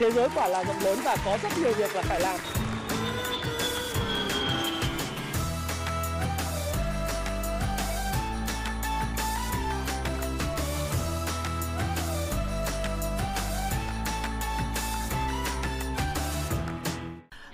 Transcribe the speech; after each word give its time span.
thế 0.00 0.10
giới 0.10 0.28
quả 0.34 0.48
là 0.48 0.64
rộng 0.64 0.76
lớn 0.84 0.98
và 1.04 1.16
có 1.24 1.38
rất 1.42 1.48
nhiều 1.58 1.72
việc 1.72 1.94
là 1.94 2.02
phải 2.02 2.20
làm 2.20 2.40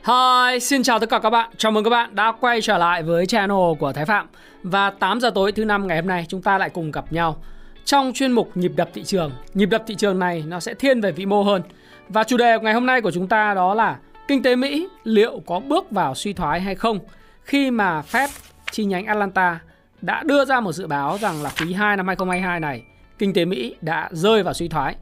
Hi, 0.04 0.60
xin 0.60 0.82
chào 0.82 0.98
tất 0.98 1.10
cả 1.10 1.18
các 1.18 1.30
bạn. 1.30 1.50
Chào 1.56 1.72
mừng 1.72 1.84
các 1.84 1.90
bạn 1.90 2.14
đã 2.14 2.32
quay 2.40 2.60
trở 2.62 2.78
lại 2.78 3.02
với 3.02 3.26
channel 3.26 3.58
của 3.78 3.92
Thái 3.92 4.04
Phạm. 4.04 4.26
Và 4.62 4.90
8 4.90 5.20
giờ 5.20 5.30
tối 5.34 5.52
thứ 5.52 5.64
năm 5.64 5.86
ngày 5.86 5.96
hôm 5.96 6.06
nay 6.06 6.26
chúng 6.28 6.42
ta 6.42 6.58
lại 6.58 6.70
cùng 6.70 6.90
gặp 6.90 7.12
nhau 7.12 7.36
trong 7.84 8.12
chuyên 8.14 8.32
mục 8.32 8.50
nhịp 8.54 8.72
đập 8.76 8.88
thị 8.94 9.04
trường. 9.04 9.32
Nhịp 9.54 9.66
đập 9.66 9.84
thị 9.86 9.94
trường 9.94 10.18
này 10.18 10.44
nó 10.46 10.60
sẽ 10.60 10.74
thiên 10.74 11.00
về 11.00 11.12
vĩ 11.12 11.26
mô 11.26 11.42
hơn. 11.42 11.62
Và 12.08 12.24
chủ 12.24 12.36
đề 12.36 12.58
ngày 12.62 12.74
hôm 12.74 12.86
nay 12.86 13.00
của 13.00 13.10
chúng 13.10 13.28
ta 13.28 13.54
đó 13.54 13.74
là 13.74 13.98
kinh 14.28 14.42
tế 14.42 14.56
Mỹ 14.56 14.88
liệu 15.04 15.40
có 15.46 15.60
bước 15.60 15.90
vào 15.90 16.14
suy 16.14 16.32
thoái 16.32 16.60
hay 16.60 16.74
không 16.74 16.98
khi 17.42 17.70
mà 17.70 18.02
Fed 18.10 18.28
chi 18.70 18.84
nhánh 18.84 19.06
Atlanta 19.06 19.60
đã 20.00 20.22
đưa 20.22 20.44
ra 20.44 20.60
một 20.60 20.72
dự 20.72 20.86
báo 20.86 21.18
rằng 21.18 21.42
là 21.42 21.50
quý 21.60 21.72
2 21.72 21.96
năm 21.96 22.06
2022 22.06 22.60
này 22.60 22.82
kinh 23.18 23.32
tế 23.32 23.44
Mỹ 23.44 23.76
đã 23.80 24.08
rơi 24.12 24.42
vào 24.42 24.54
suy 24.54 24.68
thoái. 24.68 24.96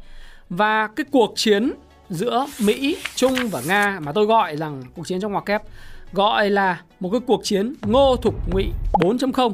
Và 0.49 0.87
cái 0.87 1.07
cuộc 1.11 1.33
chiến 1.37 1.73
giữa 2.09 2.47
Mỹ, 2.61 2.97
Trung 3.15 3.35
và 3.51 3.63
Nga 3.67 3.99
mà 4.03 4.13
tôi 4.13 4.27
gọi 4.27 4.57
rằng 4.57 4.83
cuộc 4.97 5.07
chiến 5.07 5.21
trong 5.21 5.33
ngoặc 5.33 5.45
kép 5.45 5.63
gọi 6.13 6.51
là 6.51 6.81
một 7.01 7.11
cái 7.13 7.21
cuộc 7.27 7.41
chiến 7.45 7.75
ngô 7.83 8.17
thục 8.17 8.35
ngụy 8.53 8.65
4.0 8.93 9.53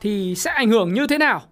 thì 0.00 0.34
sẽ 0.34 0.50
ảnh 0.50 0.70
hưởng 0.70 0.94
như 0.94 1.06
thế 1.06 1.18
nào 1.18 1.42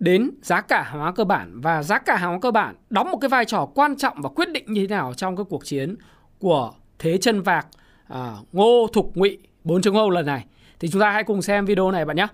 đến 0.00 0.30
giá 0.42 0.60
cả 0.60 0.82
hàng 0.82 1.00
hóa 1.00 1.12
cơ 1.12 1.24
bản 1.24 1.60
và 1.60 1.82
giá 1.82 1.98
cả 1.98 2.16
hàng 2.16 2.30
hóa 2.30 2.38
cơ 2.42 2.50
bản 2.50 2.74
đóng 2.90 3.10
một 3.10 3.18
cái 3.18 3.28
vai 3.28 3.44
trò 3.44 3.68
quan 3.74 3.96
trọng 3.96 4.22
và 4.22 4.28
quyết 4.28 4.48
định 4.50 4.64
như 4.66 4.86
thế 4.86 4.94
nào 4.94 5.14
trong 5.14 5.36
cái 5.36 5.44
cuộc 5.48 5.64
chiến 5.64 5.96
của 6.38 6.72
thế 6.98 7.18
chân 7.18 7.42
vạc 7.42 7.66
à, 8.08 8.32
ngô 8.52 8.86
thục 8.92 9.12
ngụy 9.14 9.38
4.0 9.64 10.10
lần 10.10 10.26
này 10.26 10.44
thì 10.80 10.88
chúng 10.88 11.00
ta 11.00 11.10
hãy 11.10 11.24
cùng 11.24 11.42
xem 11.42 11.66
video 11.66 11.90
này 11.90 12.04
bạn 12.04 12.16
nhé. 12.16 12.26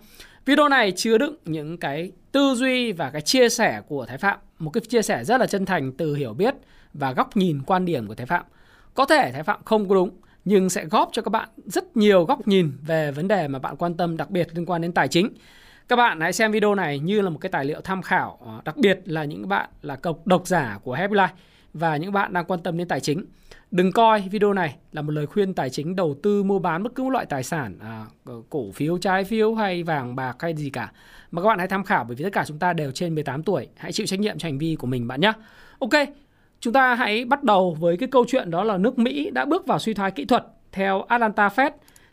Video 0.44 0.68
này 0.68 0.92
chứa 0.92 1.18
đựng 1.18 1.36
những 1.44 1.78
cái 1.78 2.12
tư 2.32 2.54
duy 2.54 2.92
và 2.92 3.10
cái 3.10 3.22
chia 3.22 3.48
sẻ 3.48 3.80
của 3.88 4.06
Thái 4.06 4.18
Phạm, 4.18 4.38
một 4.58 4.70
cái 4.70 4.80
chia 4.88 5.02
sẻ 5.02 5.24
rất 5.24 5.40
là 5.40 5.46
chân 5.46 5.66
thành 5.66 5.92
từ 5.92 6.14
hiểu 6.14 6.34
biết 6.34 6.54
và 6.94 7.12
góc 7.12 7.36
nhìn 7.36 7.62
quan 7.66 7.84
điểm 7.84 8.06
của 8.06 8.14
Thái 8.14 8.26
Phạm. 8.26 8.44
Có 8.94 9.04
thể 9.04 9.32
Thái 9.32 9.42
Phạm 9.42 9.60
không 9.64 9.88
có 9.88 9.94
đúng 9.94 10.10
nhưng 10.44 10.70
sẽ 10.70 10.84
góp 10.84 11.08
cho 11.12 11.22
các 11.22 11.30
bạn 11.30 11.48
rất 11.66 11.96
nhiều 11.96 12.24
góc 12.24 12.48
nhìn 12.48 12.72
về 12.86 13.10
vấn 13.12 13.28
đề 13.28 13.48
mà 13.48 13.58
bạn 13.58 13.76
quan 13.76 13.94
tâm 13.94 14.16
đặc 14.16 14.30
biệt 14.30 14.48
liên 14.54 14.66
quan 14.66 14.82
đến 14.82 14.92
tài 14.92 15.08
chính. 15.08 15.28
Các 15.88 15.96
bạn 15.96 16.20
hãy 16.20 16.32
xem 16.32 16.52
video 16.52 16.74
này 16.74 16.98
như 16.98 17.20
là 17.20 17.30
một 17.30 17.38
cái 17.40 17.50
tài 17.50 17.64
liệu 17.64 17.80
tham 17.80 18.02
khảo, 18.02 18.38
ờ, 18.40 18.60
đặc 18.64 18.76
biệt 18.76 19.00
là 19.04 19.24
những 19.24 19.48
bạn 19.48 19.68
là 19.82 19.96
độc 20.24 20.46
giả 20.46 20.78
của 20.82 20.92
Happy 20.92 21.14
Life 21.14 21.28
và 21.74 21.96
những 21.96 22.12
bạn 22.12 22.32
đang 22.32 22.44
quan 22.44 22.62
tâm 22.62 22.76
đến 22.78 22.88
tài 22.88 23.00
chính. 23.00 23.24
Đừng 23.70 23.92
coi 23.92 24.20
video 24.20 24.52
này 24.52 24.76
là 24.92 25.02
một 25.02 25.12
lời 25.12 25.26
khuyên 25.26 25.54
tài 25.54 25.70
chính 25.70 25.96
đầu 25.96 26.16
tư 26.22 26.42
mua 26.42 26.58
bán 26.58 26.82
bất 26.82 26.94
cứ 26.94 27.08
loại 27.08 27.26
tài 27.26 27.42
sản, 27.42 27.78
à, 27.80 28.06
cổ 28.50 28.70
phiếu, 28.70 28.98
trái 28.98 29.24
phiếu 29.24 29.54
hay 29.54 29.82
vàng 29.82 30.16
bạc 30.16 30.36
hay 30.38 30.54
gì 30.54 30.70
cả. 30.70 30.92
Mà 31.30 31.42
các 31.42 31.48
bạn 31.48 31.58
hãy 31.58 31.68
tham 31.68 31.84
khảo 31.84 32.04
bởi 32.04 32.16
vì 32.16 32.24
tất 32.24 32.32
cả 32.32 32.44
chúng 32.46 32.58
ta 32.58 32.72
đều 32.72 32.90
trên 32.90 33.14
18 33.14 33.42
tuổi. 33.42 33.68
Hãy 33.76 33.92
chịu 33.92 34.06
trách 34.06 34.20
nhiệm 34.20 34.38
cho 34.38 34.46
hành 34.46 34.58
vi 34.58 34.76
của 34.78 34.86
mình 34.86 35.08
bạn 35.08 35.20
nhé. 35.20 35.32
Ok, 35.78 35.92
Chúng 36.60 36.72
ta 36.72 36.94
hãy 36.94 37.24
bắt 37.24 37.42
đầu 37.42 37.76
với 37.80 37.96
cái 37.96 38.08
câu 38.08 38.24
chuyện 38.28 38.50
đó 38.50 38.64
là 38.64 38.78
nước 38.78 38.98
Mỹ 38.98 39.30
đã 39.30 39.44
bước 39.44 39.66
vào 39.66 39.78
suy 39.78 39.94
thoái 39.94 40.10
kỹ 40.10 40.24
thuật 40.24 40.46
theo 40.72 41.02
Atlanta 41.02 41.48
Fed. 41.48 41.70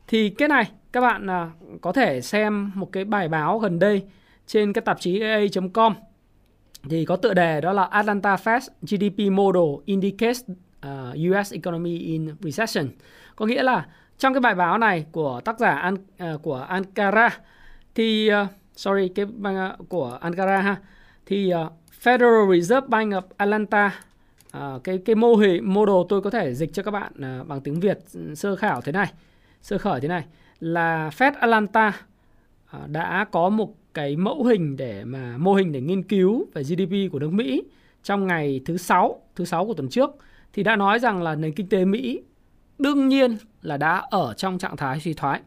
Thì 0.07 0.29
cái 0.29 0.47
này 0.47 0.71
các 0.91 1.01
bạn 1.01 1.29
à, 1.29 1.51
có 1.81 1.91
thể 1.91 2.21
xem 2.21 2.71
một 2.75 2.91
cái 2.91 3.05
bài 3.05 3.27
báo 3.27 3.59
gần 3.59 3.79
đây 3.79 4.03
trên 4.47 4.73
cái 4.73 4.81
tạp 4.81 4.99
chí 4.99 5.21
AA.com 5.21 5.93
thì 6.89 7.05
có 7.05 7.15
tựa 7.15 7.33
đề 7.33 7.61
đó 7.61 7.73
là 7.73 7.83
Atlanta 7.83 8.35
Fed 8.35 8.59
GDP 8.81 9.31
Model 9.31 9.81
Indicates 9.85 10.43
à, 10.81 11.09
uh, 11.09 11.31
US 11.31 11.53
Economy 11.53 11.97
in 11.97 12.29
Recession. 12.39 12.87
Có 13.35 13.45
nghĩa 13.45 13.63
là 13.63 13.85
trong 14.17 14.33
cái 14.33 14.41
bài 14.41 14.55
báo 14.55 14.77
này 14.77 15.05
của 15.11 15.41
tác 15.45 15.59
giả 15.59 15.75
An, 15.75 15.93
uh, 15.93 16.41
của 16.41 16.55
Ankara 16.55 17.29
thì 17.95 18.29
uh, 18.43 18.47
sorry 18.75 19.07
cái 19.07 19.25
uh, 19.25 19.89
của 19.89 20.17
Ankara 20.21 20.61
ha 20.61 20.75
thì 21.25 21.53
uh, 21.53 21.71
Federal 22.03 22.53
Reserve 22.53 22.87
Bank 22.87 23.13
of 23.13 23.21
Atlanta 23.37 23.91
uh, 24.57 24.83
cái 24.83 24.99
cái 25.05 25.15
mô 25.15 25.35
hình 25.35 25.73
model 25.73 25.95
tôi 26.09 26.21
có 26.21 26.29
thể 26.29 26.53
dịch 26.53 26.73
cho 26.73 26.83
các 26.83 26.91
bạn 26.91 27.11
uh, 27.41 27.47
bằng 27.47 27.61
tiếng 27.61 27.79
Việt 27.79 27.99
ừ, 28.13 28.35
sơ 28.35 28.55
khảo 28.55 28.81
thế 28.81 28.91
này 28.91 29.13
sơ 29.63 29.77
khởi 29.77 30.01
thế 30.01 30.07
này 30.07 30.23
là 30.59 31.09
Fed 31.09 31.31
Atlanta 31.39 32.01
à, 32.65 32.79
đã 32.87 33.25
có 33.31 33.49
một 33.49 33.75
cái 33.93 34.15
mẫu 34.15 34.43
hình 34.43 34.77
để 34.77 35.03
mà 35.03 35.37
mô 35.37 35.53
hình 35.53 35.71
để 35.71 35.81
nghiên 35.81 36.03
cứu 36.03 36.45
về 36.53 36.63
GDP 36.63 37.11
của 37.11 37.19
nước 37.19 37.33
Mỹ 37.33 37.63
trong 38.03 38.27
ngày 38.27 38.61
thứ 38.65 38.77
sáu 38.77 39.21
thứ 39.35 39.45
sáu 39.45 39.65
của 39.65 39.73
tuần 39.73 39.89
trước. 39.89 40.11
Thì 40.53 40.63
đã 40.63 40.75
nói 40.75 40.99
rằng 40.99 41.23
là 41.23 41.35
nền 41.35 41.53
kinh 41.53 41.69
tế 41.69 41.85
Mỹ 41.85 42.21
đương 42.79 43.07
nhiên 43.07 43.37
là 43.61 43.77
đã 43.77 44.03
ở 44.09 44.33
trong 44.33 44.57
trạng 44.57 44.77
thái 44.77 44.99
suy 44.99 45.13
thoái. 45.13 45.41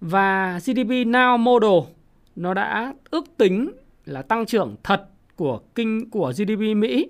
Và 0.00 0.58
GDP 0.58 0.90
Now 1.06 1.38
Model 1.38 1.90
nó 2.36 2.54
đã 2.54 2.94
ước 3.10 3.24
tính 3.36 3.70
là 4.04 4.22
tăng 4.22 4.46
trưởng 4.46 4.76
thật 4.82 5.08
của 5.36 5.60
kinh 5.74 6.10
của 6.10 6.32
GDP 6.36 6.76
Mỹ 6.76 7.08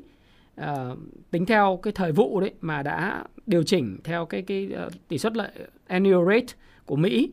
uh, 0.61 0.67
tính 1.31 1.47
theo 1.47 1.79
cái 1.83 1.93
thời 1.93 2.13
vụ 2.13 2.41
đấy 2.41 2.55
mà 2.61 2.83
đã 2.83 3.25
điều 3.47 3.63
chỉnh 3.63 3.99
theo 4.05 4.27
cái 4.27 4.43
cái 4.43 4.69
uh, 4.87 4.93
tỷ 5.09 5.19
suất 5.19 5.37
lợi 5.37 5.51
annual 5.87 6.35
rate 6.35 6.55
của 6.87 6.97
Mỹ 6.97 7.31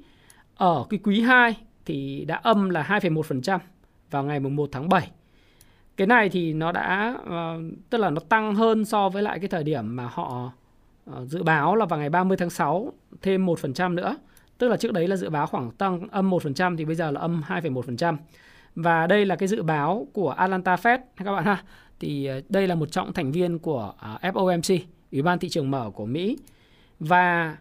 ở 0.55 0.85
cái 0.89 0.99
quý 1.03 1.21
2 1.21 1.55
thì 1.85 2.25
đã 2.25 2.35
âm 2.35 2.69
là 2.69 2.83
2,1% 2.83 3.59
vào 4.11 4.23
ngày 4.23 4.39
1 4.39 4.69
tháng 4.71 4.89
7. 4.89 5.11
Cái 5.97 6.07
này 6.07 6.29
thì 6.29 6.53
nó 6.53 6.71
đã 6.71 7.17
uh, 7.23 7.63
tức 7.89 7.97
là 7.97 8.09
nó 8.09 8.21
tăng 8.29 8.55
hơn 8.55 8.85
so 8.85 9.09
với 9.09 9.23
lại 9.23 9.39
cái 9.39 9.47
thời 9.47 9.63
điểm 9.63 9.95
mà 9.95 10.07
họ 10.11 10.51
uh, 11.11 11.27
dự 11.27 11.43
báo 11.43 11.75
là 11.75 11.85
vào 11.85 11.99
ngày 11.99 12.09
30 12.09 12.37
tháng 12.37 12.49
6 12.49 12.93
thêm 13.21 13.45
1% 13.45 13.93
nữa. 13.93 14.15
Tức 14.57 14.67
là 14.67 14.77
trước 14.77 14.93
đấy 14.93 15.07
là 15.07 15.15
dự 15.15 15.29
báo 15.29 15.47
khoảng 15.47 15.71
tăng 15.71 16.07
âm 16.11 16.31
1% 16.31 16.77
thì 16.77 16.85
bây 16.85 16.95
giờ 16.95 17.11
là 17.11 17.21
âm 17.21 17.43
2,1%. 17.47 18.17
Và 18.75 19.07
đây 19.07 19.25
là 19.25 19.35
cái 19.35 19.47
dự 19.47 19.63
báo 19.63 20.07
của 20.13 20.29
Atlanta 20.29 20.75
Fed 20.75 20.99
các 21.17 21.31
bạn 21.31 21.45
ha 21.45 21.63
thì 21.99 22.25
ờ, 22.25 22.41
đây 22.49 22.67
là 22.67 22.75
một 22.75 22.91
trọng 22.91 23.13
thành 23.13 23.31
viên 23.31 23.59
của 23.59 23.93
FOMC, 24.21 24.79
Ủy 25.11 25.21
ban 25.21 25.39
thị 25.39 25.49
trường 25.49 25.71
mở 25.71 25.91
của 25.95 26.05
Mỹ. 26.05 26.37
Và 26.99 27.57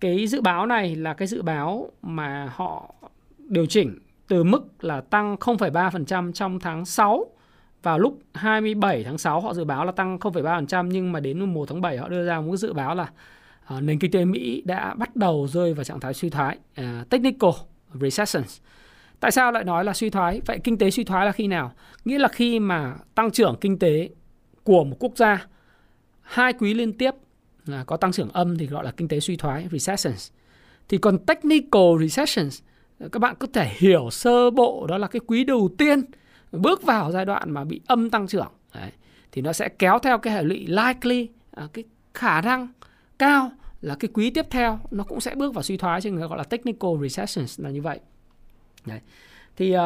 cái 0.00 0.26
dự 0.26 0.40
báo 0.40 0.66
này 0.66 0.96
là 0.96 1.14
cái 1.14 1.28
dự 1.28 1.42
báo 1.42 1.90
mà 2.02 2.52
họ 2.54 2.94
điều 3.38 3.66
chỉnh 3.66 3.98
từ 4.28 4.44
mức 4.44 4.84
là 4.84 5.00
tăng 5.00 5.36
0,3% 5.36 6.32
trong 6.32 6.60
tháng 6.60 6.84
6 6.84 7.26
vào 7.82 7.98
lúc 7.98 8.18
27 8.34 9.04
tháng 9.04 9.18
6 9.18 9.40
họ 9.40 9.54
dự 9.54 9.64
báo 9.64 9.84
là 9.84 9.92
tăng 9.92 10.18
0,3% 10.18 10.86
nhưng 10.86 11.12
mà 11.12 11.20
đến 11.20 11.40
1 11.40 11.68
tháng 11.68 11.80
7 11.80 11.96
họ 11.96 12.08
đưa 12.08 12.26
ra 12.26 12.40
một 12.40 12.56
dự 12.56 12.72
báo 12.72 12.94
là 12.94 13.10
uh, 13.76 13.82
nền 13.82 13.98
kinh 13.98 14.10
tế 14.10 14.24
Mỹ 14.24 14.62
đã 14.64 14.94
bắt 14.94 15.16
đầu 15.16 15.48
rơi 15.50 15.74
vào 15.74 15.84
trạng 15.84 16.00
thái 16.00 16.14
suy 16.14 16.30
thoái 16.30 16.58
uh, 16.80 17.10
technical 17.10 17.50
recession 18.00 18.44
Tại 19.20 19.30
sao 19.30 19.52
lại 19.52 19.64
nói 19.64 19.84
là 19.84 19.92
suy 19.92 20.10
thoái? 20.10 20.40
Vậy 20.46 20.58
kinh 20.64 20.78
tế 20.78 20.90
suy 20.90 21.04
thoái 21.04 21.26
là 21.26 21.32
khi 21.32 21.46
nào? 21.46 21.72
Nghĩa 22.04 22.18
là 22.18 22.28
khi 22.28 22.60
mà 22.60 22.94
tăng 23.14 23.30
trưởng 23.30 23.56
kinh 23.60 23.78
tế 23.78 24.08
của 24.64 24.84
một 24.84 24.96
quốc 25.00 25.12
gia 25.16 25.46
hai 26.22 26.52
quý 26.52 26.74
liên 26.74 26.92
tiếp 26.92 27.10
có 27.86 27.96
tăng 27.96 28.12
trưởng 28.12 28.30
âm 28.32 28.58
thì 28.58 28.66
gọi 28.66 28.84
là 28.84 28.90
kinh 28.90 29.08
tế 29.08 29.20
suy 29.20 29.36
thoái 29.36 29.68
recessions. 29.72 30.30
Thì 30.88 30.98
còn 30.98 31.18
technical 31.18 32.00
recessions 32.00 32.60
các 33.12 33.18
bạn 33.18 33.34
có 33.38 33.46
thể 33.52 33.72
hiểu 33.76 34.10
sơ 34.10 34.50
bộ 34.50 34.86
đó 34.88 34.98
là 34.98 35.06
cái 35.06 35.20
quý 35.26 35.44
đầu 35.44 35.70
tiên 35.78 36.02
bước 36.52 36.82
vào 36.82 37.12
giai 37.12 37.24
đoạn 37.24 37.50
mà 37.50 37.64
bị 37.64 37.80
âm 37.86 38.10
tăng 38.10 38.26
trưởng 38.26 38.52
Đấy. 38.74 38.90
thì 39.32 39.42
nó 39.42 39.52
sẽ 39.52 39.68
kéo 39.68 39.98
theo 39.98 40.18
cái 40.18 40.34
hệ 40.34 40.42
lụy 40.42 40.66
likely 40.66 41.28
à, 41.50 41.68
cái 41.72 41.84
khả 42.14 42.40
năng 42.40 42.68
cao 43.18 43.50
là 43.80 43.96
cái 44.00 44.08
quý 44.14 44.30
tiếp 44.30 44.46
theo 44.50 44.78
nó 44.90 45.04
cũng 45.04 45.20
sẽ 45.20 45.34
bước 45.34 45.54
vào 45.54 45.62
suy 45.62 45.76
thoái 45.76 46.00
chứ 46.00 46.10
người 46.10 46.28
gọi 46.28 46.38
là 46.38 46.44
technical 46.44 46.90
recessions 47.02 47.60
là 47.60 47.70
như 47.70 47.82
vậy 47.82 48.00
Đấy. 48.86 49.00
Thì 49.56 49.76
uh, 49.76 49.80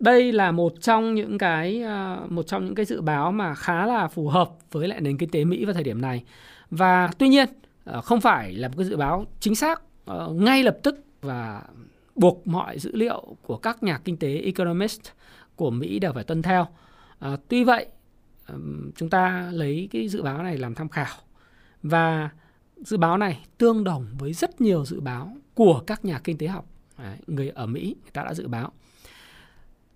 đây 0.00 0.32
là 0.32 0.52
một 0.52 0.72
trong 0.80 1.14
những 1.14 1.38
cái 1.38 1.84
uh, 1.84 2.30
một 2.32 2.42
trong 2.42 2.64
những 2.64 2.74
cái 2.74 2.86
dự 2.86 3.00
báo 3.00 3.32
mà 3.32 3.54
khá 3.54 3.86
là 3.86 4.08
phù 4.08 4.28
hợp 4.28 4.50
với 4.70 4.88
lại 4.88 5.00
nền 5.00 5.18
kinh 5.18 5.28
tế 5.28 5.44
Mỹ 5.44 5.64
vào 5.64 5.74
thời 5.74 5.84
điểm 5.84 6.00
này. 6.00 6.24
Và 6.70 7.10
tuy 7.18 7.28
nhiên 7.28 7.48
ờ, 7.84 8.00
không 8.00 8.20
phải 8.20 8.52
là 8.52 8.68
một 8.68 8.74
cái 8.76 8.86
dự 8.86 8.96
báo 8.96 9.26
chính 9.40 9.54
xác 9.54 9.82
ờ, 10.04 10.32
ngay 10.32 10.62
lập 10.62 10.78
tức 10.82 11.04
và 11.20 11.62
buộc 12.14 12.46
mọi 12.46 12.78
dữ 12.78 12.96
liệu 12.96 13.36
của 13.42 13.56
các 13.56 13.82
nhà 13.82 14.00
kinh 14.04 14.16
tế 14.16 14.40
economist 14.40 15.00
của 15.56 15.70
Mỹ 15.70 15.98
đều 15.98 16.12
phải 16.12 16.24
tuân 16.24 16.42
theo. 16.42 16.66
À, 17.18 17.36
tuy 17.48 17.64
vậy, 17.64 17.86
chúng 18.96 19.10
ta 19.10 19.50
lấy 19.52 19.88
cái 19.90 20.08
dự 20.08 20.22
báo 20.22 20.42
này 20.42 20.58
làm 20.58 20.74
tham 20.74 20.88
khảo 20.88 21.16
và 21.82 22.30
dự 22.76 22.96
báo 22.96 23.18
này 23.18 23.44
tương 23.58 23.84
đồng 23.84 24.06
với 24.18 24.32
rất 24.32 24.60
nhiều 24.60 24.84
dự 24.84 25.00
báo 25.00 25.36
của 25.54 25.82
các 25.86 26.04
nhà 26.04 26.20
kinh 26.24 26.38
tế 26.38 26.46
học 26.46 26.66
Đấy, 27.02 27.16
người 27.26 27.48
ở 27.48 27.66
Mỹ 27.66 27.94
người 28.02 28.10
ta 28.12 28.22
đã 28.22 28.34
dự 28.34 28.48
báo. 28.48 28.72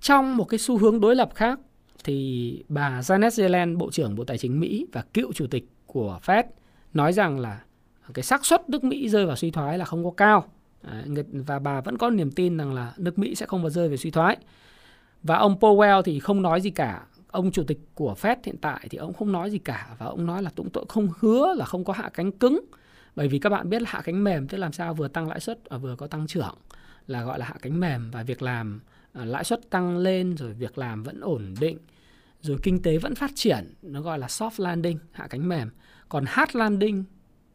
Trong 0.00 0.36
một 0.36 0.44
cái 0.44 0.58
xu 0.58 0.78
hướng 0.78 1.00
đối 1.00 1.16
lập 1.16 1.30
khác 1.34 1.60
thì 2.04 2.64
bà 2.68 3.00
Janet 3.00 3.42
Yellen, 3.42 3.78
Bộ 3.78 3.90
trưởng 3.90 4.14
Bộ 4.14 4.24
Tài 4.24 4.38
chính 4.38 4.60
Mỹ 4.60 4.86
và 4.92 5.02
cựu 5.02 5.32
chủ 5.32 5.46
tịch 5.46 5.68
của 5.86 6.20
Fed 6.24 6.44
nói 6.94 7.12
rằng 7.12 7.40
là 7.40 7.60
cái 8.14 8.22
xác 8.22 8.44
suất 8.46 8.70
nước 8.70 8.84
Mỹ 8.84 9.08
rơi 9.08 9.26
vào 9.26 9.36
suy 9.36 9.50
thoái 9.50 9.78
là 9.78 9.84
không 9.84 10.04
có 10.04 10.10
cao. 10.10 10.44
Và 11.32 11.58
bà 11.58 11.80
vẫn 11.80 11.98
có 11.98 12.10
niềm 12.10 12.30
tin 12.30 12.56
rằng 12.56 12.74
là 12.74 12.92
nước 12.96 13.18
Mỹ 13.18 13.34
sẽ 13.34 13.46
không 13.46 13.62
bao 13.62 13.70
rơi 13.70 13.88
về 13.88 13.96
suy 13.96 14.10
thoái. 14.10 14.36
Và 15.22 15.36
ông 15.36 15.56
Powell 15.60 16.02
thì 16.02 16.20
không 16.20 16.42
nói 16.42 16.60
gì 16.60 16.70
cả. 16.70 17.06
ông 17.30 17.50
chủ 17.50 17.62
tịch 17.64 17.78
của 17.94 18.14
Fed 18.20 18.36
hiện 18.44 18.56
tại 18.60 18.86
thì 18.90 18.98
ông 18.98 19.12
không 19.12 19.32
nói 19.32 19.50
gì 19.50 19.58
cả 19.58 19.96
và 19.98 20.06
ông 20.06 20.26
nói 20.26 20.42
là 20.42 20.50
cũng 20.56 20.70
tội 20.70 20.84
không 20.88 21.08
hứa 21.20 21.54
là 21.54 21.64
không 21.64 21.84
có 21.84 21.92
hạ 21.92 22.10
cánh 22.14 22.32
cứng 22.32 22.64
bởi 23.16 23.28
vì 23.28 23.38
các 23.38 23.50
bạn 23.50 23.70
biết 23.70 23.82
là 23.82 23.90
hạ 23.90 24.02
cánh 24.04 24.24
mềm, 24.24 24.48
tức 24.48 24.58
làm 24.58 24.72
sao 24.72 24.94
vừa 24.94 25.08
tăng 25.08 25.28
lãi 25.28 25.40
suất 25.40 25.58
và 25.68 25.76
vừa 25.76 25.96
có 25.96 26.06
tăng 26.06 26.26
trưởng, 26.26 26.54
là 27.06 27.22
gọi 27.22 27.38
là 27.38 27.46
hạ 27.46 27.54
cánh 27.62 27.80
mềm 27.80 28.10
và 28.10 28.22
việc 28.22 28.42
làm 28.42 28.80
à, 29.12 29.24
lãi 29.24 29.44
suất 29.44 29.70
tăng 29.70 29.96
lên, 29.96 30.34
rồi 30.34 30.52
việc 30.52 30.78
làm 30.78 31.02
vẫn 31.02 31.20
ổn 31.20 31.54
định, 31.60 31.78
rồi 32.40 32.58
kinh 32.62 32.82
tế 32.82 32.98
vẫn 32.98 33.14
phát 33.14 33.30
triển, 33.34 33.74
nó 33.82 34.00
gọi 34.00 34.18
là 34.18 34.26
soft 34.26 34.50
landing, 34.56 34.98
hạ 35.12 35.26
cánh 35.30 35.48
mềm 35.48 35.70
còn 36.08 36.24
hard 36.26 36.56
landing 36.56 37.04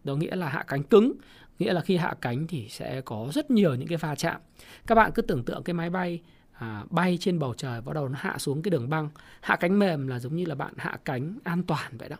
đó 0.04 0.16
nghĩa 0.16 0.36
là 0.36 0.50
hạ 0.50 0.64
cánh 0.68 0.84
cứng 0.84 1.14
nghĩa 1.60 1.74
là 1.74 1.82
khi 1.82 1.98
hạ 1.98 2.14
cánh 2.22 2.48
thì 2.48 2.68
sẽ 2.70 3.02
có 3.02 3.30
rất 3.34 3.52
nhiều 3.52 3.76
những 3.76 3.88
cái 3.88 3.98
va 3.98 4.16
chạm. 4.16 4.42
Các 4.88 4.96
bạn 4.96 5.12
cứ 5.12 5.22
tưởng 5.22 5.44
tượng 5.44 5.64
cái 5.64 5.74
máy 5.74 5.90
bay 5.90 6.22
à, 6.52 6.84
bay 6.90 7.18
trên 7.22 7.40
bầu 7.40 7.54
trời 7.58 7.82
bắt 7.82 7.94
đầu 7.94 8.10
nó 8.10 8.18
hạ 8.22 8.38
xuống 8.38 8.62
cái 8.62 8.70
đường 8.70 8.90
băng. 8.90 9.10
Hạ 9.42 9.56
cánh 9.56 9.80
mềm 9.80 10.08
là 10.08 10.20
giống 10.20 10.36
như 10.36 10.46
là 10.46 10.56
bạn 10.56 10.74
hạ 10.78 10.98
cánh 11.06 11.38
an 11.44 11.64
toàn 11.64 11.98
vậy 11.98 12.10
đó. 12.10 12.18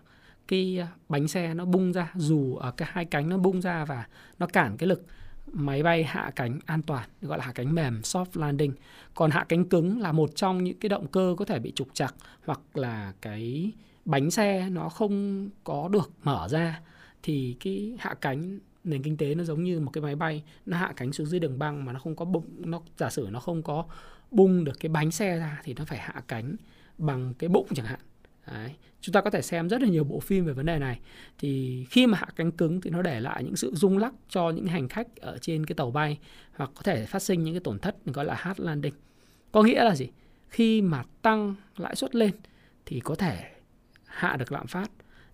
Cái 0.48 0.80
à, 0.80 0.88
bánh 1.10 1.28
xe 1.28 1.54
nó 1.54 1.66
bung 1.66 1.94
ra 1.94 2.12
dù 2.16 2.56
ở 2.56 2.72
cái 2.72 2.90
hai 2.92 3.06
cánh 3.06 3.30
nó 3.30 3.38
bung 3.38 3.62
ra 3.62 3.86
và 3.86 4.08
nó 4.40 4.48
cản 4.48 4.78
cái 4.78 4.88
lực 4.88 5.06
máy 5.54 5.84
bay 5.84 6.04
hạ 6.04 6.32
cánh 6.36 6.60
an 6.66 6.82
toàn 6.82 7.10
gọi 7.22 7.38
là 7.38 7.46
hạ 7.46 7.52
cánh 7.56 7.76
mềm 7.76 8.02
soft 8.02 8.26
landing. 8.34 8.74
Còn 9.16 9.32
hạ 9.32 9.46
cánh 9.50 9.66
cứng 9.66 10.00
là 10.00 10.12
một 10.12 10.36
trong 10.36 10.64
những 10.64 10.80
cái 10.80 10.90
động 10.90 11.08
cơ 11.08 11.36
có 11.38 11.46
thể 11.46 11.60
bị 11.60 11.72
trục 11.76 11.88
chặt 11.94 12.14
hoặc 12.46 12.60
là 12.74 13.14
cái 13.22 13.72
bánh 14.06 14.32
xe 14.32 14.70
nó 14.70 14.90
không 14.90 15.50
có 15.64 15.88
được 15.88 16.12
mở 16.24 16.48
ra, 16.52 16.82
thì 17.24 17.56
cái 17.60 17.96
hạ 18.00 18.16
cánh 18.22 18.60
nền 18.84 19.04
kinh 19.04 19.18
tế 19.18 19.36
nó 19.36 19.44
giống 19.44 19.64
như 19.64 19.80
một 19.80 19.92
cái 19.94 20.02
máy 20.02 20.16
bay, 20.16 20.44
nó 20.66 20.78
hạ 20.78 20.94
cánh 20.96 21.12
xuống 21.14 21.28
dưới 21.28 21.40
đường 21.40 21.60
băng 21.60 21.86
mà 21.86 21.94
nó 21.94 22.00
không 22.00 22.16
có 22.16 22.26
bụng, 22.26 22.46
nó 22.58 22.82
giả 22.98 23.10
sử 23.10 23.28
nó 23.32 23.40
không 23.40 23.64
có 23.64 23.86
bung 24.32 24.64
được 24.64 24.80
cái 24.80 24.90
bánh 24.90 25.12
xe 25.12 25.38
ra 25.38 25.62
thì 25.64 25.74
nó 25.74 25.86
phải 25.86 26.00
hạ 26.00 26.24
cánh 26.28 26.56
bằng 26.98 27.34
cái 27.34 27.50
bụng 27.50 27.68
chẳng 27.76 27.86
hạn 27.86 28.00
Đấy. 28.52 28.76
Chúng 29.02 29.14
ta 29.14 29.22
có 29.22 29.30
thể 29.30 29.42
xem 29.42 29.70
rất 29.70 29.82
là 29.82 29.88
nhiều 29.88 30.04
bộ 30.04 30.20
phim 30.20 30.46
về 30.46 30.54
vấn 30.54 30.66
đề 30.66 30.80
này. 30.80 31.00
Thì 31.38 31.86
khi 31.90 32.08
mà 32.08 32.18
hạ 32.18 32.28
cánh 32.36 32.52
cứng 32.52 32.82
thì 32.82 32.90
nó 32.90 33.02
để 33.02 33.20
lại 33.20 33.44
những 33.44 33.56
sự 33.56 33.72
rung 33.76 33.98
lắc 33.98 34.14
cho 34.30 34.50
những 34.50 34.68
hành 34.68 34.88
khách 34.88 35.16
ở 35.16 35.38
trên 35.42 35.66
cái 35.66 35.76
tàu 35.76 35.92
bay, 35.92 36.20
hoặc 36.56 36.72
có 36.76 36.82
thể 36.82 37.06
phát 37.06 37.22
sinh 37.22 37.44
những 37.44 37.54
cái 37.54 37.62
tổn 37.64 37.80
thất 37.80 38.06
gọi 38.06 38.26
là 38.26 38.36
hard 38.36 38.60
landing. 38.60 38.94
Có 39.52 39.64
nghĩa 39.64 39.84
là 39.84 39.96
gì? 39.96 40.10
Khi 40.48 40.82
mà 40.82 41.04
tăng 41.22 41.56
lãi 41.78 41.96
suất 41.96 42.16
lên 42.16 42.32
thì 42.86 43.00
có 43.00 43.16
thể 43.16 43.52
hạ 44.20 44.36
được 44.38 44.52
lạm 44.52 44.68
phát. 44.68 44.92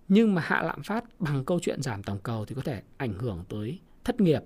Nhưng 0.08 0.34
mà 0.34 0.42
hạ 0.44 0.62
lạm 0.62 0.82
phát 0.82 1.04
bằng 1.18 1.44
câu 1.44 1.60
chuyện 1.62 1.82
giảm 1.82 2.02
tổng 2.02 2.18
cầu 2.22 2.44
thì 2.44 2.54
có 2.54 2.62
thể 2.62 2.82
ảnh 2.96 3.18
hưởng 3.18 3.44
tới 3.48 3.80
thất 4.04 4.20
nghiệp 4.20 4.42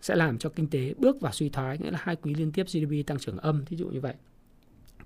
sẽ 0.00 0.16
làm 0.16 0.38
cho 0.38 0.48
kinh 0.48 0.70
tế 0.70 0.94
bước 0.98 1.20
vào 1.20 1.32
suy 1.32 1.48
thoái 1.48 1.78
nghĩa 1.78 1.90
là 1.90 1.98
hai 2.02 2.16
quý 2.16 2.34
liên 2.34 2.52
tiếp 2.52 2.66
GDP 2.66 3.06
tăng 3.06 3.18
trưởng 3.18 3.38
âm 3.38 3.64
thí 3.64 3.76
dụ 3.76 3.88
như 3.88 4.00
vậy. 4.00 4.14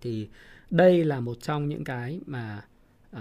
Thì 0.01 0.29
đây 0.71 1.05
là 1.05 1.21
một 1.21 1.37
trong 1.43 1.69
những 1.69 1.85
cái 1.85 2.21
mà 2.27 2.65
uh, 3.17 3.21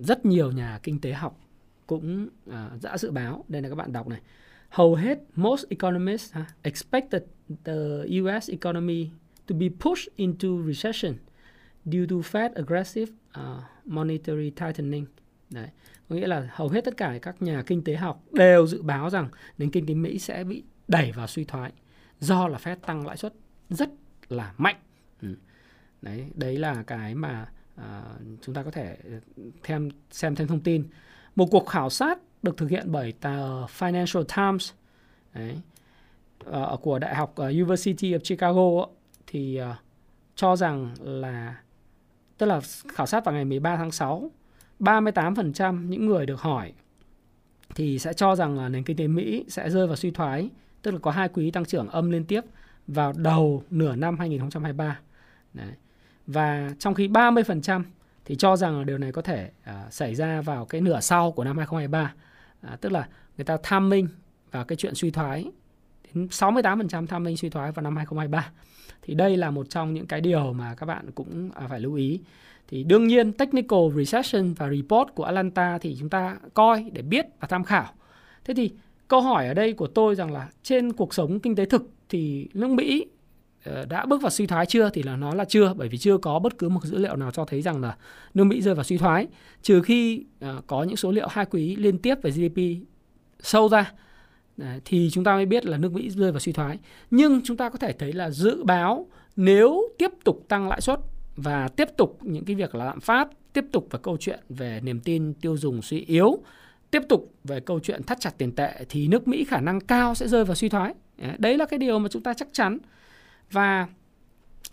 rất 0.00 0.26
nhiều 0.26 0.52
nhà 0.52 0.80
kinh 0.82 1.00
tế 1.00 1.12
học 1.12 1.40
cũng 1.86 2.28
ờ, 2.46 2.70
uh, 2.76 2.82
đã 2.82 2.98
dự 2.98 3.10
báo. 3.10 3.44
Đây 3.48 3.62
là 3.62 3.68
các 3.68 3.74
bạn 3.74 3.92
đọc 3.92 4.08
này. 4.08 4.20
Hầu 4.68 4.94
hết 4.94 5.18
most 5.34 5.64
economists 5.68 6.38
uh, 6.38 6.46
expected 6.62 7.22
the 7.64 7.74
US 8.20 8.50
economy 8.50 9.10
to 9.46 9.56
be 9.56 9.66
pushed 9.80 10.16
into 10.16 10.48
recession 10.66 11.14
due 11.86 12.06
to 12.10 12.16
Fed 12.16 12.50
aggressive 12.54 13.12
uh, 13.40 13.62
monetary 13.84 14.50
tightening 14.50 15.06
Đấy. 15.50 15.68
Có 16.08 16.16
nghĩa 16.16 16.26
là 16.26 16.48
hầu 16.52 16.68
hết 16.68 16.84
tất 16.84 16.96
cả 16.96 17.18
các 17.22 17.42
nhà 17.42 17.62
kinh 17.66 17.84
tế 17.84 17.96
học 17.96 18.22
đều 18.32 18.66
dự 18.66 18.82
báo 18.82 19.10
rằng 19.10 19.28
nền 19.58 19.70
kinh 19.70 19.86
tế 19.86 19.94
Mỹ 19.94 20.18
sẽ 20.18 20.44
bị 20.44 20.64
đẩy 20.88 21.12
vào 21.12 21.26
suy 21.26 21.44
thoái 21.44 21.72
do 22.20 22.48
là 22.48 22.58
Fed 22.58 22.76
tăng 22.76 23.06
lãi 23.06 23.16
suất 23.16 23.34
rất 23.70 23.90
là 24.28 24.54
mạnh. 24.56 24.76
Ừ. 25.22 25.34
Đấy, 26.02 26.26
đấy 26.34 26.58
là 26.58 26.82
cái 26.86 27.14
mà 27.14 27.48
à, 27.76 28.02
chúng 28.42 28.54
ta 28.54 28.62
có 28.62 28.70
thể 28.70 28.96
thêm 29.62 29.88
xem 30.10 30.34
thêm 30.34 30.48
thông 30.48 30.60
tin. 30.60 30.88
Một 31.36 31.46
cuộc 31.50 31.66
khảo 31.66 31.90
sát 31.90 32.18
được 32.42 32.56
thực 32.56 32.70
hiện 32.70 32.92
bởi 32.92 33.12
tờ 33.12 33.66
Financial 33.66 34.24
Times 34.36 34.72
đấy, 35.34 35.60
uh, 36.50 36.82
của 36.82 36.98
Đại 36.98 37.14
học 37.14 37.30
uh, 37.30 37.38
University 37.38 38.12
of 38.12 38.18
Chicago 38.18 38.86
thì 39.26 39.60
uh, 39.60 39.76
cho 40.34 40.56
rằng 40.56 40.94
là 41.00 41.56
tức 42.38 42.46
là 42.46 42.60
khảo 42.88 43.06
sát 43.06 43.24
vào 43.24 43.34
ngày 43.34 43.44
13 43.44 43.76
tháng 43.76 43.90
6 43.90 44.30
38% 44.80 45.88
những 45.88 46.06
người 46.06 46.26
được 46.26 46.40
hỏi 46.40 46.72
thì 47.74 47.98
sẽ 47.98 48.12
cho 48.12 48.36
rằng 48.36 48.58
là 48.58 48.68
nền 48.68 48.82
kinh 48.82 48.96
tế 48.96 49.06
Mỹ 49.06 49.44
sẽ 49.48 49.70
rơi 49.70 49.86
vào 49.86 49.96
suy 49.96 50.10
thoái, 50.10 50.50
tức 50.82 50.90
là 50.90 50.98
có 50.98 51.10
hai 51.10 51.28
quý 51.28 51.50
tăng 51.50 51.64
trưởng 51.64 51.88
âm 51.88 52.10
liên 52.10 52.24
tiếp 52.24 52.40
vào 52.86 53.12
đầu 53.16 53.62
nửa 53.70 53.96
năm 53.96 54.18
2023. 54.18 54.98
Đấy. 55.54 55.72
Và 56.26 56.70
trong 56.78 56.94
khi 56.94 57.08
30% 57.08 57.82
thì 58.24 58.36
cho 58.36 58.56
rằng 58.56 58.78
là 58.78 58.84
điều 58.84 58.98
này 58.98 59.12
có 59.12 59.22
thể 59.22 59.50
uh, 59.70 59.92
xảy 59.92 60.14
ra 60.14 60.40
vào 60.40 60.64
cái 60.64 60.80
nửa 60.80 61.00
sau 61.00 61.32
của 61.32 61.44
năm 61.44 61.58
2023. 61.58 62.14
À, 62.60 62.76
tức 62.80 62.92
là 62.92 63.08
người 63.36 63.44
ta 63.44 63.56
tham 63.62 63.88
minh 63.88 64.08
vào 64.50 64.64
cái 64.64 64.76
chuyện 64.76 64.94
suy 64.94 65.10
thoái 65.10 65.50
đến 66.14 66.26
68% 66.26 67.06
tham 67.06 67.24
minh 67.24 67.36
suy 67.36 67.50
thoái 67.50 67.72
vào 67.72 67.82
năm 67.82 67.96
2023. 67.96 68.50
Thì 69.02 69.14
đây 69.14 69.36
là 69.36 69.50
một 69.50 69.70
trong 69.70 69.94
những 69.94 70.06
cái 70.06 70.20
điều 70.20 70.52
mà 70.52 70.74
các 70.74 70.86
bạn 70.86 71.10
cũng 71.14 71.50
à, 71.54 71.66
phải 71.68 71.80
lưu 71.80 71.94
ý. 71.94 72.20
Thì 72.68 72.84
đương 72.84 73.06
nhiên 73.06 73.32
technical 73.32 73.80
recession 73.96 74.54
và 74.54 74.70
report 74.70 75.14
của 75.14 75.24
Atlanta 75.24 75.78
thì 75.78 75.96
chúng 76.00 76.08
ta 76.08 76.36
coi 76.54 76.90
để 76.92 77.02
biết 77.02 77.26
và 77.40 77.48
tham 77.48 77.64
khảo. 77.64 77.92
Thế 78.44 78.54
thì 78.54 78.70
câu 79.08 79.20
hỏi 79.20 79.48
ở 79.48 79.54
đây 79.54 79.72
của 79.72 79.86
tôi 79.86 80.14
rằng 80.14 80.32
là 80.32 80.48
trên 80.62 80.92
cuộc 80.92 81.14
sống 81.14 81.40
kinh 81.40 81.56
tế 81.56 81.64
thực 81.64 81.90
thì 82.08 82.48
nước 82.54 82.70
Mỹ 82.70 83.06
ờ, 83.64 83.84
đã 83.84 84.06
bước 84.06 84.22
vào 84.22 84.30
suy 84.30 84.46
thoái 84.46 84.66
chưa? 84.66 84.90
Thì 84.90 85.02
là 85.02 85.16
nó 85.16 85.34
là 85.34 85.44
chưa, 85.44 85.74
bởi 85.76 85.88
vì 85.88 85.98
chưa 85.98 86.18
có 86.18 86.38
bất 86.38 86.58
cứ 86.58 86.68
một 86.68 86.84
dữ 86.84 86.98
liệu 86.98 87.16
nào 87.16 87.30
cho 87.30 87.44
thấy 87.44 87.62
rằng 87.62 87.80
là 87.80 87.96
nước 88.34 88.44
Mỹ 88.44 88.62
rơi 88.62 88.74
vào 88.74 88.84
suy 88.84 88.98
thoái. 88.98 89.26
Trừ 89.62 89.82
khi 89.82 90.24
ờ, 90.40 90.60
có 90.66 90.82
những 90.82 90.96
số 90.96 91.10
liệu 91.10 91.28
hai 91.30 91.46
quý 91.46 91.76
liên 91.76 91.98
tiếp 91.98 92.14
về 92.22 92.30
GDP 92.30 92.86
sâu 93.40 93.68
ra 93.68 93.92
Đấy, 94.56 94.80
thì 94.84 95.10
chúng 95.12 95.24
ta 95.24 95.34
mới 95.34 95.46
biết 95.46 95.66
là 95.66 95.78
nước 95.78 95.92
Mỹ 95.92 96.10
rơi 96.10 96.32
vào 96.32 96.40
suy 96.40 96.52
thoái 96.52 96.78
nhưng 97.10 97.40
chúng 97.44 97.56
ta 97.56 97.68
có 97.68 97.78
thể 97.78 97.92
thấy 97.92 98.12
là 98.12 98.30
dự 98.30 98.64
báo 98.64 99.06
nếu 99.36 99.88
tiếp 99.98 100.10
tục 100.24 100.44
tăng 100.48 100.68
lãi 100.68 100.80
suất 100.80 101.00
và 101.36 101.68
tiếp 101.68 101.88
tục 101.96 102.18
những 102.22 102.44
cái 102.44 102.56
việc 102.56 102.74
là 102.74 102.84
lạm 102.84 103.00
phát, 103.00 103.28
tiếp 103.52 103.64
tục 103.72 103.88
về 103.90 103.98
câu 104.02 104.16
chuyện 104.20 104.40
về 104.48 104.80
niềm 104.82 105.00
tin 105.00 105.34
tiêu 105.34 105.56
dùng 105.56 105.82
suy 105.82 106.00
yếu, 106.00 106.38
tiếp 106.90 107.02
tục 107.08 107.34
về 107.44 107.60
câu 107.60 107.80
chuyện 107.80 108.02
thắt 108.02 108.20
chặt 108.20 108.38
tiền 108.38 108.52
tệ 108.52 108.84
thì 108.88 109.08
nước 109.08 109.28
Mỹ 109.28 109.44
khả 109.44 109.60
năng 109.60 109.80
cao 109.80 110.14
sẽ 110.14 110.28
rơi 110.28 110.44
vào 110.44 110.54
suy 110.54 110.68
thoái. 110.68 110.94
Đấy 111.38 111.58
là 111.58 111.64
cái 111.64 111.78
điều 111.78 111.98
mà 111.98 112.08
chúng 112.08 112.22
ta 112.22 112.34
chắc 112.34 112.48
chắn. 112.52 112.78
Và 113.50 113.86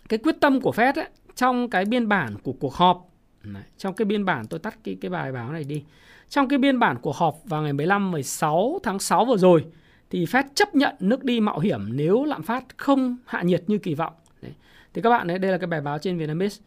cái 0.08 0.18
quyết 0.18 0.36
tâm 0.40 0.60
của 0.60 0.72
Fed 0.76 0.92
ấy, 0.96 1.08
trong 1.34 1.70
cái 1.70 1.84
biên 1.84 2.08
bản 2.08 2.34
của 2.42 2.52
cuộc 2.52 2.74
họp 2.74 3.10
trong 3.76 3.94
cái 3.94 4.04
biên 4.04 4.24
bản 4.24 4.46
tôi 4.46 4.60
tắt 4.60 4.78
cái 4.84 4.96
cái 5.00 5.10
bài 5.10 5.32
báo 5.32 5.52
này 5.52 5.64
đi. 5.64 5.82
Trong 6.28 6.48
cái 6.48 6.58
biên 6.58 6.78
bản 6.78 6.96
cuộc 7.02 7.16
họp 7.16 7.36
vào 7.44 7.62
ngày 7.62 7.72
15 7.72 8.10
16 8.10 8.78
tháng 8.82 8.98
6 8.98 9.24
vừa 9.24 9.36
rồi 9.36 9.64
thì 10.10 10.24
Fed 10.24 10.44
chấp 10.54 10.74
nhận 10.74 10.94
nước 11.00 11.24
đi 11.24 11.40
mạo 11.40 11.58
hiểm 11.58 11.80
nếu 11.92 12.24
lạm 12.24 12.42
phát 12.42 12.64
không 12.76 13.16
hạ 13.26 13.42
nhiệt 13.42 13.62
như 13.66 13.78
kỳ 13.78 13.94
vọng. 13.94 14.12
Thì 14.94 15.02
các 15.02 15.10
bạn 15.10 15.28
ấy, 15.30 15.38
đây 15.38 15.52
là 15.52 15.58
cái 15.58 15.66
bài 15.66 15.80
báo 15.80 15.98
trên 15.98 16.18
Vietnamese. 16.18 16.62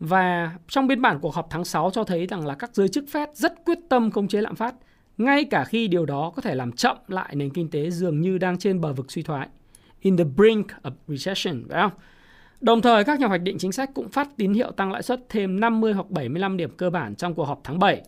Và 0.00 0.52
trong 0.68 0.86
biên 0.86 1.02
bản 1.02 1.18
cuộc 1.20 1.34
họp 1.34 1.46
tháng 1.50 1.64
6 1.64 1.90
cho 1.90 2.04
thấy 2.04 2.26
rằng 2.26 2.46
là 2.46 2.54
các 2.54 2.74
giới 2.74 2.88
chức 2.88 3.04
Fed 3.12 3.26
rất 3.34 3.54
quyết 3.64 3.78
tâm 3.88 4.10
khống 4.10 4.28
chế 4.28 4.40
lạm 4.40 4.56
phát, 4.56 4.74
ngay 5.18 5.44
cả 5.44 5.64
khi 5.64 5.88
điều 5.88 6.06
đó 6.06 6.32
có 6.36 6.42
thể 6.42 6.54
làm 6.54 6.72
chậm 6.72 6.96
lại 7.08 7.34
nền 7.34 7.50
kinh 7.50 7.70
tế 7.70 7.90
dường 7.90 8.20
như 8.20 8.38
đang 8.38 8.58
trên 8.58 8.80
bờ 8.80 8.92
vực 8.92 9.12
suy 9.12 9.22
thoái. 9.22 9.48
In 10.00 10.16
the 10.16 10.24
brink 10.24 10.66
of 10.82 10.90
recession, 11.08 11.64
phải 11.68 11.82
không? 11.82 11.92
Đồng 12.60 12.82
thời, 12.82 13.04
các 13.04 13.20
nhà 13.20 13.26
hoạch 13.26 13.42
định 13.42 13.58
chính 13.58 13.72
sách 13.72 13.90
cũng 13.94 14.08
phát 14.08 14.28
tín 14.36 14.52
hiệu 14.52 14.70
tăng 14.70 14.92
lãi 14.92 15.02
suất 15.02 15.20
thêm 15.28 15.60
50 15.60 15.92
hoặc 15.92 16.10
75 16.10 16.56
điểm 16.56 16.70
cơ 16.76 16.90
bản 16.90 17.14
trong 17.14 17.34
cuộc 17.34 17.44
họp 17.44 17.60
tháng 17.64 17.78
7. 17.78 18.02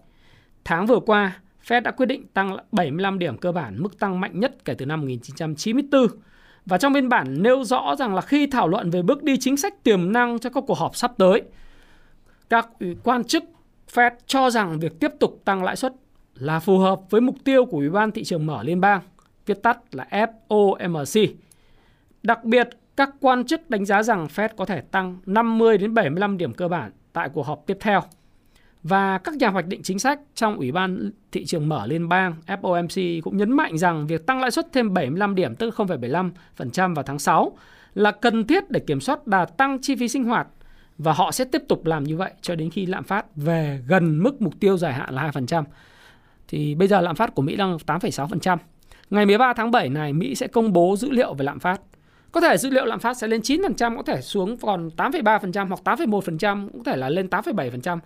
Tháng 0.64 0.86
vừa 0.86 1.00
qua, 1.00 1.40
Fed 1.66 1.82
đã 1.82 1.90
quyết 1.90 2.06
định 2.06 2.26
tăng 2.26 2.56
75 2.72 3.18
điểm 3.18 3.38
cơ 3.38 3.52
bản, 3.52 3.82
mức 3.82 3.98
tăng 3.98 4.20
mạnh 4.20 4.40
nhất 4.40 4.56
kể 4.64 4.74
từ 4.74 4.86
năm 4.86 5.00
1994 5.00 6.06
và 6.66 6.78
trong 6.78 6.92
biên 6.92 7.08
bản 7.08 7.42
nêu 7.42 7.64
rõ 7.64 7.96
rằng 7.98 8.14
là 8.14 8.20
khi 8.20 8.46
thảo 8.46 8.68
luận 8.68 8.90
về 8.90 9.02
bước 9.02 9.22
đi 9.22 9.36
chính 9.40 9.56
sách 9.56 9.82
tiềm 9.84 10.12
năng 10.12 10.38
cho 10.38 10.50
các 10.50 10.64
cuộc 10.66 10.78
họp 10.78 10.96
sắp 10.96 11.12
tới, 11.18 11.42
các 12.50 12.68
quan 13.02 13.24
chức 13.24 13.44
Fed 13.94 14.10
cho 14.26 14.50
rằng 14.50 14.78
việc 14.78 15.00
tiếp 15.00 15.10
tục 15.20 15.40
tăng 15.44 15.64
lãi 15.64 15.76
suất 15.76 15.92
là 16.34 16.60
phù 16.60 16.78
hợp 16.78 17.00
với 17.10 17.20
mục 17.20 17.36
tiêu 17.44 17.64
của 17.64 17.76
Ủy 17.76 17.90
ban 17.90 18.10
thị 18.10 18.24
trường 18.24 18.46
mở 18.46 18.62
liên 18.62 18.80
bang, 18.80 19.00
viết 19.46 19.62
tắt 19.62 19.78
là 19.92 20.06
FOMC. 20.10 21.28
Đặc 22.22 22.44
biệt, 22.44 22.68
các 22.96 23.10
quan 23.20 23.44
chức 23.44 23.70
đánh 23.70 23.84
giá 23.84 24.02
rằng 24.02 24.26
Fed 24.26 24.48
có 24.56 24.64
thể 24.64 24.80
tăng 24.80 25.16
50 25.26 25.78
đến 25.78 25.94
75 25.94 26.38
điểm 26.38 26.52
cơ 26.52 26.68
bản 26.68 26.92
tại 27.12 27.28
cuộc 27.28 27.46
họp 27.46 27.66
tiếp 27.66 27.76
theo. 27.80 28.02
Và 28.82 29.18
các 29.18 29.34
nhà 29.34 29.48
hoạch 29.48 29.66
định 29.66 29.82
chính 29.82 29.98
sách 29.98 30.20
trong 30.34 30.56
Ủy 30.56 30.72
ban 30.72 31.10
thị 31.32 31.44
trường 31.44 31.68
mở 31.68 31.86
liên 31.86 32.08
bang 32.08 32.34
FOMC 32.46 33.20
cũng 33.22 33.36
nhấn 33.36 33.52
mạnh 33.52 33.78
rằng 33.78 34.06
việc 34.06 34.26
tăng 34.26 34.40
lãi 34.40 34.50
suất 34.50 34.66
thêm 34.72 34.94
75 34.94 35.34
điểm 35.34 35.54
tức 35.54 35.74
0,75% 35.74 36.94
vào 36.94 37.02
tháng 37.02 37.18
6 37.18 37.56
là 37.94 38.10
cần 38.10 38.46
thiết 38.46 38.70
để 38.70 38.80
kiểm 38.80 39.00
soát 39.00 39.26
đà 39.26 39.44
tăng 39.44 39.78
chi 39.82 39.96
phí 39.96 40.08
sinh 40.08 40.24
hoạt 40.24 40.46
và 40.98 41.12
họ 41.12 41.30
sẽ 41.30 41.44
tiếp 41.44 41.62
tục 41.68 41.86
làm 41.86 42.04
như 42.04 42.16
vậy 42.16 42.32
cho 42.40 42.54
đến 42.54 42.70
khi 42.70 42.86
lạm 42.86 43.04
phát 43.04 43.26
về 43.36 43.80
gần 43.86 44.22
mức 44.22 44.42
mục 44.42 44.54
tiêu 44.60 44.76
dài 44.76 44.92
hạn 44.92 45.14
là 45.14 45.30
2%. 45.30 45.64
Thì 46.48 46.74
bây 46.74 46.88
giờ 46.88 47.00
lạm 47.00 47.16
phát 47.16 47.34
của 47.34 47.42
Mỹ 47.42 47.56
đang 47.56 47.76
8,6%. 47.76 48.56
Ngày 49.10 49.26
13 49.26 49.52
tháng 49.52 49.70
7 49.70 49.88
này 49.88 50.12
Mỹ 50.12 50.34
sẽ 50.34 50.46
công 50.46 50.72
bố 50.72 50.96
dữ 50.96 51.10
liệu 51.10 51.34
về 51.34 51.44
lạm 51.44 51.58
phát. 51.58 51.80
Có 52.32 52.40
thể 52.40 52.56
dữ 52.56 52.70
liệu 52.70 52.84
lạm 52.84 52.98
phát 52.98 53.16
sẽ 53.16 53.26
lên 53.26 53.40
9%, 53.40 53.96
có 53.96 54.02
thể 54.02 54.20
xuống 54.20 54.56
còn 54.56 54.90
8,3% 54.96 55.68
hoặc 55.68 55.80
8,1%, 55.84 56.68
cũng 56.68 56.84
có 56.84 56.90
thể 56.90 56.96
là 56.96 57.08
lên 57.08 57.26
8,7%. 57.26 57.98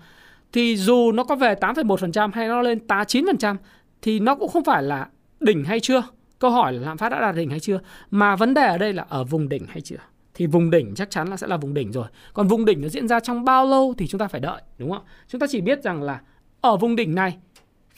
Thì 0.53 0.76
dù 0.76 1.12
nó 1.12 1.25
có 1.25 1.37
về 1.37 1.55
8,1% 1.55 2.31
hay 2.35 2.49
nó 2.49 2.62
lên 2.62 2.79
9% 2.88 3.57
thì 4.03 4.21
nó 4.21 4.35
cũng 4.35 4.49
không 4.49 4.65
phải 4.65 4.83
là 4.83 5.09
đỉnh 5.41 5.65
hay 5.65 5.81
chưa. 5.81 6.03
Câu 6.38 6.50
hỏi 6.50 6.73
là 6.73 6.87
lạm 6.87 6.99
phát 6.99 7.09
đã 7.09 7.21
đạt 7.21 7.35
đỉnh 7.35 7.50
hay 7.50 7.61
chưa, 7.61 7.81
mà 8.11 8.37
vấn 8.37 8.55
đề 8.55 8.67
ở 8.67 8.79
đây 8.79 8.93
là 8.93 9.07
ở 9.09 9.25
vùng 9.25 9.49
đỉnh 9.49 9.67
hay 9.69 9.81
chưa. 9.81 9.97
Thì 10.35 10.47
vùng 10.47 10.71
đỉnh 10.71 10.95
chắc 10.95 11.11
chắn 11.11 11.29
là 11.29 11.37
sẽ 11.37 11.47
là 11.47 11.57
vùng 11.57 11.75
đỉnh 11.75 11.93
rồi. 11.93 12.07
Còn 12.33 12.49
vùng 12.49 12.65
đỉnh 12.65 12.83
nó 12.83 12.88
diễn 12.88 13.09
ra 13.09 13.21
trong 13.21 13.45
bao 13.45 13.67
lâu 13.67 13.95
thì 13.99 14.07
chúng 14.07 14.19
ta 14.19 14.29
phải 14.29 14.41
đợi, 14.41 14.62
đúng 14.79 14.91
không? 14.91 15.03
Chúng 15.29 15.41
ta 15.41 15.47
chỉ 15.50 15.61
biết 15.61 15.83
rằng 15.83 16.03
là 16.03 16.21
ở 16.61 16.76
vùng 16.76 16.97
đỉnh 16.97 17.15
này, 17.15 17.37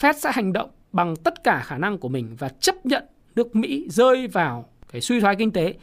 Fed 0.00 0.12
sẽ 0.12 0.30
hành 0.32 0.52
động 0.52 0.70
bằng 0.92 1.16
tất 1.16 1.44
cả 1.44 1.62
khả 1.66 1.78
năng 1.78 1.98
của 1.98 2.08
mình 2.08 2.36
và 2.38 2.48
chấp 2.48 2.86
nhận 2.86 3.04
nước 3.36 3.56
Mỹ 3.56 3.86
rơi 3.90 4.26
vào 4.26 4.68
cái 4.92 5.00
suy 5.00 5.20
thoái 5.20 5.36
kinh 5.36 5.50
tế. 5.50 5.74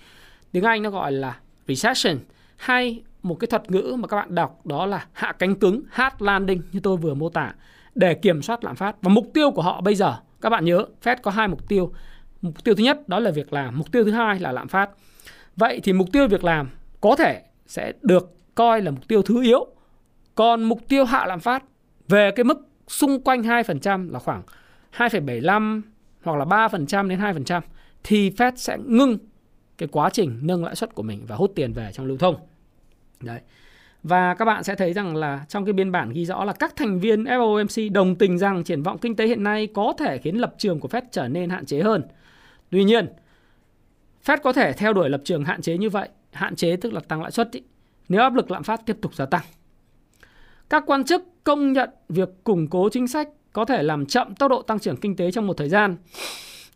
Tiếng 0.51 0.63
Anh 0.63 0.83
nó 0.83 0.89
gọi 0.89 1.11
là 1.11 1.39
recession 1.67 2.17
hay 2.57 3.03
một 3.23 3.35
cái 3.39 3.47
thuật 3.47 3.71
ngữ 3.71 3.95
mà 3.99 4.07
các 4.07 4.17
bạn 4.17 4.35
đọc 4.35 4.65
đó 4.65 4.85
là 4.85 5.05
hạ 5.13 5.33
cánh 5.39 5.55
cứng, 5.55 5.81
hard 5.89 6.15
landing 6.19 6.61
như 6.71 6.79
tôi 6.79 6.97
vừa 6.97 7.13
mô 7.13 7.29
tả 7.29 7.53
để 7.95 8.13
kiểm 8.13 8.41
soát 8.41 8.63
lạm 8.63 8.75
phát. 8.75 8.95
Và 9.01 9.09
mục 9.09 9.25
tiêu 9.33 9.51
của 9.51 9.61
họ 9.61 9.81
bây 9.81 9.95
giờ, 9.95 10.15
các 10.41 10.49
bạn 10.49 10.65
nhớ, 10.65 10.85
Fed 11.03 11.15
có 11.21 11.31
hai 11.31 11.47
mục 11.47 11.67
tiêu. 11.67 11.93
Mục 12.41 12.63
tiêu 12.63 12.75
thứ 12.75 12.83
nhất 12.83 13.09
đó 13.09 13.19
là 13.19 13.31
việc 13.31 13.53
làm, 13.53 13.77
mục 13.77 13.91
tiêu 13.91 14.03
thứ 14.03 14.11
hai 14.11 14.39
là 14.39 14.51
lạm 14.51 14.67
phát. 14.67 14.89
Vậy 15.55 15.79
thì 15.83 15.93
mục 15.93 16.07
tiêu 16.11 16.27
việc 16.27 16.43
làm 16.43 16.69
có 17.01 17.15
thể 17.15 17.41
sẽ 17.67 17.93
được 18.01 18.35
coi 18.55 18.81
là 18.81 18.91
mục 18.91 19.07
tiêu 19.07 19.21
thứ 19.21 19.43
yếu. 19.43 19.67
Còn 20.35 20.63
mục 20.63 20.79
tiêu 20.87 21.05
hạ 21.05 21.25
lạm 21.25 21.39
phát 21.39 21.63
về 22.07 22.31
cái 22.31 22.43
mức 22.43 22.67
xung 22.87 23.21
quanh 23.23 23.41
2% 23.41 24.11
là 24.11 24.19
khoảng 24.19 24.41
2,75 24.97 25.81
hoặc 26.23 26.37
là 26.37 26.45
3% 26.45 27.07
đến 27.07 27.19
2% 27.19 27.61
thì 28.03 28.29
Fed 28.29 28.51
sẽ 28.55 28.77
ngưng 28.85 29.17
cái 29.77 29.89
quá 29.91 30.09
trình 30.09 30.39
nâng 30.41 30.63
lãi 30.63 30.75
suất 30.75 30.95
của 30.95 31.03
mình 31.03 31.25
và 31.27 31.35
hút 31.35 31.51
tiền 31.55 31.73
về 31.73 31.89
trong 31.93 32.05
lưu 32.05 32.17
thông. 32.17 32.35
Đấy. 33.21 33.39
Và 34.03 34.33
các 34.33 34.45
bạn 34.45 34.63
sẽ 34.63 34.75
thấy 34.75 34.93
rằng 34.93 35.15
là 35.15 35.45
trong 35.49 35.65
cái 35.65 35.73
biên 35.73 35.91
bản 35.91 36.09
ghi 36.09 36.25
rõ 36.25 36.43
là 36.43 36.53
các 36.53 36.75
thành 36.75 36.99
viên 36.99 37.23
FOMC 37.23 37.91
đồng 37.91 38.15
tình 38.15 38.37
rằng 38.37 38.63
triển 38.63 38.83
vọng 38.83 38.97
kinh 38.97 39.15
tế 39.15 39.27
hiện 39.27 39.43
nay 39.43 39.67
có 39.67 39.93
thể 39.97 40.17
khiến 40.17 40.35
lập 40.35 40.55
trường 40.57 40.79
của 40.79 40.87
Fed 40.87 41.01
trở 41.11 41.27
nên 41.27 41.49
hạn 41.49 41.65
chế 41.65 41.81
hơn. 41.81 42.03
Tuy 42.69 42.83
nhiên, 42.83 43.07
Fed 44.25 44.37
có 44.43 44.53
thể 44.53 44.73
theo 44.73 44.93
đuổi 44.93 45.09
lập 45.09 45.21
trường 45.23 45.45
hạn 45.45 45.61
chế 45.61 45.77
như 45.77 45.89
vậy, 45.89 46.09
hạn 46.31 46.55
chế 46.55 46.75
tức 46.75 46.93
là 46.93 46.99
tăng 46.99 47.21
lãi 47.21 47.31
suất 47.31 47.51
ý, 47.51 47.61
nếu 48.09 48.21
áp 48.21 48.33
lực 48.33 48.51
lạm 48.51 48.63
phát 48.63 48.81
tiếp 48.85 48.97
tục 49.01 49.15
gia 49.15 49.25
tăng. 49.25 49.43
Các 50.69 50.83
quan 50.85 51.03
chức 51.03 51.23
công 51.43 51.73
nhận 51.73 51.89
việc 52.09 52.29
củng 52.43 52.67
cố 52.67 52.89
chính 52.89 53.07
sách 53.07 53.29
có 53.53 53.65
thể 53.65 53.83
làm 53.83 54.05
chậm 54.05 54.35
tốc 54.35 54.51
độ 54.51 54.61
tăng 54.61 54.79
trưởng 54.79 54.97
kinh 54.97 55.15
tế 55.15 55.31
trong 55.31 55.47
một 55.47 55.53
thời 55.57 55.69
gian. 55.69 55.97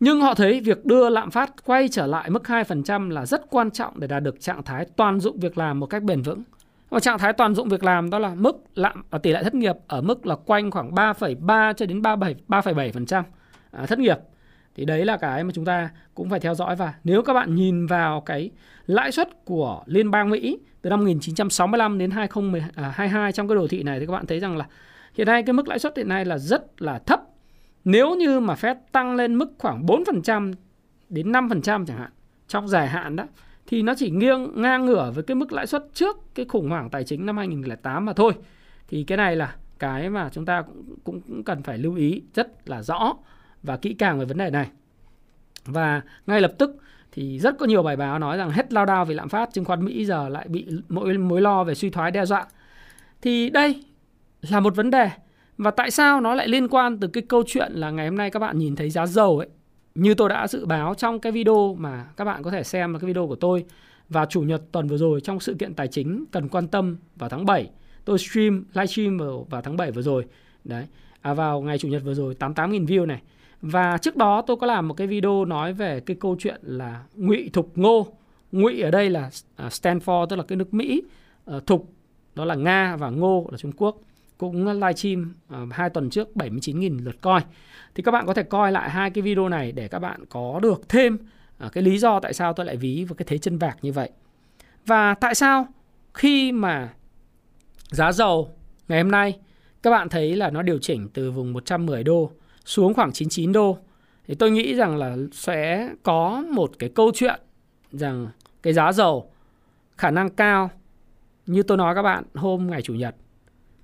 Nhưng 0.00 0.20
họ 0.20 0.34
thấy 0.34 0.60
việc 0.60 0.84
đưa 0.84 1.08
lạm 1.08 1.30
phát 1.30 1.64
quay 1.64 1.88
trở 1.88 2.06
lại 2.06 2.30
mức 2.30 2.42
2% 2.44 3.10
là 3.10 3.26
rất 3.26 3.50
quan 3.50 3.70
trọng 3.70 4.00
để 4.00 4.06
đạt 4.06 4.22
được 4.22 4.40
trạng 4.40 4.62
thái 4.62 4.86
toàn 4.96 5.20
dụng 5.20 5.40
việc 5.40 5.58
làm 5.58 5.80
một 5.80 5.86
cách 5.86 6.02
bền 6.02 6.22
vững. 6.22 6.42
Và 6.90 7.00
trạng 7.00 7.18
thái 7.18 7.32
toàn 7.32 7.54
dụng 7.54 7.68
việc 7.68 7.84
làm 7.84 8.10
đó 8.10 8.18
là 8.18 8.34
mức 8.34 8.64
lạm 8.74 9.02
và 9.10 9.18
tỷ 9.18 9.32
lệ 9.32 9.42
thất 9.42 9.54
nghiệp 9.54 9.76
ở 9.86 10.00
mức 10.00 10.26
là 10.26 10.36
quanh 10.36 10.70
khoảng 10.70 10.94
3,3 10.94 11.72
cho 11.72 11.86
đến 11.86 12.02
37 12.02 12.34
3,7% 12.48 13.22
à, 13.70 13.86
thất 13.86 13.98
nghiệp. 13.98 14.18
Thì 14.74 14.84
đấy 14.84 15.04
là 15.04 15.16
cái 15.16 15.44
mà 15.44 15.50
chúng 15.54 15.64
ta 15.64 15.90
cũng 16.14 16.30
phải 16.30 16.40
theo 16.40 16.54
dõi 16.54 16.76
và 16.76 16.94
nếu 17.04 17.22
các 17.22 17.32
bạn 17.32 17.54
nhìn 17.54 17.86
vào 17.86 18.20
cái 18.20 18.50
lãi 18.86 19.12
suất 19.12 19.44
của 19.44 19.82
Liên 19.86 20.10
bang 20.10 20.30
Mỹ 20.30 20.58
từ 20.82 20.90
năm 20.90 21.00
1965 21.00 21.98
đến 21.98 22.10
2022 22.10 23.28
à, 23.28 23.32
trong 23.32 23.48
cái 23.48 23.54
đồ 23.54 23.66
thị 23.68 23.82
này 23.82 24.00
thì 24.00 24.06
các 24.06 24.12
bạn 24.12 24.26
thấy 24.26 24.40
rằng 24.40 24.56
là 24.56 24.66
hiện 25.14 25.26
nay 25.26 25.42
cái 25.42 25.52
mức 25.52 25.68
lãi 25.68 25.78
suất 25.78 25.96
hiện 25.96 26.08
nay 26.08 26.24
là 26.24 26.38
rất 26.38 26.82
là 26.82 26.98
thấp. 26.98 27.20
Nếu 27.84 28.14
như 28.14 28.40
mà 28.40 28.54
Fed 28.54 28.74
tăng 28.92 29.16
lên 29.16 29.34
mức 29.34 29.52
khoảng 29.58 29.86
4% 29.86 30.52
đến 31.08 31.32
5% 31.32 31.62
chẳng 31.62 31.98
hạn 31.98 32.10
trong 32.48 32.68
dài 32.68 32.88
hạn 32.88 33.16
đó 33.16 33.24
thì 33.66 33.82
nó 33.82 33.94
chỉ 33.98 34.10
nghiêng 34.10 34.62
ngang 34.62 34.86
ngửa 34.86 35.10
với 35.14 35.24
cái 35.24 35.34
mức 35.34 35.52
lãi 35.52 35.66
suất 35.66 35.84
trước 35.94 36.16
cái 36.34 36.46
khủng 36.48 36.70
hoảng 36.70 36.90
tài 36.90 37.04
chính 37.04 37.26
năm 37.26 37.36
2008 37.36 38.04
mà 38.04 38.12
thôi. 38.12 38.32
Thì 38.88 39.04
cái 39.04 39.18
này 39.18 39.36
là 39.36 39.54
cái 39.78 40.10
mà 40.10 40.28
chúng 40.32 40.44
ta 40.44 40.62
cũng, 40.62 40.84
cũng, 41.04 41.20
cũng 41.20 41.44
cần 41.44 41.62
phải 41.62 41.78
lưu 41.78 41.94
ý 41.94 42.22
rất 42.34 42.68
là 42.68 42.82
rõ 42.82 43.14
và 43.62 43.76
kỹ 43.76 43.94
càng 43.94 44.18
về 44.18 44.24
vấn 44.24 44.38
đề 44.38 44.50
này. 44.50 44.70
Và 45.64 46.02
ngay 46.26 46.40
lập 46.40 46.52
tức 46.58 46.76
thì 47.12 47.38
rất 47.38 47.58
có 47.58 47.66
nhiều 47.66 47.82
bài 47.82 47.96
báo 47.96 48.18
nói 48.18 48.36
rằng 48.36 48.50
hết 48.50 48.72
lao 48.72 48.86
đao 48.86 49.04
vì 49.04 49.14
lạm 49.14 49.28
phát, 49.28 49.52
chứng 49.52 49.64
khoán 49.64 49.84
Mỹ 49.84 50.04
giờ 50.04 50.28
lại 50.28 50.48
bị 50.48 50.66
mối 50.88 51.18
mối 51.18 51.40
lo 51.40 51.64
về 51.64 51.74
suy 51.74 51.90
thoái 51.90 52.10
đe 52.10 52.26
dọa. 52.26 52.46
Thì 53.22 53.50
đây 53.50 53.84
là 54.42 54.60
một 54.60 54.76
vấn 54.76 54.90
đề 54.90 55.10
và 55.60 55.70
tại 55.70 55.90
sao 55.90 56.20
nó 56.20 56.34
lại 56.34 56.48
liên 56.48 56.68
quan 56.68 56.98
từ 56.98 57.08
cái 57.08 57.22
câu 57.22 57.42
chuyện 57.46 57.72
là 57.72 57.90
ngày 57.90 58.08
hôm 58.08 58.16
nay 58.16 58.30
các 58.30 58.38
bạn 58.38 58.58
nhìn 58.58 58.76
thấy 58.76 58.90
giá 58.90 59.06
dầu 59.06 59.38
ấy 59.38 59.48
như 59.94 60.14
tôi 60.14 60.28
đã 60.28 60.46
dự 60.48 60.66
báo 60.66 60.94
trong 60.94 61.20
cái 61.20 61.32
video 61.32 61.74
mà 61.78 62.06
các 62.16 62.24
bạn 62.24 62.42
có 62.42 62.50
thể 62.50 62.62
xem 62.62 62.92
là 62.92 62.98
cái 62.98 63.06
video 63.06 63.26
của 63.26 63.34
tôi 63.34 63.64
vào 64.08 64.26
chủ 64.26 64.42
nhật 64.42 64.62
tuần 64.72 64.88
vừa 64.88 64.96
rồi 64.96 65.20
trong 65.20 65.40
sự 65.40 65.54
kiện 65.54 65.74
tài 65.74 65.88
chính 65.88 66.24
cần 66.30 66.48
quan 66.48 66.68
tâm 66.68 66.96
vào 67.16 67.28
tháng 67.28 67.46
7. 67.46 67.70
Tôi 68.04 68.18
stream, 68.18 68.64
livestream 68.72 69.18
vào, 69.18 69.46
vào 69.50 69.62
tháng 69.62 69.76
7 69.76 69.90
vừa 69.90 70.02
rồi. 70.02 70.24
Đấy. 70.64 70.86
À, 71.20 71.34
vào 71.34 71.60
ngày 71.60 71.78
chủ 71.78 71.88
nhật 71.88 72.02
vừa 72.04 72.14
rồi 72.14 72.36
88.000 72.38 72.86
view 72.86 73.06
này. 73.06 73.22
Và 73.62 73.98
trước 73.98 74.16
đó 74.16 74.42
tôi 74.42 74.56
có 74.56 74.66
làm 74.66 74.88
một 74.88 74.94
cái 74.94 75.06
video 75.06 75.44
nói 75.44 75.72
về 75.72 76.00
cái 76.00 76.16
câu 76.20 76.36
chuyện 76.38 76.60
là 76.62 77.04
ngụy 77.14 77.50
thục 77.52 77.78
ngô. 77.78 78.06
Ngụy 78.52 78.80
ở 78.80 78.90
đây 78.90 79.10
là 79.10 79.30
à, 79.56 79.68
stanford 79.68 80.26
tức 80.26 80.36
là 80.36 80.42
cái 80.42 80.56
nước 80.56 80.74
Mỹ, 80.74 81.02
ờ, 81.44 81.60
thục 81.66 81.92
đó 82.34 82.44
là 82.44 82.54
Nga 82.54 82.96
và 82.96 83.10
ngô 83.10 83.48
là 83.50 83.58
Trung 83.58 83.72
Quốc. 83.76 83.96
Cũng 84.40 84.66
livestream 84.68 85.34
uh, 85.62 85.72
hai 85.72 85.90
tuần 85.90 86.10
trước 86.10 86.28
79.000 86.34 87.04
lượt 87.04 87.16
coi. 87.20 87.40
Thì 87.94 88.02
các 88.02 88.12
bạn 88.12 88.26
có 88.26 88.34
thể 88.34 88.42
coi 88.42 88.72
lại 88.72 88.90
hai 88.90 89.10
cái 89.10 89.22
video 89.22 89.48
này 89.48 89.72
để 89.72 89.88
các 89.88 89.98
bạn 89.98 90.24
có 90.28 90.60
được 90.62 90.88
thêm 90.88 91.18
uh, 91.66 91.72
cái 91.72 91.84
lý 91.84 91.98
do 91.98 92.20
tại 92.20 92.34
sao 92.34 92.52
tôi 92.52 92.66
lại 92.66 92.76
ví 92.76 93.04
vào 93.04 93.14
cái 93.14 93.26
thế 93.28 93.38
chân 93.38 93.58
vạc 93.58 93.78
như 93.82 93.92
vậy. 93.92 94.10
Và 94.86 95.14
tại 95.14 95.34
sao 95.34 95.66
khi 96.14 96.52
mà 96.52 96.92
giá 97.90 98.12
dầu 98.12 98.50
ngày 98.88 99.02
hôm 99.02 99.10
nay 99.10 99.38
các 99.82 99.90
bạn 99.90 100.08
thấy 100.08 100.36
là 100.36 100.50
nó 100.50 100.62
điều 100.62 100.78
chỉnh 100.78 101.08
từ 101.14 101.30
vùng 101.30 101.52
110 101.52 102.04
đô 102.04 102.30
xuống 102.64 102.94
khoảng 102.94 103.12
99 103.12 103.52
đô 103.52 103.78
thì 104.26 104.34
tôi 104.34 104.50
nghĩ 104.50 104.74
rằng 104.74 104.96
là 104.96 105.16
sẽ 105.32 105.90
có 106.02 106.44
một 106.52 106.70
cái 106.78 106.90
câu 106.94 107.10
chuyện 107.14 107.40
rằng 107.92 108.28
cái 108.62 108.72
giá 108.72 108.92
dầu 108.92 109.30
khả 109.98 110.10
năng 110.10 110.30
cao 110.30 110.70
như 111.46 111.62
tôi 111.62 111.78
nói 111.78 111.94
các 111.94 112.02
bạn 112.02 112.24
hôm 112.34 112.70
ngày 112.70 112.82
chủ 112.82 112.94
nhật 112.94 113.14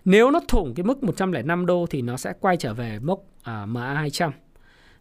nếu 0.07 0.31
nó 0.31 0.41
thủng 0.49 0.75
cái 0.75 0.85
mức 0.85 1.05
105 1.05 1.67
đô 1.67 1.87
thì 1.91 2.03
nó 2.03 2.17
sẽ 2.17 2.33
quay 2.41 2.57
trở 2.57 2.75
về 2.75 2.99
mốc 2.99 3.21
à, 3.43 3.67
MA200 3.67 4.31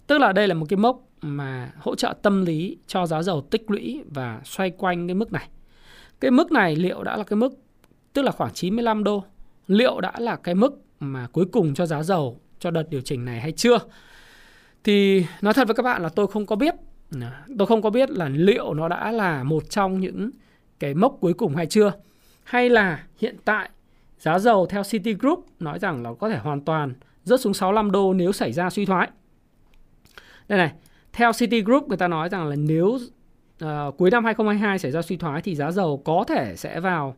tức 0.08 0.18
là 0.18 0.34
đây 0.34 0.48
là 0.48 0.54
một 0.54 0.66
cái 0.70 0.78
mốc 0.78 1.02
mà 1.22 1.72
hỗ 1.78 1.96
trợ 1.96 2.14
tâm 2.22 2.46
lý 2.46 2.78
cho 2.88 3.08
giá 3.08 3.24
dầu 3.24 3.42
tích 3.42 3.72
lũy 3.72 4.04
và 4.10 4.42
xoay 4.44 4.70
quanh 4.70 5.08
cái 5.08 5.16
mức 5.16 5.32
này. 5.32 5.50
Cái 6.20 6.32
mức 6.32 6.52
này 6.52 6.76
liệu 6.76 7.04
đã 7.04 7.18
là 7.18 7.24
cái 7.24 7.38
mức 7.38 7.54
tức 8.14 8.22
là 8.22 8.32
khoảng 8.32 8.54
95 8.54 9.04
đô? 9.04 9.24
Liệu 9.68 10.02
đã 10.02 10.14
là 10.18 10.36
cái 10.36 10.56
mức 10.56 10.82
mà 11.00 11.28
cuối 11.32 11.46
cùng 11.52 11.74
cho 11.74 11.86
giá 11.86 12.04
dầu 12.04 12.40
cho 12.60 12.72
đợt 12.72 12.90
điều 12.90 13.02
chỉnh 13.02 13.26
này 13.26 13.40
hay 13.40 13.52
chưa? 13.52 13.78
Thì 14.84 15.26
nói 15.42 15.54
thật 15.54 15.68
với 15.68 15.76
các 15.76 15.84
bạn 15.84 16.04
là 16.04 16.10
tôi 16.10 16.28
không 16.28 16.46
có 16.46 16.56
biết 16.56 16.76
à, 17.22 17.46
tôi 17.58 17.68
không 17.68 17.82
có 17.82 17.90
biết 17.90 18.10
là 18.10 18.30
liệu 18.30 18.74
nó 18.74 18.88
đã 18.88 19.12
là 19.12 19.44
một 19.44 19.70
trong 19.70 20.00
những 20.00 20.30
cái 20.80 20.94
mốc 20.94 21.18
cuối 21.20 21.34
cùng 21.34 21.56
hay 21.56 21.66
chưa. 21.66 21.92
Hay 22.44 22.70
là 22.70 23.04
hiện 23.20 23.36
tại 23.46 23.70
giá 24.20 24.40
dầu 24.40 24.66
theo 24.66 24.84
Citigroup 24.84 25.46
nói 25.60 25.80
rằng 25.80 26.04
là 26.04 26.14
có 26.14 26.30
thể 26.30 26.38
hoàn 26.38 26.62
toàn 26.62 26.94
rớt 27.24 27.42
xuống 27.42 27.54
65 27.54 27.92
đô 27.92 28.14
nếu 28.14 28.32
xảy 28.32 28.52
ra 28.52 28.70
suy 28.70 28.86
thoái. 28.86 29.10
Đây 30.48 30.58
này, 30.58 30.72
theo 31.14 31.32
Citigroup 31.34 31.88
người 31.88 31.98
ta 31.98 32.08
nói 32.08 32.30
rằng 32.30 32.48
là 32.48 32.56
nếu 32.56 33.00
uh, 33.64 33.98
cuối 33.98 34.12
năm 34.12 34.26
2022 34.26 34.80
xảy 34.80 34.92
ra 34.92 35.02
suy 35.02 35.18
thoái 35.18 35.42
thì 35.42 35.56
giá 35.56 35.72
dầu 35.72 36.02
có 36.06 36.24
thể 36.28 36.56
sẽ 36.56 36.80
vào 36.80 37.16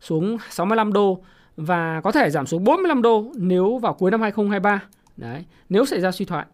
xuống 0.00 0.36
65 0.50 0.92
đô 0.92 1.22
và 1.56 2.00
có 2.04 2.12
thể 2.12 2.30
giảm 2.30 2.46
xuống 2.46 2.64
45 2.64 3.02
đô 3.02 3.32
nếu 3.34 3.78
vào 3.78 3.94
cuối 3.94 4.10
năm 4.10 4.20
2023. 4.22 4.82
Đấy, 5.16 5.44
nếu 5.68 5.84
xảy 5.84 6.00
ra 6.00 6.10
suy 6.10 6.24
thoái. 6.24 6.46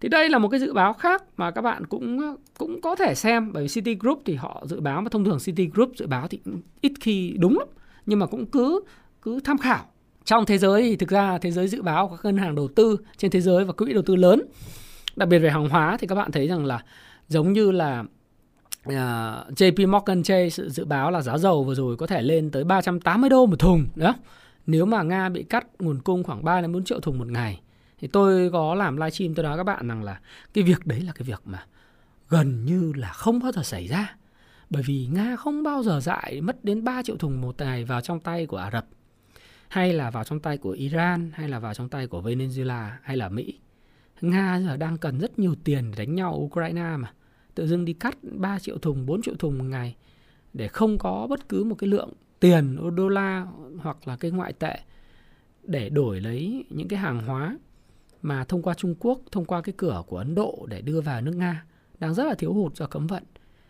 Thì 0.00 0.08
đây 0.08 0.28
là 0.28 0.38
một 0.38 0.48
cái 0.48 0.60
dự 0.60 0.72
báo 0.72 0.92
khác 0.92 1.22
mà 1.36 1.50
các 1.50 1.60
bạn 1.60 1.86
cũng 1.86 2.36
cũng 2.58 2.80
có 2.80 2.96
thể 2.96 3.14
xem 3.14 3.52
bởi 3.52 3.62
vì 3.62 3.68
Citigroup 3.68 4.22
thì 4.24 4.34
họ 4.34 4.62
dự 4.66 4.80
báo 4.80 5.00
mà 5.00 5.08
thông 5.08 5.24
thường 5.24 5.38
Citigroup 5.44 5.92
dự 5.96 6.06
báo 6.06 6.28
thì 6.28 6.40
ít 6.80 6.92
khi 7.00 7.36
đúng 7.38 7.58
lắm 7.58 7.68
nhưng 8.06 8.18
mà 8.18 8.26
cũng 8.26 8.46
cứ 8.46 8.80
cứ 9.24 9.40
tham 9.44 9.58
khảo. 9.58 9.84
Trong 10.24 10.46
thế 10.46 10.58
giới 10.58 10.82
thì 10.82 10.96
thực 10.96 11.08
ra 11.08 11.38
thế 11.38 11.50
giới 11.50 11.68
dự 11.68 11.82
báo 11.82 12.08
các 12.08 12.24
ngân 12.24 12.36
hàng 12.36 12.54
đầu 12.54 12.68
tư 12.68 12.96
trên 13.16 13.30
thế 13.30 13.40
giới 13.40 13.64
và 13.64 13.72
quỹ 13.72 13.92
đầu 13.92 14.02
tư 14.06 14.16
lớn 14.16 14.42
đặc 15.16 15.28
biệt 15.28 15.38
về 15.38 15.50
hàng 15.50 15.68
hóa 15.68 15.96
thì 16.00 16.06
các 16.06 16.14
bạn 16.14 16.32
thấy 16.32 16.48
rằng 16.48 16.64
là 16.64 16.84
giống 17.28 17.52
như 17.52 17.70
là 17.70 18.04
à, 18.84 19.44
uh, 19.48 19.54
JP 19.54 19.88
Morgan 19.88 20.22
Chase 20.22 20.68
dự 20.68 20.84
báo 20.84 21.10
là 21.10 21.22
giá 21.22 21.38
dầu 21.38 21.64
vừa 21.64 21.74
rồi 21.74 21.96
có 21.96 22.06
thể 22.06 22.22
lên 22.22 22.50
tới 22.50 22.64
380 22.64 23.30
đô 23.30 23.46
một 23.46 23.58
thùng 23.58 23.86
đó 23.94 24.14
nếu 24.66 24.84
mà 24.86 25.02
Nga 25.02 25.28
bị 25.28 25.42
cắt 25.42 25.66
nguồn 25.78 26.00
cung 26.00 26.22
khoảng 26.22 26.44
3 26.44 26.60
đến 26.60 26.72
4 26.72 26.84
triệu 26.84 27.00
thùng 27.00 27.18
một 27.18 27.26
ngày 27.28 27.60
thì 28.00 28.08
tôi 28.08 28.50
có 28.52 28.74
làm 28.74 28.96
livestream 28.96 29.34
tôi 29.34 29.44
nói 29.44 29.56
các 29.56 29.64
bạn 29.64 29.88
rằng 29.88 30.04
là 30.04 30.20
cái 30.54 30.64
việc 30.64 30.86
đấy 30.86 31.00
là 31.00 31.12
cái 31.12 31.24
việc 31.26 31.42
mà 31.44 31.66
gần 32.28 32.64
như 32.64 32.92
là 32.96 33.08
không 33.08 33.38
bao 33.38 33.52
giờ 33.52 33.62
xảy 33.62 33.86
ra. 33.86 34.16
Bởi 34.70 34.82
vì 34.82 35.08
Nga 35.12 35.36
không 35.36 35.62
bao 35.62 35.82
giờ 35.82 36.00
dại 36.00 36.40
mất 36.40 36.64
đến 36.64 36.84
3 36.84 37.02
triệu 37.02 37.16
thùng 37.16 37.40
một 37.40 37.54
ngày 37.58 37.84
vào 37.84 38.00
trong 38.00 38.20
tay 38.20 38.46
của 38.46 38.56
Ả 38.56 38.70
Rập 38.70 38.86
hay 39.74 39.92
là 39.92 40.10
vào 40.10 40.24
trong 40.24 40.40
tay 40.40 40.58
của 40.58 40.70
Iran 40.70 41.30
hay 41.34 41.48
là 41.48 41.58
vào 41.58 41.74
trong 41.74 41.88
tay 41.88 42.06
của 42.06 42.22
Venezuela 42.22 42.90
hay 43.02 43.16
là 43.16 43.28
Mỹ. 43.28 43.58
Nga 44.20 44.60
giờ 44.60 44.76
đang 44.76 44.98
cần 44.98 45.18
rất 45.18 45.38
nhiều 45.38 45.54
tiền 45.64 45.90
để 45.90 46.04
đánh 46.04 46.14
nhau 46.14 46.34
Ukraine 46.34 46.96
mà. 46.96 47.12
Tự 47.54 47.66
dưng 47.66 47.84
đi 47.84 47.92
cắt 47.92 48.16
3 48.22 48.58
triệu 48.58 48.78
thùng, 48.78 49.06
4 49.06 49.22
triệu 49.22 49.34
thùng 49.34 49.58
một 49.58 49.64
ngày 49.64 49.96
để 50.52 50.68
không 50.68 50.98
có 50.98 51.26
bất 51.30 51.48
cứ 51.48 51.64
một 51.64 51.74
cái 51.74 51.88
lượng 51.88 52.12
tiền 52.40 52.94
đô 52.96 53.08
la 53.08 53.46
hoặc 53.78 54.08
là 54.08 54.16
cái 54.16 54.30
ngoại 54.30 54.52
tệ 54.52 54.78
để 55.62 55.88
đổi 55.88 56.20
lấy 56.20 56.64
những 56.70 56.88
cái 56.88 56.98
hàng 56.98 57.26
hóa 57.26 57.58
mà 58.22 58.44
thông 58.44 58.62
qua 58.62 58.74
Trung 58.74 58.94
Quốc, 58.98 59.20
thông 59.32 59.44
qua 59.44 59.62
cái 59.62 59.74
cửa 59.76 60.02
của 60.06 60.18
Ấn 60.18 60.34
Độ 60.34 60.66
để 60.70 60.80
đưa 60.80 61.00
vào 61.00 61.20
nước 61.20 61.34
Nga 61.36 61.64
đang 61.98 62.14
rất 62.14 62.24
là 62.24 62.34
thiếu 62.34 62.54
hụt 62.54 62.76
do 62.76 62.86
cấm 62.86 63.06
vận. 63.06 63.22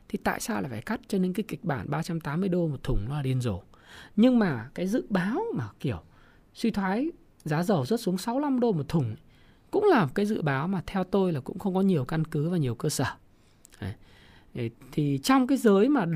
Thì 0.08 0.18
tại 0.25 0.40
sao 0.40 0.61
lại 0.61 0.70
phải 0.70 0.82
cắt 0.82 1.00
cho 1.08 1.18
nên 1.18 1.32
cái 1.32 1.44
kịch 1.49 1.64
bản 1.64 1.90
380 1.90 2.49
đô 2.49 2.68
một 2.68 2.82
thùng 2.82 3.04
nó 3.08 3.16
là 3.16 3.23
điên 3.23 3.40
rồ. 3.40 3.61
Nhưng 4.16 4.38
mà 4.38 4.68
cái 4.74 4.86
dự 4.86 5.06
báo 5.10 5.42
mà 5.54 5.68
kiểu 5.80 5.98
suy 6.54 6.70
thoái 6.70 7.10
giá 7.44 7.62
dầu 7.62 7.86
rớt 7.86 8.00
xuống 8.00 8.18
65 8.18 8.60
đô 8.60 8.72
một 8.72 8.88
thùng 8.88 9.16
cũng 9.70 9.84
là 9.84 10.04
một 10.04 10.10
cái 10.14 10.26
dự 10.26 10.42
báo 10.42 10.68
mà 10.68 10.82
theo 10.86 11.04
tôi 11.04 11.32
là 11.32 11.40
cũng 11.40 11.58
không 11.58 11.74
có 11.74 11.80
nhiều 11.80 12.04
căn 12.04 12.24
cứ 12.24 12.48
và 12.48 12.56
nhiều 12.56 12.74
cơ 12.74 12.88
sở. 12.88 13.04
Đấy. 13.80 14.70
Thì 14.92 15.20
trong 15.22 15.46
cái 15.46 15.58
giới 15.58 15.88
mà 15.88 16.06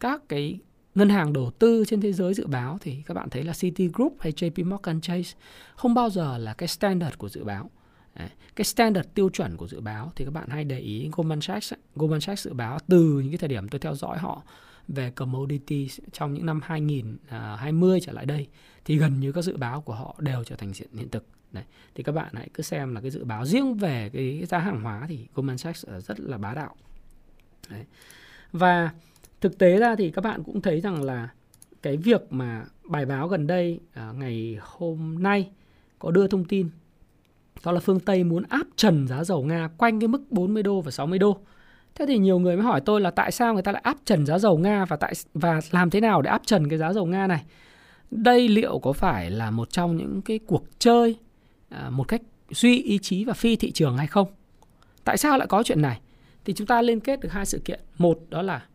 các 0.00 0.22
cái 0.28 0.58
ngân 0.94 1.08
hàng 1.08 1.32
đầu 1.32 1.50
tư 1.50 1.84
trên 1.88 2.00
thế 2.00 2.12
giới 2.12 2.34
dự 2.34 2.46
báo 2.46 2.78
thì 2.80 3.02
các 3.06 3.14
bạn 3.14 3.30
thấy 3.30 3.44
là 3.44 3.52
Citigroup 3.60 4.16
hay 4.20 4.32
JP 4.32 4.68
Morgan 4.68 5.00
Chase 5.00 5.38
không 5.74 5.94
bao 5.94 6.10
giờ 6.10 6.38
là 6.38 6.54
cái 6.54 6.68
standard 6.68 7.16
của 7.18 7.28
dự 7.28 7.44
báo. 7.44 7.70
Đấy. 8.14 8.28
Cái 8.56 8.64
standard 8.64 9.08
tiêu 9.14 9.28
chuẩn 9.28 9.56
của 9.56 9.68
dự 9.68 9.80
báo 9.80 10.12
thì 10.16 10.24
các 10.24 10.30
bạn 10.30 10.48
hay 10.48 10.64
để 10.64 10.78
ý 10.78 11.10
Goldman 11.12 11.40
Sachs. 11.40 11.72
Goldman 11.94 12.20
Sachs 12.20 12.44
dự 12.44 12.52
báo 12.52 12.78
từ 12.88 13.02
những 13.04 13.30
cái 13.30 13.38
thời 13.38 13.48
điểm 13.48 13.68
tôi 13.68 13.78
theo 13.78 13.94
dõi 13.94 14.18
họ 14.18 14.42
về 14.88 15.10
commodity 15.10 15.88
trong 16.12 16.34
những 16.34 16.46
năm 16.46 16.60
2020 16.64 18.00
trở 18.02 18.12
lại 18.12 18.26
đây 18.26 18.46
thì 18.84 18.98
gần 18.98 19.20
như 19.20 19.32
các 19.32 19.42
dự 19.42 19.56
báo 19.56 19.80
của 19.80 19.94
họ 19.94 20.16
đều 20.18 20.44
trở 20.44 20.56
thành 20.56 20.72
hiện 20.94 21.08
thực. 21.08 21.26
Đấy. 21.52 21.64
Thì 21.94 22.02
các 22.02 22.12
bạn 22.12 22.34
hãy 22.34 22.48
cứ 22.54 22.62
xem 22.62 22.94
là 22.94 23.00
cái 23.00 23.10
dự 23.10 23.24
báo 23.24 23.46
riêng 23.46 23.74
về 23.74 24.10
cái 24.12 24.46
giá 24.48 24.58
hàng 24.58 24.82
hóa 24.82 25.04
thì 25.08 25.26
Goldman 25.34 25.58
Sachs 25.58 25.86
rất 25.98 26.20
là 26.20 26.38
bá 26.38 26.54
đạo. 26.54 26.74
Đấy. 27.70 27.84
Và 28.52 28.90
thực 29.40 29.58
tế 29.58 29.78
ra 29.78 29.96
thì 29.96 30.10
các 30.10 30.24
bạn 30.24 30.42
cũng 30.42 30.60
thấy 30.60 30.80
rằng 30.80 31.02
là 31.02 31.28
cái 31.82 31.96
việc 31.96 32.32
mà 32.32 32.64
bài 32.84 33.06
báo 33.06 33.28
gần 33.28 33.46
đây 33.46 33.80
à, 33.92 34.12
ngày 34.12 34.58
hôm 34.60 35.22
nay 35.22 35.50
có 35.98 36.10
đưa 36.10 36.26
thông 36.26 36.44
tin 36.44 36.70
đó 37.64 37.72
là 37.72 37.80
phương 37.80 38.00
Tây 38.00 38.24
muốn 38.24 38.42
áp 38.48 38.66
trần 38.76 39.08
giá 39.08 39.24
dầu 39.24 39.44
Nga 39.44 39.68
quanh 39.78 40.00
cái 40.00 40.08
mức 40.08 40.22
40 40.30 40.62
đô 40.62 40.80
và 40.80 40.90
60 40.90 41.18
đô. 41.18 41.40
Thế 41.98 42.06
thì 42.06 42.18
nhiều 42.18 42.38
người 42.38 42.56
mới 42.56 42.64
hỏi 42.64 42.80
tôi 42.80 43.00
là 43.00 43.10
tại 43.10 43.32
sao 43.32 43.54
người 43.54 43.62
ta 43.62 43.72
lại 43.72 43.82
áp 43.84 43.96
trần 44.04 44.26
giá 44.26 44.38
dầu 44.38 44.58
Nga 44.58 44.84
và 44.84 44.96
tại 44.96 45.12
và 45.34 45.60
làm 45.70 45.90
thế 45.90 46.00
nào 46.00 46.22
để 46.22 46.30
áp 46.30 46.42
trần 46.46 46.68
cái 46.68 46.78
giá 46.78 46.92
dầu 46.92 47.06
Nga 47.06 47.26
này? 47.26 47.44
Đây 48.10 48.48
liệu 48.48 48.78
có 48.78 48.92
phải 48.92 49.30
là 49.30 49.50
một 49.50 49.70
trong 49.70 49.96
những 49.96 50.22
cái 50.22 50.38
cuộc 50.46 50.64
chơi 50.78 51.16
à, 51.68 51.90
một 51.90 52.08
cách 52.08 52.22
duy 52.50 52.82
ý 52.82 52.98
chí 52.98 53.24
và 53.24 53.32
phi 53.32 53.56
thị 53.56 53.70
trường 53.70 53.96
hay 53.96 54.06
không? 54.06 54.28
Tại 55.04 55.16
sao 55.16 55.38
lại 55.38 55.46
có 55.48 55.62
chuyện 55.62 55.82
này? 55.82 56.00
Thì 56.44 56.52
chúng 56.52 56.66
ta 56.66 56.82
liên 56.82 57.00
kết 57.00 57.20
được 57.20 57.32
hai 57.32 57.46
sự 57.46 57.60
kiện. 57.64 57.80
Một 57.98 58.20
đó 58.28 58.42
là 58.42 58.66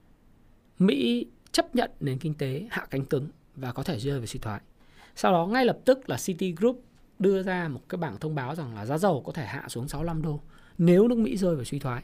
Mỹ 0.80 1.25
chấp 1.51 1.75
nhận 1.75 1.92
nền 2.00 2.18
kinh 2.18 2.34
tế 2.34 2.68
hạ 2.70 2.86
cánh 2.89 3.06
cứng 3.06 3.27
và 3.56 3.72
có 3.72 3.84
thể 3.84 4.00
rơi 4.00 4.20
về 4.20 4.25
suy 4.25 4.39
thoái. 4.39 4.62
Sau 5.15 5.32
đó 5.32 5.46
ngay 5.46 5.65
lập 5.65 5.77
tức 5.86 6.10
là 6.10 6.18
Citigroup 6.25 6.84
đưa 7.20 7.44
ra 7.44 7.68
một 7.68 7.82
cái 7.89 7.98
bảng 7.98 8.20
thông 8.20 8.36
báo 8.36 8.56
rằng 8.56 8.75
là 8.75 8.86
giá 8.86 8.98
dầu 8.98 9.22
có 9.25 9.32
thể 9.32 9.46
hạ 9.46 9.63
xuống 9.68 9.88
65 9.88 10.22
đô 10.22 10.39
nếu 10.77 11.08
nước 11.08 11.18
Mỹ 11.18 11.38
rơi 11.38 11.56
vào 11.56 11.63
suy 11.63 11.80
thoái. 11.80 12.03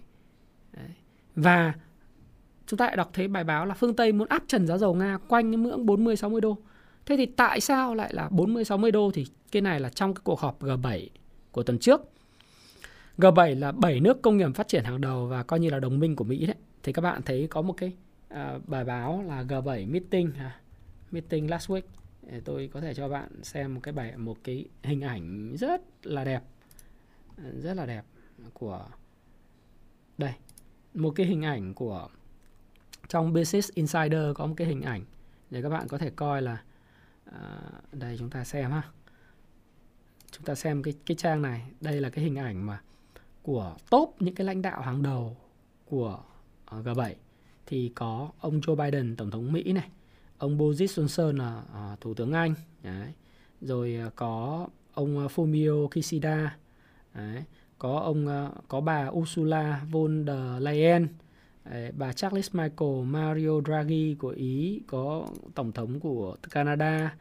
Đấy. 0.74 0.90
Và 1.42 1.74
chúng 2.68 2.78
ta 2.78 2.86
lại 2.86 2.96
đọc 2.96 3.10
thấy 3.14 3.28
bài 3.28 3.44
báo 3.44 3.66
là 3.66 3.74
phương 3.74 3.96
Tây 3.96 4.12
muốn 4.12 4.28
áp 4.28 4.44
trần 4.48 4.68
giá 4.68 4.78
dầu 4.78 4.94
Nga 4.94 5.18
quanh 5.28 5.52
cái 5.52 5.58
ngưỡng 5.58 5.86
40 5.86 6.16
60 6.16 6.42
đô. 6.42 6.58
Thế 7.06 7.18
thì 7.18 7.26
tại 7.26 7.62
sao 7.62 7.96
lại 7.96 8.14
là 8.14 8.30
40 8.30 8.66
60 8.66 8.92
đô 8.92 9.12
thì 9.14 9.26
cái 9.52 9.62
này 9.62 9.80
là 9.80 9.90
trong 9.90 10.14
cái 10.14 10.22
cuộc 10.24 10.40
họp 10.40 10.62
G7 10.64 11.08
của 11.52 11.64
tuần 11.64 11.80
trước. 11.80 12.02
G7 13.18 13.60
là 13.60 13.72
7 13.72 14.00
nước 14.00 14.22
công 14.22 14.38
nghiệp 14.38 14.50
phát 14.56 14.68
triển 14.68 14.84
hàng 14.84 15.02
đầu 15.02 15.26
và 15.26 15.44
coi 15.44 15.60
như 15.60 15.70
là 15.70 15.80
đồng 15.80 16.00
minh 16.00 16.16
của 16.16 16.24
Mỹ 16.24 16.46
đấy. 16.46 16.56
Thì 16.84 16.94
các 16.94 17.02
bạn 17.02 17.22
thấy 17.22 17.48
có 17.50 17.62
một 17.62 17.74
cái 17.78 17.94
uh, 18.34 18.68
bài 18.68 18.86
báo 18.86 19.24
là 19.28 19.44
G7 19.44 19.92
meeting 19.92 20.32
à, 20.40 20.60
meeting 21.12 21.50
last 21.50 21.70
week 21.70 21.82
tôi 22.46 22.70
có 22.74 22.82
thể 22.82 22.94
cho 22.94 23.10
bạn 23.10 23.44
xem 23.44 23.76
một 23.76 23.80
cái 23.84 23.94
bài 23.94 24.18
một 24.18 24.38
cái 24.44 24.66
hình 24.84 25.02
ảnh 25.02 25.56
rất 25.60 25.82
là 26.04 26.24
đẹp 26.24 26.42
rất 27.62 27.74
là 27.74 27.86
đẹp 27.86 28.04
của 28.54 28.86
một 30.94 31.14
cái 31.16 31.26
hình 31.26 31.42
ảnh 31.42 31.74
của 31.74 32.08
trong 33.08 33.34
Business 33.34 33.72
Insider 33.74 34.36
có 34.36 34.46
một 34.46 34.54
cái 34.58 34.68
hình 34.68 34.82
ảnh 34.82 35.06
để 35.50 35.62
các 35.62 35.70
bạn 35.70 35.88
có 35.88 35.98
thể 35.98 36.10
coi 36.10 36.42
là 36.42 36.64
à, 37.26 37.60
đây 37.92 38.16
chúng 38.20 38.30
ta 38.30 38.44
xem 38.44 38.72
ha 38.72 38.84
chúng 40.32 40.44
ta 40.44 40.56
xem 40.56 40.84
cái 40.84 40.94
cái 41.06 41.18
trang 41.18 41.42
này 41.42 41.72
đây 41.82 42.02
là 42.02 42.10
cái 42.10 42.24
hình 42.24 42.36
ảnh 42.36 42.66
mà 42.66 42.82
của 43.42 43.76
top 43.90 44.16
những 44.20 44.36
cái 44.36 44.48
lãnh 44.48 44.62
đạo 44.62 44.82
hàng 44.82 45.04
đầu 45.04 45.38
của 45.86 46.20
à, 46.66 46.78
G7 46.78 47.14
thì 47.66 47.92
có 47.96 48.30
ông 48.40 48.60
Joe 48.60 48.76
Biden 48.76 49.16
tổng 49.16 49.32
thống 49.32 49.52
Mỹ 49.52 49.74
này 49.74 49.90
ông 50.38 50.58
Boris 50.58 51.00
Johnson 51.00 51.38
là 51.38 51.64
uh, 51.94 52.02
thủ 52.02 52.14
tướng 52.14 52.34
Anh 52.34 52.54
đấy. 52.84 53.14
rồi 53.62 54.00
uh, 54.08 54.16
có 54.16 54.68
ông 54.94 55.28
Fumio 55.28 55.88
Kishida 55.88 56.58
đấy 57.14 57.44
có 57.80 58.00
ông 58.00 58.28
ờ, 58.28 58.52
có 58.68 58.82
bà 58.82 59.08
Ursula 59.08 59.82
von 59.92 60.26
der 60.28 60.64
Leyen. 60.64 61.08
Bà 61.98 62.14
Charles 62.14 62.56
Michael 62.56 63.04
Mario 63.06 63.62
Draghi 63.66 64.16
của 64.20 64.30
Ý 64.30 64.82
có 64.88 65.28
tổng 65.56 65.72
thống 65.72 66.00
của 66.00 66.36
Canada 66.52 67.16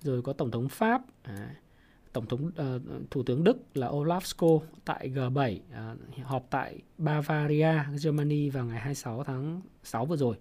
rồi 0.00 0.22
có 0.22 0.32
tổng 0.32 0.50
thống 0.50 0.68
Pháp. 0.68 1.02
Tổng 2.12 2.26
thống 2.26 2.46
uh, 2.46 3.10
thủ 3.10 3.22
tướng 3.22 3.44
Đức 3.44 3.58
là 3.74 3.88
Olaf 3.88 4.20
Scholz 4.20 4.60
tại 4.84 5.10
G7 5.14 5.56
uh, 5.56 5.62
ờ, 5.72 5.96
họp 6.24 6.46
tại 6.50 6.78
Bavaria 6.98 7.74
Germany 8.04 8.50
vào 8.50 8.64
ngày 8.64 8.78
26 8.80 9.24
tháng 9.24 9.60
6 9.82 10.06
vừa 10.06 10.16
rồi. 10.16 10.36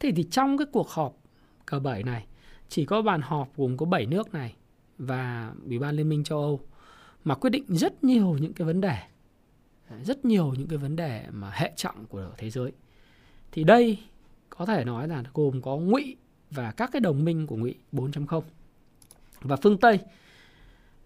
Thế 0.00 0.12
thì 0.16 0.26
trong 0.30 0.58
cái 0.58 0.66
cuộc 0.72 0.88
họp 0.88 1.16
G7 1.66 2.04
này 2.04 2.26
chỉ 2.68 2.84
có 2.84 3.02
bàn 3.02 3.20
họp 3.22 3.56
gồm 3.56 3.76
có 3.76 3.86
7 3.86 4.06
nước 4.06 4.34
này 4.34 4.54
và 4.98 5.54
Ủy 5.64 5.78
ban 5.78 5.96
Liên 5.96 6.08
minh 6.08 6.24
châu 6.24 6.38
Âu 6.38 6.60
mà 7.24 7.34
quyết 7.34 7.50
định 7.50 7.64
rất 7.68 8.04
nhiều 8.04 8.36
những 8.40 8.52
cái 8.52 8.66
vấn 8.66 8.80
đề 8.80 8.96
rất 10.04 10.24
nhiều 10.24 10.54
những 10.58 10.68
cái 10.68 10.78
vấn 10.78 10.96
đề 10.96 11.24
mà 11.30 11.50
hệ 11.50 11.72
trọng 11.76 12.06
của 12.06 12.30
thế 12.38 12.50
giới. 12.50 12.72
Thì 13.52 13.64
đây 13.64 13.98
có 14.48 14.66
thể 14.66 14.84
nói 14.84 15.08
là 15.08 15.24
gồm 15.34 15.62
có 15.62 15.76
ngụy 15.76 16.16
và 16.50 16.72
các 16.72 16.90
cái 16.92 17.00
đồng 17.00 17.24
minh 17.24 17.46
của 17.46 17.56
ngụy 17.56 17.74
4.0 17.92 18.42
và 19.40 19.56
phương 19.56 19.78
Tây 19.78 19.98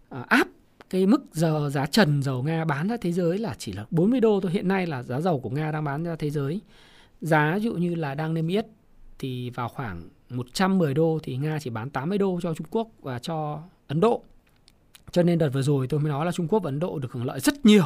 à, 0.09 0.25
áp 0.29 0.49
cái 0.91 1.07
mức 1.07 1.25
giờ 1.33 1.71
giá 1.73 1.87
trần 1.87 2.23
dầu 2.23 2.43
Nga 2.43 2.65
bán 2.65 2.89
ra 2.89 2.97
thế 3.01 3.13
giới 3.13 3.39
là 3.39 3.55
chỉ 3.59 3.73
là 3.73 3.87
40 3.91 4.21
đô 4.21 4.41
thôi. 4.41 4.53
Hiện 4.53 4.69
nay 4.69 4.87
là 4.87 5.03
giá 5.03 5.21
dầu 5.21 5.41
của 5.41 5.51
Nga 5.51 5.73
đang 5.73 5.85
bán 5.85 6.05
ra 6.05 6.17
thế 6.17 6.31
giới. 6.31 6.61
Giá 7.21 7.57
dụ 7.57 7.73
như 7.73 7.95
là 7.95 8.15
đang 8.15 8.35
niêm 8.35 8.49
yết 8.49 8.67
thì 9.19 9.51
vào 9.51 9.69
khoảng 9.69 10.09
110 10.31 10.95
đô 10.95 11.19
thì 11.23 11.37
Nga 11.37 11.59
chỉ 11.61 11.71
bán 11.71 11.91
80 11.91 12.19
đô 12.19 12.41
cho 12.43 12.55
Trung 12.55 12.67
Quốc 12.71 12.89
và 13.03 13.19
cho 13.19 13.63
Ấn 13.87 14.01
Độ. 14.01 14.23
Cho 15.15 15.23
nên 15.23 15.39
đợt 15.39 15.49
vừa 15.49 15.63
rồi 15.63 15.87
tôi 15.87 16.01
mới 16.01 16.09
nói 16.09 16.27
là 16.27 16.33
Trung 16.33 16.49
Quốc 16.49 16.63
và 16.63 16.69
Ấn 16.69 16.79
Độ 16.79 16.99
được 16.99 17.13
hưởng 17.13 17.25
lợi 17.25 17.41
rất 17.41 17.67
nhiều 17.67 17.85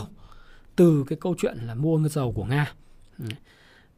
từ 0.77 1.05
cái 1.09 1.19
câu 1.21 1.35
chuyện 1.39 1.59
là 1.59 1.75
mua 1.75 2.09
dầu 2.09 2.33
của 2.33 2.45
Nga. 2.45 2.73
Ừ. 3.19 3.25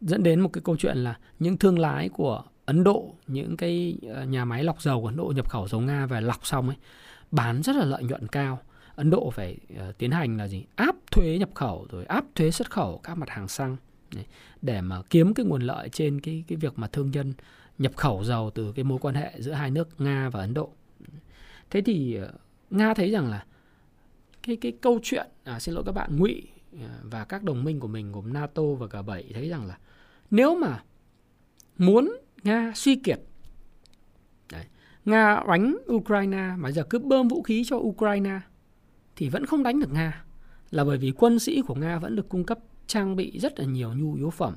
Dẫn 0.00 0.22
đến 0.22 0.40
một 0.40 0.50
cái 0.52 0.62
câu 0.64 0.76
chuyện 0.76 0.96
là 0.96 1.18
những 1.38 1.56
thương 1.56 1.78
lái 1.78 2.08
của 2.08 2.42
Ấn 2.66 2.84
Độ, 2.84 3.14
những 3.26 3.56
cái 3.56 3.98
ờ, 4.14 4.24
nhà 4.24 4.44
máy 4.44 4.64
lọc 4.64 4.82
dầu 4.82 5.00
của 5.00 5.06
Ấn 5.06 5.16
Độ 5.16 5.32
nhập 5.36 5.50
khẩu 5.50 5.68
dầu 5.68 5.80
Nga 5.80 6.06
về 6.06 6.20
lọc 6.20 6.46
xong 6.46 6.68
ấy 6.68 6.76
bán 7.30 7.62
rất 7.62 7.76
là 7.76 7.84
lợi 7.84 8.04
nhuận 8.04 8.28
cao. 8.28 8.58
Ấn 8.94 9.10
Độ 9.10 9.30
phải 9.30 9.56
uh, 9.74 9.98
tiến 9.98 10.10
hành 10.10 10.36
là 10.36 10.48
gì? 10.48 10.64
Áp 10.74 10.96
thuế 11.10 11.38
nhập 11.38 11.50
khẩu 11.54 11.86
rồi 11.90 12.04
áp 12.04 12.24
thuế 12.34 12.50
xuất 12.50 12.70
khẩu 12.70 13.00
các 13.02 13.18
mặt 13.18 13.30
hàng 13.30 13.48
xăng 13.48 13.76
để 14.62 14.80
mà 14.80 15.02
kiếm 15.10 15.34
cái 15.34 15.46
nguồn 15.46 15.62
lợi 15.62 15.88
trên 15.88 16.20
cái 16.20 16.44
cái 16.48 16.56
việc 16.56 16.78
mà 16.78 16.86
thương 16.86 17.10
nhân 17.10 17.32
nhập 17.78 17.92
khẩu 17.96 18.24
dầu 18.24 18.50
từ 18.54 18.72
cái 18.72 18.84
mối 18.84 18.98
quan 18.98 19.14
hệ 19.14 19.32
giữa 19.38 19.52
hai 19.52 19.70
nước 19.70 19.88
Nga 20.00 20.30
và 20.30 20.40
Ấn 20.40 20.54
Độ. 20.54 20.72
Thế 21.70 21.80
thì 21.80 22.14
ờ, 22.14 22.32
Nga 22.70 22.94
thấy 22.94 23.10
rằng 23.10 23.30
là 23.30 23.44
cái 24.42 24.56
cái 24.56 24.72
câu 24.72 24.98
chuyện 25.02 25.26
à, 25.44 25.60
xin 25.60 25.74
lỗi 25.74 25.84
các 25.86 25.92
bạn 25.92 26.16
ngụy 26.16 26.48
à, 26.80 26.98
và 27.02 27.24
các 27.24 27.42
đồng 27.42 27.64
minh 27.64 27.80
của 27.80 27.88
mình 27.88 28.12
gồm 28.12 28.32
NATO 28.32 28.62
và 28.62 28.86
G7 28.86 29.22
thấy 29.34 29.48
rằng 29.48 29.66
là 29.66 29.78
nếu 30.30 30.54
mà 30.54 30.82
muốn 31.78 32.16
Nga 32.42 32.72
suy 32.74 32.96
kiệt 32.96 33.20
đấy, 34.52 34.64
Nga 35.04 35.42
đánh 35.48 35.76
Ukraine 35.92 36.54
mà 36.58 36.70
giờ 36.70 36.84
cứ 36.90 36.98
bơm 36.98 37.28
vũ 37.28 37.42
khí 37.42 37.64
cho 37.66 37.76
Ukraine 37.76 38.40
thì 39.16 39.28
vẫn 39.28 39.46
không 39.46 39.62
đánh 39.62 39.80
được 39.80 39.92
Nga 39.92 40.24
là 40.70 40.84
bởi 40.84 40.98
vì 40.98 41.12
quân 41.16 41.38
sĩ 41.38 41.62
của 41.62 41.74
Nga 41.74 41.98
vẫn 41.98 42.16
được 42.16 42.28
cung 42.28 42.44
cấp 42.44 42.58
trang 42.86 43.16
bị 43.16 43.38
rất 43.38 43.58
là 43.58 43.64
nhiều 43.64 43.94
nhu 43.94 44.14
yếu 44.14 44.30
phẩm, 44.30 44.54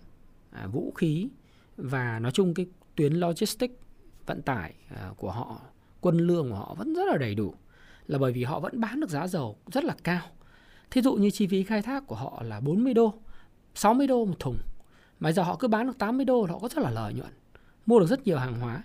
à, 0.51 0.67
vũ 0.67 0.91
khí 0.91 1.29
và 1.77 2.19
nói 2.19 2.31
chung 2.31 2.53
cái 2.53 2.65
tuyến 2.95 3.13
logistics 3.13 3.73
vận 4.25 4.41
tải 4.41 4.73
à, 4.89 5.11
của 5.17 5.31
họ, 5.31 5.61
quân 6.01 6.17
lương 6.17 6.49
của 6.49 6.55
họ 6.55 6.75
vẫn 6.77 6.93
rất 6.93 7.03
là 7.07 7.17
đầy 7.17 7.35
đủ 7.35 7.55
là 8.07 8.17
bởi 8.17 8.31
vì 8.31 8.43
họ 8.43 8.59
vẫn 8.59 8.81
bán 8.81 8.99
được 8.99 9.09
giá 9.09 9.27
dầu 9.27 9.57
rất 9.71 9.83
là 9.83 9.95
cao. 10.03 10.21
Thí 10.91 11.01
dụ 11.01 11.13
như 11.13 11.29
chi 11.29 11.47
phí 11.47 11.63
khai 11.63 11.81
thác 11.81 12.07
của 12.07 12.15
họ 12.15 12.43
là 12.45 12.59
40 12.59 12.93
đô, 12.93 13.13
60 13.75 14.07
đô 14.07 14.25
một 14.25 14.39
thùng. 14.39 14.57
Mà 15.19 15.31
giờ 15.31 15.43
họ 15.43 15.55
cứ 15.55 15.67
bán 15.67 15.87
được 15.87 15.97
80 15.97 16.25
đô 16.25 16.45
họ 16.49 16.59
có 16.59 16.67
rất 16.67 16.77
là 16.77 16.89
lợi 16.89 17.13
nhuận. 17.13 17.31
Mua 17.85 17.99
được 17.99 18.05
rất 18.05 18.27
nhiều 18.27 18.37
hàng 18.37 18.59
hóa. 18.59 18.83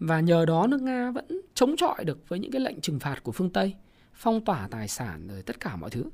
Và 0.00 0.20
nhờ 0.20 0.46
đó 0.46 0.66
nước 0.66 0.82
Nga 0.82 1.10
vẫn 1.10 1.40
chống 1.54 1.76
chọi 1.76 2.04
được 2.04 2.28
với 2.28 2.38
những 2.38 2.52
cái 2.52 2.60
lệnh 2.60 2.80
trừng 2.80 2.98
phạt 2.98 3.22
của 3.22 3.32
phương 3.32 3.50
Tây, 3.50 3.74
phong 4.14 4.44
tỏa 4.44 4.68
tài 4.70 4.88
sản 4.88 5.28
rồi 5.28 5.42
tất 5.42 5.60
cả 5.60 5.76
mọi 5.76 5.90
thứ. 5.90 6.04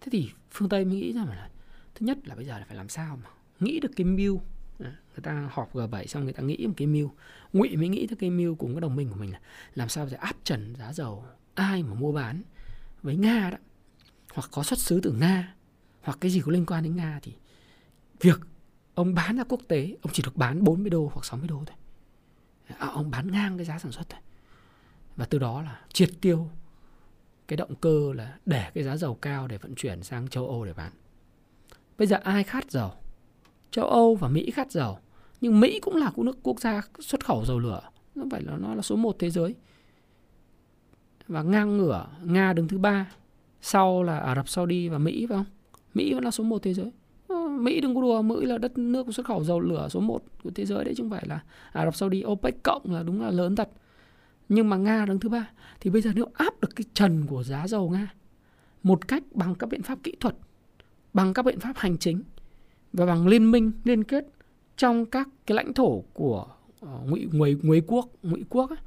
Thế 0.00 0.08
thì 0.12 0.30
phương 0.50 0.68
Tây 0.68 0.84
mới 0.84 0.94
nghĩ 0.94 1.12
rằng 1.12 1.28
là 1.28 1.50
thứ 1.94 2.06
nhất 2.06 2.18
là 2.28 2.34
bây 2.34 2.44
giờ 2.44 2.58
là 2.58 2.64
phải 2.68 2.76
làm 2.76 2.88
sao 2.88 3.18
mà 3.22 3.28
nghĩ 3.60 3.80
được 3.80 3.90
cái 3.96 4.04
mưu 4.04 4.40
người 4.80 5.22
ta 5.22 5.48
họp 5.52 5.74
G7 5.74 6.06
xong 6.06 6.24
người 6.24 6.32
ta 6.32 6.42
nghĩ 6.42 6.66
một 6.66 6.74
cái 6.76 6.86
mưu 6.86 7.10
ngụy 7.52 7.76
mới 7.76 7.88
nghĩ 7.88 8.06
tới 8.06 8.16
cái 8.16 8.30
mưu 8.30 8.54
cùng 8.54 8.74
cái 8.74 8.80
đồng 8.80 8.96
minh 8.96 9.08
của 9.08 9.16
mình 9.16 9.32
là 9.32 9.40
làm 9.74 9.88
sao 9.88 10.06
để 10.10 10.16
áp 10.16 10.36
trần 10.44 10.74
giá 10.74 10.92
dầu 10.92 11.24
ai 11.60 11.82
mà 11.82 11.94
mua 11.94 12.12
bán 12.12 12.42
với 13.02 13.16
nga 13.16 13.50
đó 13.50 13.58
hoặc 14.34 14.48
có 14.52 14.62
xuất 14.62 14.78
xứ 14.78 15.00
từ 15.02 15.12
nga 15.12 15.54
hoặc 16.02 16.18
cái 16.20 16.30
gì 16.30 16.40
có 16.40 16.52
liên 16.52 16.66
quan 16.66 16.84
đến 16.84 16.96
nga 16.96 17.20
thì 17.22 17.32
việc 18.20 18.40
ông 18.94 19.14
bán 19.14 19.36
ra 19.36 19.44
quốc 19.44 19.60
tế 19.68 19.96
ông 20.02 20.12
chỉ 20.12 20.22
được 20.22 20.36
bán 20.36 20.64
40 20.64 20.90
đô 20.90 21.10
hoặc 21.14 21.24
60 21.24 21.48
đô 21.48 21.62
thôi 21.66 21.76
à, 22.78 22.86
ông 22.86 23.10
bán 23.10 23.32
ngang 23.32 23.56
cái 23.58 23.64
giá 23.66 23.78
sản 23.78 23.92
xuất 23.92 24.08
thôi 24.08 24.20
và 25.16 25.26
từ 25.26 25.38
đó 25.38 25.62
là 25.62 25.80
triệt 25.92 26.10
tiêu 26.20 26.50
cái 27.50 27.56
động 27.56 27.74
cơ 27.74 28.12
là 28.14 28.38
để 28.46 28.70
cái 28.74 28.84
giá 28.84 28.96
dầu 28.96 29.14
cao 29.14 29.48
để 29.48 29.58
vận 29.58 29.74
chuyển 29.74 30.02
sang 30.02 30.28
châu 30.28 30.48
Âu 30.48 30.64
để 30.64 30.72
bán. 30.72 30.92
Bây 31.98 32.06
giờ 32.06 32.16
ai 32.22 32.44
khát 32.44 32.70
dầu? 32.70 32.92
Châu 33.70 33.84
Âu 33.84 34.14
và 34.14 34.28
Mỹ 34.28 34.50
khát 34.50 34.70
dầu. 34.72 34.98
Nhưng 35.40 35.60
Mỹ 35.60 35.80
cũng 35.80 35.96
là 35.96 36.12
nước 36.16 36.38
quốc 36.42 36.60
gia 36.60 36.82
xuất 37.00 37.24
khẩu 37.24 37.44
dầu 37.44 37.58
lửa. 37.58 37.80
Nó 38.14 38.24
phải 38.30 38.42
là 38.42 38.56
nó 38.56 38.74
là 38.74 38.82
số 38.82 38.96
1 38.96 39.16
thế 39.18 39.30
giới. 39.30 39.54
Và 41.30 41.42
ngang 41.42 41.76
ngửa 41.76 42.06
Nga 42.24 42.52
đứng 42.52 42.68
thứ 42.68 42.78
ba 42.78 43.12
sau 43.60 44.02
là 44.02 44.18
Ả 44.18 44.34
Rập 44.34 44.48
Saudi 44.48 44.88
và 44.88 44.98
Mỹ 44.98 45.26
phải 45.28 45.36
không? 45.36 45.46
Mỹ 45.94 46.14
vẫn 46.14 46.24
là 46.24 46.30
số 46.30 46.44
1 46.44 46.62
thế 46.62 46.74
giới. 46.74 46.92
Ờ, 47.28 47.48
Mỹ 47.48 47.80
đừng 47.80 47.94
có 47.94 48.00
đùa, 48.00 48.22
Mỹ 48.22 48.46
là 48.46 48.58
đất 48.58 48.78
nước 48.78 49.06
xuất 49.14 49.26
khẩu 49.26 49.44
dầu 49.44 49.60
lửa 49.60 49.88
số 49.90 50.00
1 50.00 50.22
của 50.44 50.50
thế 50.54 50.66
giới 50.66 50.84
đấy 50.84 50.94
chứ 50.96 51.02
không 51.02 51.10
phải 51.10 51.24
là 51.26 51.40
Ả 51.72 51.84
Rập 51.84 51.94
Saudi, 51.94 52.22
OPEC 52.26 52.62
cộng 52.62 52.82
là 52.84 53.02
đúng 53.02 53.22
là 53.22 53.30
lớn 53.30 53.56
thật 53.56 53.68
nhưng 54.48 54.68
mà 54.68 54.76
Nga 54.76 55.04
đứng 55.06 55.20
thứ 55.20 55.28
ba 55.28 55.50
thì 55.80 55.90
bây 55.90 56.02
giờ 56.02 56.10
nếu 56.14 56.26
áp 56.34 56.60
được 56.60 56.68
cái 56.76 56.84
trần 56.94 57.26
của 57.26 57.42
giá 57.42 57.66
dầu 57.66 57.90
Nga 57.90 58.14
một 58.82 59.08
cách 59.08 59.22
bằng 59.30 59.54
các 59.54 59.66
biện 59.66 59.82
pháp 59.82 59.98
kỹ 60.02 60.12
thuật 60.20 60.34
bằng 61.12 61.34
các 61.34 61.44
biện 61.44 61.60
pháp 61.60 61.72
hành 61.76 61.98
chính 61.98 62.22
và 62.92 63.06
bằng 63.06 63.26
liên 63.26 63.50
minh 63.50 63.72
liên 63.84 64.04
kết 64.04 64.26
trong 64.76 65.06
các 65.06 65.28
cái 65.46 65.56
lãnh 65.56 65.74
thổ 65.74 66.00
của 66.12 66.46
uh, 66.84 67.08
ngụy 67.08 67.28
ngụy 67.32 67.56
ngụy 67.62 67.82
quốc 67.86 68.08
ngụy 68.22 68.44
quốc 68.48 68.70
ấy, 68.70 68.78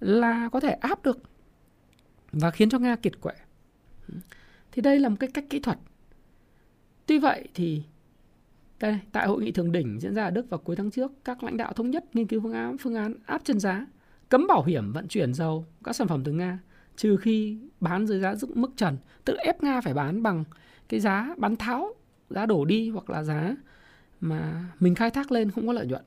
là 0.00 0.48
có 0.48 0.60
thể 0.60 0.70
áp 0.70 1.04
được 1.04 1.18
và 2.40 2.50
khiến 2.50 2.70
cho 2.70 2.78
Nga 2.78 2.96
kiệt 2.96 3.20
quệ 3.20 3.34
thì 4.72 4.82
đây 4.82 4.98
là 4.98 5.08
một 5.08 5.16
cái 5.20 5.30
cách 5.34 5.44
kỹ 5.50 5.60
thuật 5.60 5.78
tuy 7.06 7.18
vậy 7.18 7.48
thì 7.54 7.82
đây 8.80 8.98
tại 9.12 9.26
hội 9.26 9.42
nghị 9.42 9.52
thượng 9.52 9.72
đỉnh 9.72 10.00
diễn 10.00 10.14
ra 10.14 10.24
ở 10.24 10.30
Đức 10.30 10.50
vào 10.50 10.58
cuối 10.58 10.76
tháng 10.76 10.90
trước 10.90 11.12
các 11.24 11.42
lãnh 11.42 11.56
đạo 11.56 11.72
thống 11.72 11.90
nhất 11.90 12.04
nghiên 12.16 12.26
cứu 12.26 12.40
phương 12.40 12.52
án 12.52 12.78
phương 12.78 12.94
án 12.94 13.14
áp 13.26 13.44
trần 13.44 13.60
giá 13.60 13.86
cấm 14.28 14.46
bảo 14.46 14.64
hiểm 14.64 14.92
vận 14.92 15.08
chuyển 15.08 15.34
dầu 15.34 15.66
các 15.84 15.96
sản 15.96 16.08
phẩm 16.08 16.24
từ 16.24 16.32
Nga 16.32 16.58
trừ 16.96 17.16
khi 17.16 17.58
bán 17.80 18.06
dưới 18.06 18.20
giá 18.20 18.34
mức 18.54 18.70
trần, 18.76 18.96
tự 19.24 19.36
ép 19.36 19.62
Nga 19.62 19.80
phải 19.80 19.94
bán 19.94 20.22
bằng 20.22 20.44
cái 20.88 21.00
giá 21.00 21.34
bán 21.36 21.56
tháo, 21.56 21.94
giá 22.30 22.46
đổ 22.46 22.64
đi 22.64 22.90
hoặc 22.90 23.10
là 23.10 23.22
giá 23.22 23.56
mà 24.20 24.64
mình 24.80 24.94
khai 24.94 25.10
thác 25.10 25.32
lên 25.32 25.50
không 25.50 25.66
có 25.66 25.72
lợi 25.72 25.86
nhuận. 25.86 26.04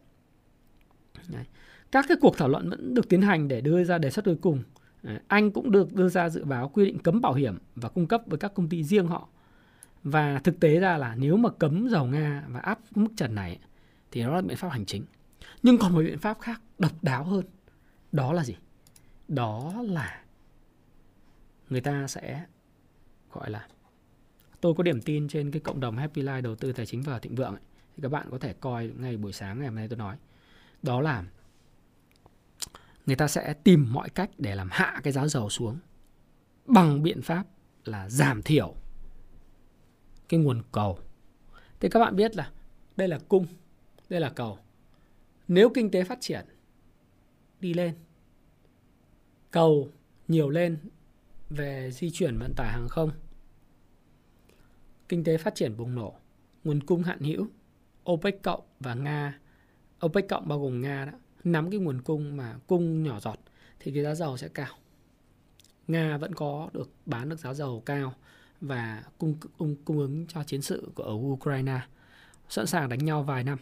Đấy. 1.27 1.45
Các 1.91 2.05
cái 2.07 2.17
cuộc 2.21 2.37
thảo 2.37 2.47
luận 2.49 2.69
vẫn 2.69 2.93
được 2.93 3.09
tiến 3.09 3.21
hành 3.21 3.47
để 3.47 3.61
đưa 3.61 3.83
ra 3.83 3.97
đề 3.97 4.09
xuất 4.09 4.25
cuối 4.25 4.37
cùng. 4.41 4.63
Anh 5.27 5.51
cũng 5.51 5.71
được 5.71 5.93
đưa 5.93 6.09
ra 6.09 6.29
dự 6.29 6.45
báo 6.45 6.69
quy 6.69 6.85
định 6.85 6.99
cấm 6.99 7.21
bảo 7.21 7.33
hiểm 7.33 7.57
và 7.75 7.89
cung 7.89 8.07
cấp 8.07 8.21
với 8.25 8.39
các 8.39 8.53
công 8.53 8.69
ty 8.69 8.83
riêng 8.83 9.07
họ. 9.07 9.27
Và 10.03 10.39
thực 10.39 10.59
tế 10.59 10.79
ra 10.79 10.97
là 10.97 11.15
nếu 11.15 11.37
mà 11.37 11.49
cấm 11.49 11.87
dầu 11.89 12.05
Nga 12.05 12.43
và 12.47 12.59
áp 12.59 12.79
mức 12.95 13.09
trần 13.17 13.35
này 13.35 13.59
thì 14.11 14.23
nó 14.23 14.35
là 14.35 14.41
biện 14.41 14.57
pháp 14.57 14.69
hành 14.69 14.85
chính. 14.85 15.03
Nhưng 15.63 15.77
còn 15.77 15.93
một 15.93 15.99
biện 15.99 16.17
pháp 16.17 16.39
khác 16.39 16.61
độc 16.79 17.03
đáo 17.03 17.23
hơn, 17.23 17.45
đó 18.11 18.33
là 18.33 18.43
gì 18.43 18.55
đó 19.27 19.73
là 19.81 20.23
người 21.69 21.81
ta 21.81 22.07
sẽ 22.07 22.45
gọi 23.31 23.49
là, 23.49 23.67
tôi 24.61 24.73
có 24.73 24.83
điểm 24.83 25.01
tin 25.01 25.27
trên 25.27 25.51
cái 25.51 25.59
cộng 25.59 25.79
đồng 25.79 25.97
Happy 25.97 26.21
Life 26.21 26.41
đầu 26.41 26.55
tư 26.55 26.71
tài 26.71 26.85
chính 26.85 27.01
và 27.01 27.19
thịnh 27.19 27.35
vượng 27.35 27.53
ấy. 27.53 27.61
thì 27.95 28.03
các 28.03 28.11
bạn 28.11 28.27
có 28.31 28.37
thể 28.37 28.53
coi 28.53 28.87
ngay 28.87 29.17
buổi 29.17 29.33
sáng 29.33 29.59
ngày 29.59 29.67
hôm 29.67 29.75
nay 29.75 29.87
tôi 29.87 29.97
nói 29.97 30.17
đó 30.83 31.01
là 31.01 31.23
người 33.07 33.15
ta 33.15 33.27
sẽ 33.27 33.53
tìm 33.63 33.93
mọi 33.93 34.09
cách 34.09 34.29
để 34.37 34.55
làm 34.55 34.69
hạ 34.71 34.99
cái 35.03 35.13
giá 35.13 35.27
dầu 35.27 35.49
xuống 35.49 35.77
bằng 36.65 37.03
biện 37.03 37.21
pháp 37.21 37.47
là 37.85 38.09
giảm 38.09 38.41
thiểu 38.41 38.75
cái 40.29 40.39
nguồn 40.39 40.61
cầu. 40.71 40.99
Thì 41.79 41.89
các 41.89 41.99
bạn 41.99 42.15
biết 42.15 42.35
là 42.35 42.51
đây 42.95 43.07
là 43.07 43.19
cung, 43.27 43.45
đây 44.09 44.19
là 44.19 44.29
cầu. 44.29 44.59
Nếu 45.47 45.69
kinh 45.69 45.91
tế 45.91 46.03
phát 46.03 46.17
triển, 46.21 46.45
đi 47.59 47.73
lên, 47.73 47.95
cầu 49.51 49.91
nhiều 50.27 50.49
lên 50.49 50.77
về 51.49 51.91
di 51.91 52.11
chuyển 52.11 52.37
vận 52.37 52.53
tải 52.55 52.71
hàng 52.71 52.87
không, 52.89 53.11
kinh 55.09 55.23
tế 55.23 55.37
phát 55.37 55.55
triển 55.55 55.77
bùng 55.77 55.95
nổ, 55.95 56.15
nguồn 56.63 56.83
cung 56.83 57.03
hạn 57.03 57.19
hữu, 57.19 57.47
OPEC 58.11 58.43
cộng 58.43 58.61
và 58.79 58.93
Nga, 58.93 59.39
OPEC 60.05 60.29
cộng 60.29 60.47
bao 60.47 60.59
gồm 60.59 60.81
Nga 60.81 61.05
đó 61.05 61.11
nắm 61.51 61.69
cái 61.71 61.79
nguồn 61.79 62.01
cung 62.01 62.37
mà 62.37 62.55
cung 62.67 63.03
nhỏ 63.03 63.19
giọt 63.19 63.39
thì 63.79 63.91
cái 63.91 64.03
giá 64.03 64.15
dầu 64.15 64.37
sẽ 64.37 64.47
cao. 64.47 64.75
Nga 65.87 66.17
vẫn 66.17 66.35
có 66.35 66.69
được 66.73 66.89
bán 67.05 67.29
được 67.29 67.39
giá 67.39 67.53
dầu 67.53 67.83
cao 67.85 68.13
và 68.61 69.03
cung 69.17 69.35
cung, 69.57 69.75
cung 69.85 69.97
ứng 69.97 70.27
cho 70.27 70.43
chiến 70.43 70.61
sự 70.61 70.91
của 70.95 71.03
ở 71.03 71.13
Ukraine 71.13 71.79
sẵn 72.49 72.67
sàng 72.67 72.89
đánh 72.89 73.05
nhau 73.05 73.23
vài 73.23 73.43
năm. 73.43 73.57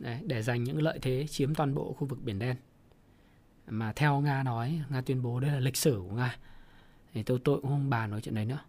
Đấy, 0.00 0.20
để 0.24 0.42
giành 0.42 0.64
những 0.64 0.82
lợi 0.82 0.98
thế 1.02 1.26
chiếm 1.30 1.54
toàn 1.54 1.74
bộ 1.74 1.92
khu 1.92 2.06
vực 2.06 2.18
biển 2.22 2.38
đen. 2.38 2.56
Mà 3.66 3.92
theo 3.92 4.20
nga 4.20 4.42
nói 4.42 4.82
nga 4.90 5.00
tuyên 5.00 5.22
bố 5.22 5.40
đây 5.40 5.50
là 5.50 5.60
lịch 5.60 5.76
sử 5.76 6.02
của 6.08 6.16
nga. 6.16 6.36
Thì 7.14 7.22
tôi 7.22 7.40
tôi 7.44 7.60
cũng 7.60 7.70
không 7.70 7.90
bàn 7.90 8.10
nói 8.10 8.20
chuyện 8.20 8.34
đấy 8.34 8.44
nữa. 8.44 8.60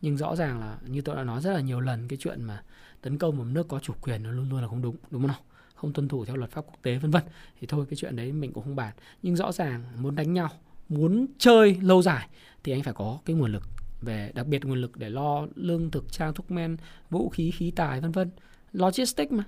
Nhưng 0.00 0.16
rõ 0.16 0.36
ràng 0.36 0.60
là 0.60 0.78
như 0.86 1.00
tôi 1.00 1.16
đã 1.16 1.24
nói 1.24 1.40
rất 1.40 1.52
là 1.52 1.60
nhiều 1.60 1.80
lần 1.80 2.08
cái 2.08 2.18
chuyện 2.22 2.44
mà 2.44 2.62
tấn 3.00 3.18
công 3.18 3.36
một 3.36 3.44
nước 3.44 3.68
có 3.68 3.78
chủ 3.78 3.92
quyền 4.02 4.22
nó 4.22 4.30
luôn 4.30 4.50
luôn 4.50 4.62
là 4.62 4.68
không 4.68 4.82
đúng 4.82 4.96
đúng 5.10 5.22
không 5.22 5.28
nào? 5.28 5.40
Không 5.80 5.92
tuân 5.92 6.08
thủ 6.08 6.24
theo 6.24 6.36
luật 6.36 6.50
pháp 6.50 6.60
quốc 6.60 6.78
tế 6.82 6.98
vân 6.98 7.10
vân. 7.10 7.22
Thì 7.60 7.66
thôi 7.66 7.86
cái 7.90 7.96
chuyện 7.96 8.16
đấy 8.16 8.32
mình 8.32 8.52
cũng 8.52 8.64
không 8.64 8.76
bàn. 8.76 8.94
Nhưng 9.22 9.36
rõ 9.36 9.52
ràng 9.52 9.84
muốn 9.98 10.14
đánh 10.14 10.32
nhau 10.32 10.48
muốn 10.88 11.26
chơi 11.38 11.76
lâu 11.82 12.02
dài 12.02 12.28
thì 12.62 12.72
anh 12.72 12.82
phải 12.82 12.94
có 12.94 13.18
cái 13.24 13.36
nguồn 13.36 13.52
lực 13.52 13.62
về 14.00 14.32
đặc 14.34 14.46
biệt 14.46 14.64
nguồn 14.64 14.80
lực 14.80 14.96
để 14.96 15.10
lo 15.10 15.46
lương 15.54 15.90
thực 15.90 16.12
trang 16.12 16.34
thuốc 16.34 16.50
men 16.50 16.76
vũ 17.10 17.28
khí 17.28 17.50
khí 17.50 17.70
tài 17.70 18.00
vân 18.00 18.12
vân. 18.12 18.30
Logistics 18.72 19.32
mà. 19.32 19.44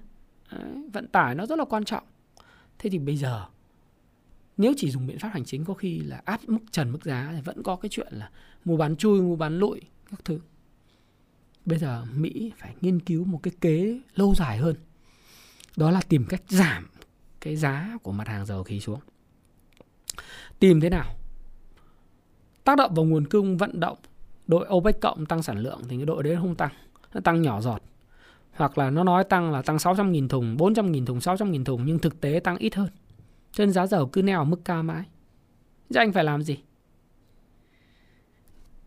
Đấy, 0.53 0.89
vận 0.93 1.09
tải 1.09 1.35
nó 1.35 1.47
rất 1.47 1.59
là 1.59 1.65
quan 1.65 1.85
trọng. 1.85 2.05
Thế 2.79 2.91
thì 2.91 2.99
bây 2.99 3.17
giờ 3.17 3.47
nếu 4.57 4.73
chỉ 4.77 4.91
dùng 4.91 5.07
biện 5.07 5.19
pháp 5.19 5.29
hành 5.33 5.45
chính 5.45 5.65
có 5.65 5.75
khi 5.75 5.99
là 5.99 6.23
áp 6.25 6.41
mức 6.47 6.59
trần 6.71 6.93
mức 6.93 7.05
giá 7.05 7.33
thì 7.35 7.41
vẫn 7.41 7.63
có 7.63 7.77
cái 7.77 7.89
chuyện 7.89 8.09
là 8.11 8.31
mua 8.65 8.77
bán 8.77 8.97
chui 8.97 9.23
mua 9.23 9.37
bán 9.37 9.59
lụi 9.59 9.81
các 10.11 10.21
thứ. 10.25 10.41
Bây 11.65 11.79
giờ 11.79 12.05
mỹ 12.15 12.53
phải 12.57 12.75
nghiên 12.81 13.01
cứu 13.01 13.25
một 13.25 13.41
cái 13.43 13.53
kế 13.61 14.01
lâu 14.15 14.35
dài 14.37 14.59
hơn 14.59 14.77
đó 15.77 15.91
là 15.91 16.01
tìm 16.09 16.25
cách 16.29 16.43
giảm 16.49 16.89
cái 17.41 17.57
giá 17.57 17.99
của 18.03 18.13
mặt 18.13 18.29
hàng 18.29 18.47
dầu 18.47 18.65
khí 18.65 18.81
xuống 18.81 19.01
tìm 20.59 20.81
thế 20.81 20.91
nào 20.91 21.15
tác 22.65 22.79
động 22.79 22.95
vào 22.95 23.05
nguồn 23.05 23.27
cung 23.27 23.57
vận 23.57 23.81
động, 23.81 23.99
đội 24.47 24.67
OPEC 24.75 25.01
cộng 25.01 25.27
tăng 25.27 25.43
sản 25.43 25.59
lượng 25.59 25.83
thì 25.89 25.97
cái 25.97 26.07
đội 26.07 26.23
đấy 26.23 26.37
không 26.37 26.55
tăng, 26.55 26.73
nó 27.15 27.21
tăng 27.21 27.43
nhỏ 27.43 27.61
giọt 27.61 27.83
hoặc 28.53 28.79
là 28.79 28.91
nó 28.91 29.05
nói 29.05 29.25
tăng 29.25 29.53
là 29.53 29.63
tăng 29.63 29.77
600.000 29.77 30.29
thùng 30.29 30.57
400.000 30.57 31.07
thùng 31.07 31.19
600.000 31.19 31.65
thùng, 31.65 31.87
nhưng 31.87 31.99
thực 31.99 32.21
tế 32.21 32.41
tăng 32.45 32.57
ít 32.57 32.75
hơn 32.75 32.89
cho 33.53 33.65
nên 33.65 33.73
giá 33.73 33.87
dầu 33.87 34.07
cứ 34.07 34.23
neo 34.23 34.39
ở 34.39 34.45
mức 34.45 34.61
cao 34.65 34.83
mãi. 34.83 35.05
Thế 35.95 36.01
anh 36.01 36.13
phải 36.13 36.25
làm 36.25 36.43
gì? 36.43 36.59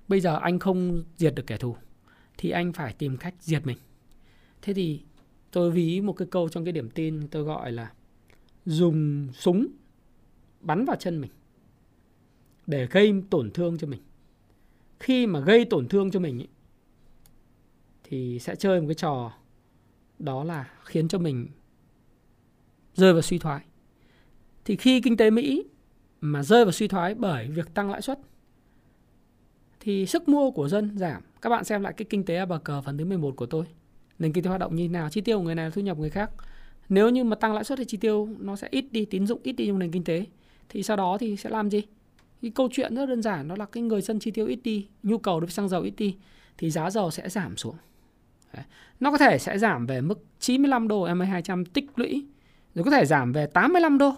Bây 0.08 0.22
giờ 0.22 0.40
anh 0.42 0.60
không 0.60 1.04
diệt 1.18 1.36
được 1.36 1.48
kẻ 1.48 1.58
thù, 1.58 1.76
thì 2.38 2.50
anh 2.50 2.74
phải 2.74 2.94
tìm 2.94 3.18
cách 3.18 3.34
diệt 3.40 3.66
mình. 3.66 3.78
Thế 4.62 4.74
thì 4.74 5.02
tôi 5.56 5.72
ví 5.72 6.02
một 6.02 6.14
cái 6.14 6.28
câu 6.32 6.50
trong 6.50 6.66
cái 6.66 6.72
điểm 6.72 6.90
tin 6.90 7.28
tôi 7.28 7.44
gọi 7.44 7.72
là 7.72 7.92
dùng 8.66 9.28
súng 9.34 9.68
bắn 10.62 10.86
vào 10.86 10.96
chân 10.96 11.22
mình 11.22 11.32
để 12.68 12.88
gây 12.92 13.24
tổn 13.30 13.52
thương 13.52 13.78
cho 13.78 13.88
mình. 13.88 14.02
Khi 15.00 15.28
mà 15.28 15.40
gây 15.40 15.66
tổn 15.66 15.88
thương 15.88 16.12
cho 16.12 16.20
mình 16.20 16.40
ý, 16.40 16.48
thì 18.04 18.40
sẽ 18.40 18.56
chơi 18.56 18.82
một 18.82 18.88
cái 18.88 18.96
trò 18.96 19.34
đó 20.20 20.44
là 20.44 20.70
khiến 20.84 21.08
cho 21.08 21.20
mình 21.20 21.48
rơi 22.96 23.14
vào 23.14 23.22
suy 23.22 23.40
thoái. 23.40 23.66
Thì 24.66 24.76
khi 24.76 25.02
kinh 25.02 25.18
tế 25.18 25.30
Mỹ 25.30 25.64
mà 26.22 26.44
rơi 26.44 26.66
vào 26.66 26.72
suy 26.72 26.88
thoái 26.88 27.16
bởi 27.16 27.48
việc 27.48 27.74
tăng 27.74 27.92
lãi 27.92 28.02
suất 28.02 28.20
thì 29.80 30.06
sức 30.06 30.30
mua 30.30 30.52
của 30.52 30.68
dân 30.68 30.98
giảm. 30.98 31.22
Các 31.42 31.50
bạn 31.50 31.64
xem 31.64 31.82
lại 31.82 31.94
cái 31.98 32.06
kinh 32.10 32.26
tế 32.26 32.46
bờ 32.46 32.60
cờ 32.60 32.82
phần 32.82 32.98
thứ 32.98 33.06
11 33.06 33.36
của 33.36 33.46
tôi. 33.46 33.66
Nền 34.20 34.34
kinh 34.34 34.44
tế 34.44 34.48
hoạt 34.48 34.60
động 34.60 34.76
như 34.76 34.84
thế 34.84 34.88
nào, 34.88 35.10
chi 35.10 35.22
tiêu 35.22 35.38
của 35.38 35.44
người 35.44 35.56
này 35.56 35.72
thu 35.72 35.82
nhập 35.82 35.98
người 35.98 36.10
khác. 36.10 36.32
Nếu 36.90 37.10
như 37.10 37.24
mà 37.24 37.36
tăng 37.36 37.54
lãi 37.54 37.64
suất 37.64 37.80
thì 37.80 37.86
chi 37.86 37.98
tiêu 37.98 38.30
nó 38.40 38.56
sẽ 38.56 38.68
ít 38.72 38.86
đi, 38.92 39.06
tín 39.06 39.28
dụng 39.28 39.40
ít 39.44 39.52
đi 39.52 39.68
trong 39.68 39.80
nền 39.80 39.92
kinh 39.92 40.04
tế. 40.04 40.26
Thì 40.70 40.84
sau 40.84 40.98
đó 40.98 41.18
thì 41.20 41.38
sẽ 41.38 41.50
làm 41.50 41.70
gì? 41.70 41.82
Cái 42.42 42.52
câu 42.56 42.70
chuyện 42.72 42.96
rất 42.96 43.06
đơn 43.06 43.22
giản 43.22 43.48
đó 43.48 43.56
là 43.60 43.66
cái 43.66 43.84
người 43.84 44.02
dân 44.02 44.20
chi 44.20 44.32
tiêu 44.32 44.46
ít 44.46 44.60
đi, 44.64 44.88
nhu 45.04 45.18
cầu 45.18 45.40
đối 45.40 45.46
với 45.46 45.54
xăng 45.54 45.70
dầu 45.70 45.82
ít 45.82 45.94
đi 45.98 46.18
thì 46.58 46.72
giá 46.72 46.90
dầu 46.90 47.12
sẽ 47.12 47.30
giảm 47.30 47.58
xuống. 47.58 47.76
Đấy. 48.54 48.64
Nó 49.00 49.12
có 49.12 49.18
thể 49.18 49.38
sẽ 49.38 49.58
giảm 49.58 49.86
về 49.86 50.02
mức 50.02 50.26
95 50.40 50.88
đô 50.88 51.08
MA200 51.08 51.66
tích 51.74 51.86
lũy 51.96 52.26
rồi 52.76 52.86
có 52.86 52.92
thể 52.92 53.06
giảm 53.06 53.32
về 53.32 53.46
85 53.46 53.98
đô 53.98 54.14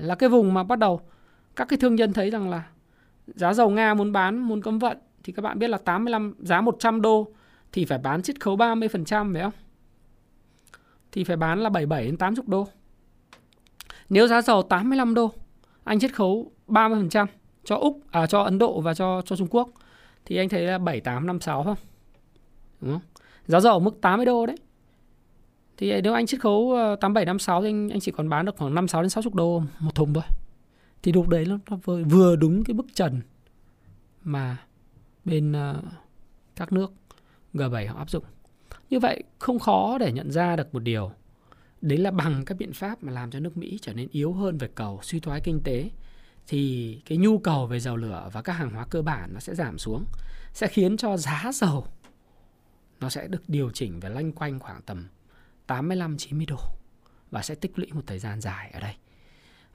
là 0.00 0.14
cái 0.14 0.28
vùng 0.28 0.54
mà 0.54 0.62
bắt 0.62 0.78
đầu 0.78 1.00
các 1.56 1.68
cái 1.68 1.76
thương 1.76 1.94
nhân 1.94 2.12
thấy 2.12 2.30
rằng 2.30 2.50
là 2.50 2.62
giá 3.26 3.54
dầu 3.54 3.70
Nga 3.70 3.94
muốn 3.94 4.12
bán, 4.12 4.38
muốn 4.38 4.62
cấm 4.62 4.78
vận 4.78 4.98
thì 5.24 5.32
các 5.32 5.42
bạn 5.42 5.58
biết 5.58 5.68
là 5.68 5.78
85 5.78 6.34
giá 6.38 6.60
100 6.60 7.00
đô 7.02 7.32
thì 7.72 7.84
phải 7.84 7.98
bán 7.98 8.22
chiết 8.22 8.40
khấu 8.40 8.56
30% 8.56 9.34
phải 9.34 9.42
không? 9.42 9.52
thì 11.12 11.24
phải 11.24 11.36
bán 11.36 11.60
là 11.60 11.70
77 11.70 12.04
đến 12.04 12.16
80 12.16 12.44
đô. 12.46 12.68
Nếu 14.08 14.26
giá 14.26 14.42
dầu 14.42 14.62
85 14.62 15.14
đô, 15.14 15.32
anh 15.84 15.98
chiết 15.98 16.14
khấu 16.14 16.52
30% 16.68 17.26
cho 17.64 17.76
Úc 17.76 18.00
à 18.10 18.26
cho 18.26 18.42
Ấn 18.42 18.58
Độ 18.58 18.80
và 18.80 18.94
cho 18.94 19.22
cho 19.24 19.36
Trung 19.36 19.48
Quốc 19.50 19.68
thì 20.24 20.36
anh 20.36 20.48
thấy 20.48 20.62
là 20.62 20.78
7856 20.78 21.64
không? 21.64 21.76
Đúng 22.80 22.92
không? 22.92 23.02
Giá 23.46 23.60
dầu 23.60 23.72
ở 23.72 23.78
mức 23.78 23.98
80 24.00 24.26
đô 24.26 24.46
đấy. 24.46 24.56
Thì 25.76 26.00
nếu 26.00 26.14
anh 26.14 26.26
chiết 26.26 26.40
khấu 26.40 26.72
ờ, 26.72 26.96
8756 26.96 27.62
thì 27.62 27.68
anh, 27.68 27.88
anh 27.88 28.00
chỉ 28.00 28.12
còn 28.12 28.28
bán 28.28 28.46
được 28.46 28.56
khoảng 28.56 28.74
56 28.74 29.02
đến 29.02 29.10
60 29.10 29.32
đô 29.34 29.62
một 29.78 29.94
thùng 29.94 30.14
thôi. 30.14 30.24
Thì 31.02 31.12
lúc 31.12 31.28
đấy 31.28 31.44
nó, 31.48 31.58
nó 31.70 31.76
vừa 32.04 32.36
đúng 32.36 32.64
cái 32.64 32.74
bức 32.74 32.86
trần 32.94 33.20
mà 34.24 34.56
bên 35.24 35.52
uh, 35.52 35.84
các 36.56 36.72
nước 36.72 36.92
G7 37.54 37.88
họ 37.88 37.98
áp 37.98 38.10
dụng. 38.10 38.24
Như 38.90 38.98
vậy 38.98 39.22
không 39.38 39.58
khó 39.58 39.98
để 39.98 40.12
nhận 40.12 40.30
ra 40.30 40.56
được 40.56 40.74
một 40.74 40.82
điều. 40.82 41.12
Đấy 41.80 41.98
là 41.98 42.10
bằng 42.10 42.44
các 42.44 42.58
biện 42.58 42.72
pháp 42.72 43.02
mà 43.02 43.12
làm 43.12 43.30
cho 43.30 43.40
nước 43.40 43.56
Mỹ 43.56 43.78
trở 43.82 43.92
nên 43.92 44.08
yếu 44.12 44.32
hơn 44.32 44.58
về 44.58 44.68
cầu, 44.74 45.00
suy 45.02 45.20
thoái 45.20 45.40
kinh 45.40 45.60
tế 45.64 45.90
thì 46.46 47.00
cái 47.04 47.18
nhu 47.18 47.38
cầu 47.38 47.66
về 47.66 47.80
dầu 47.80 47.96
lửa 47.96 48.30
và 48.32 48.42
các 48.42 48.52
hàng 48.52 48.70
hóa 48.70 48.86
cơ 48.90 49.02
bản 49.02 49.30
nó 49.34 49.40
sẽ 49.40 49.54
giảm 49.54 49.78
xuống 49.78 50.04
sẽ 50.52 50.66
khiến 50.66 50.96
cho 50.96 51.16
giá 51.16 51.50
dầu 51.54 51.86
nó 53.00 53.08
sẽ 53.08 53.28
được 53.28 53.42
điều 53.48 53.70
chỉnh 53.70 54.00
và 54.00 54.08
lanh 54.08 54.32
quanh 54.32 54.58
khoảng 54.58 54.82
tầm 54.82 55.08
85 55.66 56.16
90 56.18 56.46
đô 56.46 56.56
và 57.30 57.42
sẽ 57.42 57.54
tích 57.54 57.78
lũy 57.78 57.88
một 57.92 58.02
thời 58.06 58.18
gian 58.18 58.40
dài 58.40 58.70
ở 58.74 58.80
đây. 58.80 58.94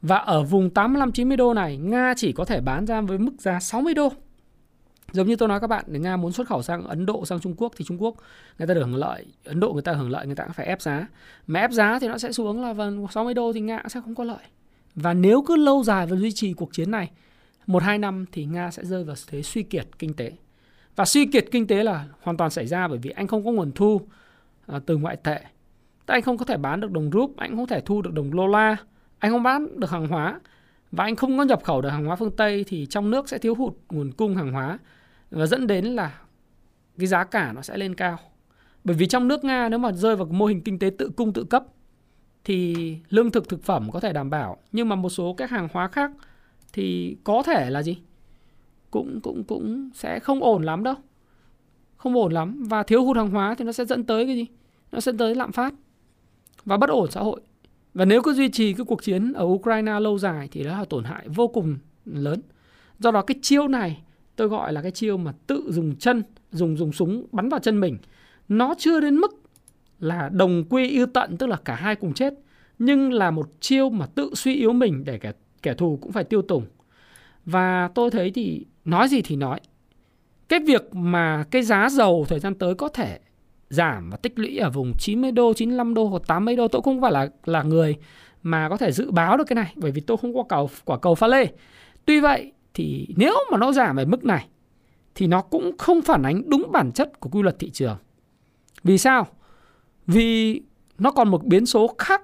Và 0.02 0.18
ở 0.18 0.44
vùng 0.44 0.70
85 0.70 1.12
90 1.12 1.38
đô 1.38 1.54
này, 1.54 1.78
Nga 1.78 2.14
chỉ 2.18 2.32
có 2.32 2.46
thể 2.46 2.62
bán 2.62 2.88
ra 2.88 3.02
với 3.02 3.18
mức 3.18 3.32
giá 3.40 3.60
60 3.60 3.94
đô. 3.94 4.14
Giống 5.14 5.28
như 5.28 5.36
tôi 5.36 5.50
nói 5.50 5.60
các 5.60 5.68
bạn, 5.68 5.86
nếu 5.88 6.02
Nga 6.02 6.18
muốn 6.18 6.32
xuất 6.32 6.48
khẩu 6.48 6.62
sang 6.62 6.84
Ấn 6.84 7.06
Độ, 7.06 7.26
sang 7.26 7.40
Trung 7.40 7.54
Quốc 7.58 7.74
thì 7.78 7.86
Trung 7.86 8.02
Quốc 8.02 8.16
người 8.60 8.68
ta 8.68 8.74
được 8.74 8.82
hưởng 8.82 8.96
lợi, 8.96 9.26
Ấn 9.46 9.60
Độ 9.60 9.74
người 9.74 9.82
ta 9.82 9.94
hưởng 9.94 10.10
lợi 10.10 10.26
người 10.26 10.36
ta 10.36 10.44
cũng 10.44 10.54
phải 10.54 10.66
ép 10.66 10.82
giá. 10.82 11.08
Mà 11.48 11.60
ép 11.60 11.72
giá 11.72 12.00
thì 12.00 12.08
nó 12.08 12.18
sẽ 12.18 12.32
xuống 12.32 12.62
là 12.62 12.74
vần 12.74 13.08
60 13.12 13.34
đô 13.34 13.54
thì 13.54 13.60
Nga 13.60 13.84
sẽ 13.90 14.02
không 14.02 14.16
có 14.16 14.24
lợi. 14.24 14.44
Và 14.96 15.14
nếu 15.14 15.42
cứ 15.42 15.56
lâu 15.56 15.84
dài 15.84 16.08
và 16.08 16.16
duy 16.16 16.32
trì 16.32 16.54
cuộc 16.54 16.74
chiến 16.74 16.92
này, 16.92 17.12
một 17.68 17.84
hai 17.84 17.98
năm 17.98 18.26
thì 18.32 18.46
Nga 18.46 18.72
sẽ 18.72 18.86
rơi 18.86 19.04
vào 19.04 19.16
thế 19.28 19.42
suy 19.42 19.64
kiệt 19.64 19.88
kinh 20.00 20.14
tế. 20.14 20.32
Và 20.96 21.06
suy 21.06 21.26
kiệt 21.26 21.46
kinh 21.52 21.68
tế 21.68 21.84
là 21.84 22.06
hoàn 22.22 22.38
toàn 22.38 22.52
xảy 22.52 22.68
ra 22.68 22.88
bởi 22.88 22.98
vì 22.98 23.10
anh 23.10 23.28
không 23.28 23.46
có 23.46 23.52
nguồn 23.52 23.72
thu 23.72 24.02
à, 24.68 24.80
từ 24.86 24.98
ngoại 24.98 25.16
tệ. 25.16 25.40
Anh 26.06 26.22
không 26.22 26.38
có 26.38 26.46
thể 26.46 26.58
bán 26.58 26.80
được 26.80 26.92
đồng 26.92 27.10
rúp, 27.14 27.38
anh 27.38 27.56
không 27.56 27.68
thể 27.68 27.82
thu 27.82 28.02
được 28.02 28.14
đồng 28.14 28.36
đô 28.36 28.48
la, 28.48 28.76
anh 29.20 29.32
không 29.32 29.44
bán 29.44 29.80
được 29.80 29.90
hàng 29.90 30.08
hóa 30.08 30.40
và 30.92 31.04
anh 31.04 31.16
không 31.16 31.38
có 31.38 31.44
nhập 31.44 31.64
khẩu 31.64 31.82
được 31.82 31.90
hàng 31.90 32.06
hóa 32.06 32.16
phương 32.16 32.32
Tây 32.32 32.66
thì 32.68 32.86
trong 32.86 33.12
nước 33.12 33.30
sẽ 33.30 33.38
thiếu 33.38 33.56
hụt 33.56 33.74
nguồn 33.90 34.12
cung 34.12 34.36
hàng 34.36 34.52
hóa 34.52 34.80
và 35.34 35.46
dẫn 35.46 35.68
đến 35.68 35.86
là 35.86 36.22
cái 36.98 37.08
giá 37.08 37.24
cả 37.24 37.54
nó 37.54 37.62
sẽ 37.62 37.78
lên 37.78 37.96
cao. 37.96 38.20
Bởi 38.84 38.96
vì 38.96 39.06
trong 39.06 39.28
nước 39.28 39.44
Nga, 39.44 39.70
nếu 39.70 39.80
mà 39.80 39.92
rơi 39.92 40.16
vào 40.16 40.26
mô 40.26 40.46
hình 40.46 40.62
kinh 40.62 40.80
tế 40.80 40.90
tự 40.98 41.10
cung 41.10 41.34
tự 41.34 41.44
cấp, 41.44 41.66
thì 42.44 42.76
lương 43.10 43.32
thực 43.32 43.50
thực 43.50 43.64
phẩm 43.64 43.92
có 43.92 44.00
thể 44.00 44.14
đảm 44.14 44.30
bảo. 44.30 44.58
Nhưng 44.72 44.90
mà 44.90 44.96
một 44.96 45.10
số 45.10 45.34
các 45.34 45.50
hàng 45.50 45.68
hóa 45.74 45.88
khác 45.88 46.12
thì 46.74 47.18
có 47.24 47.44
thể 47.44 47.70
là 47.70 47.84
gì? 47.84 47.98
Cũng 48.92 49.20
cũng 49.24 49.44
cũng 49.44 49.90
sẽ 49.94 50.20
không 50.20 50.44
ổn 50.44 50.64
lắm 50.64 50.84
đâu. 50.84 50.96
Không 51.98 52.16
ổn 52.16 52.34
lắm. 52.34 52.64
Và 52.64 52.84
thiếu 52.84 53.06
hụt 53.06 53.18
hàng 53.18 53.30
hóa 53.30 53.56
thì 53.56 53.66
nó 53.66 53.72
sẽ 53.72 53.86
dẫn 53.86 54.04
tới 54.04 54.26
cái 54.26 54.36
gì? 54.36 54.46
Nó 54.92 55.00
sẽ 55.00 55.12
tới 55.18 55.36
lạm 55.36 55.52
phát 55.52 55.74
và 56.66 56.78
bất 56.78 56.90
ổn 56.90 57.12
xã 57.12 57.22
hội. 57.22 57.42
Và 57.94 58.06
nếu 58.06 58.22
cứ 58.22 58.34
duy 58.34 58.50
trì 58.50 58.74
cái 58.74 58.86
cuộc 58.86 59.04
chiến 59.04 59.34
ở 59.34 59.46
Ukraine 59.46 60.00
lâu 60.00 60.20
dài 60.20 60.50
thì 60.52 60.64
đó 60.64 60.78
là 60.78 60.86
tổn 60.86 61.04
hại 61.04 61.28
vô 61.28 61.48
cùng 61.48 61.78
lớn. 62.06 62.42
Do 63.00 63.12
đó 63.12 63.22
cái 63.22 63.36
chiêu 63.42 63.68
này 63.68 64.03
tôi 64.36 64.48
gọi 64.48 64.74
là 64.74 64.82
cái 64.82 64.92
chiêu 64.92 65.18
mà 65.18 65.34
tự 65.48 65.72
dùng 65.72 65.96
chân 65.96 66.24
dùng 66.52 66.78
dùng 66.78 66.92
súng 66.92 67.26
bắn 67.32 67.50
vào 67.50 67.60
chân 67.60 67.80
mình. 67.80 67.98
Nó 68.48 68.76
chưa 68.78 69.00
đến 69.00 69.16
mức 69.16 69.44
là 70.00 70.30
đồng 70.30 70.64
quy 70.70 70.98
ưu 70.98 71.06
tận 71.06 71.38
tức 71.38 71.48
là 71.48 71.58
cả 71.66 71.76
hai 71.76 71.96
cùng 71.96 72.14
chết 72.14 72.34
nhưng 72.80 73.14
là 73.14 73.32
một 73.32 73.50
chiêu 73.60 73.90
mà 73.90 74.06
tự 74.06 74.32
suy 74.36 74.56
yếu 74.56 74.74
mình 74.74 75.04
để 75.06 75.18
kẻ 75.18 75.32
kẻ 75.62 75.74
thù 75.74 76.00
cũng 76.02 76.12
phải 76.12 76.24
tiêu 76.24 76.42
tùng. 76.42 76.66
Và 77.46 77.90
tôi 77.96 78.12
thấy 78.12 78.32
thì 78.32 78.66
nói 78.86 79.08
gì 79.08 79.22
thì 79.22 79.36
nói. 79.36 79.60
Cái 80.50 80.60
việc 80.60 80.96
mà 80.96 81.46
cái 81.52 81.64
giá 81.64 81.90
dầu 81.90 82.26
thời 82.30 82.40
gian 82.40 82.56
tới 82.56 82.76
có 82.76 82.88
thể 82.88 83.20
giảm 83.70 84.10
và 84.10 84.18
tích 84.18 84.40
lũy 84.40 84.58
ở 84.58 84.70
vùng 84.70 84.94
90 85.00 85.32
đô, 85.32 85.54
95 85.54 85.94
đô 85.94 86.06
hoặc 86.06 86.22
80 86.28 86.56
đô 86.56 86.68
tôi 86.68 86.82
không 86.82 87.02
phải 87.02 87.12
là 87.12 87.30
là 87.46 87.64
người 87.64 87.96
mà 88.44 88.70
có 88.70 88.78
thể 88.78 88.92
dự 88.92 89.12
báo 89.12 89.38
được 89.38 89.44
cái 89.48 89.56
này 89.56 89.74
bởi 89.76 89.92
vì 89.92 90.02
tôi 90.02 90.18
không 90.18 90.36
có 90.36 90.44
cầu 90.50 90.70
quả 90.86 90.98
cầu 90.98 91.16
pha 91.16 91.28
lê. 91.28 91.48
Tuy 92.06 92.20
vậy 92.20 92.52
thì 92.74 93.08
nếu 93.18 93.36
mà 93.52 93.58
nó 93.58 93.72
giảm 93.72 93.96
về 93.96 94.06
mức 94.06 94.26
này 94.26 94.48
thì 95.16 95.28
nó 95.28 95.42
cũng 95.42 95.78
không 95.78 96.02
phản 96.02 96.24
ánh 96.24 96.50
đúng 96.50 96.72
bản 96.72 96.92
chất 96.92 97.20
của 97.20 97.30
quy 97.30 97.42
luật 97.42 97.60
thị 97.60 97.70
trường. 97.70 97.98
Vì 98.84 98.98
sao? 98.98 99.28
Vì 100.08 100.62
nó 101.00 101.12
còn 101.12 101.30
một 101.30 101.44
biến 101.46 101.66
số 101.66 101.96
khác 101.98 102.22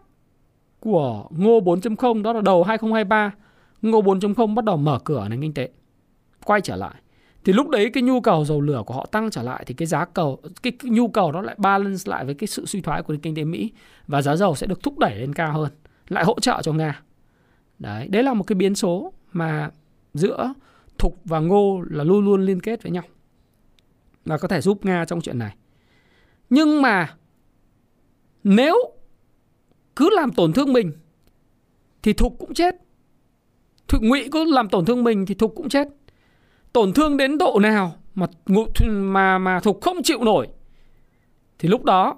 của 0.80 1.28
Ngô 1.30 1.60
4.0 1.60 2.22
đó 2.22 2.34
là 2.34 2.42
đầu 2.42 2.64
2023 2.64 3.32
Ngô 3.82 4.02
4.0 4.02 4.56
bắt 4.56 4.66
đầu 4.66 4.78
mở 4.78 5.00
cửa 5.04 5.28
nền 5.30 5.42
kinh 5.42 5.54
tế 5.54 5.70
quay 6.46 6.62
trở 6.62 6.76
lại 6.76 6.96
thì 7.44 7.54
lúc 7.54 7.70
đấy 7.70 7.90
cái 7.94 8.04
nhu 8.04 8.22
cầu 8.22 8.46
dầu 8.46 8.62
lửa 8.62 8.84
của 8.86 8.94
họ 8.94 9.06
tăng 9.12 9.30
trở 9.30 9.44
lại 9.44 9.64
thì 9.68 9.74
cái 9.74 9.86
giá 9.86 10.06
cầu 10.06 10.42
cái, 10.64 10.72
cái 10.72 10.92
nhu 10.92 11.08
cầu 11.08 11.32
đó 11.32 11.42
lại 11.42 11.56
balance 11.58 12.04
lại 12.06 12.26
với 12.26 12.34
cái 12.34 12.48
sự 12.48 12.66
suy 12.66 12.82
thoái 12.82 13.04
của 13.04 13.14
nền 13.14 13.22
kinh 13.22 13.36
tế 13.36 13.44
Mỹ 13.44 13.72
và 14.08 14.22
giá 14.22 14.36
dầu 14.36 14.56
sẽ 14.56 14.68
được 14.68 14.84
thúc 14.84 15.00
đẩy 15.00 15.16
lên 15.16 15.34
cao 15.34 15.54
hơn 15.54 15.72
lại 16.10 16.24
hỗ 16.24 16.40
trợ 16.40 16.62
cho 16.64 16.74
Nga 16.74 17.02
đấy 17.80 18.08
đấy 18.08 18.24
là 18.24 18.34
một 18.34 18.44
cái 18.44 18.56
biến 18.56 18.76
số 18.76 19.14
mà 19.32 19.70
giữa 20.14 20.54
thục 20.98 21.22
và 21.26 21.40
ngô 21.40 21.82
là 21.90 22.04
luôn 22.04 22.26
luôn 22.26 22.46
liên 22.46 22.60
kết 22.60 22.84
với 22.84 22.92
nhau 22.92 23.04
và 24.26 24.38
có 24.38 24.48
thể 24.48 24.62
giúp 24.62 24.86
Nga 24.86 25.06
trong 25.06 25.22
chuyện 25.22 25.40
này. 25.40 25.56
Nhưng 26.50 26.82
mà 26.82 27.16
nếu 28.44 28.76
cứ 29.96 30.10
làm 30.12 30.32
tổn 30.32 30.54
thương 30.54 30.74
mình 30.74 30.92
thì 32.02 32.14
thục 32.14 32.36
cũng 32.40 32.54
chết. 32.54 32.76
Thục 33.88 34.02
ngụy 34.02 34.30
cứ 34.32 34.54
làm 34.54 34.70
tổn 34.70 34.86
thương 34.86 35.04
mình 35.04 35.26
thì 35.26 35.36
thục 35.36 35.54
cũng 35.56 35.70
chết. 35.70 35.88
Tổn 36.74 36.94
thương 36.94 37.18
đến 37.18 37.38
độ 37.38 37.60
nào 37.62 37.96
mà 38.16 38.28
mà 38.90 39.38
mà 39.38 39.60
thục 39.60 39.82
không 39.82 40.04
chịu 40.04 40.24
nổi 40.24 40.48
thì 41.60 41.70
lúc 41.70 41.84
đó 41.84 42.18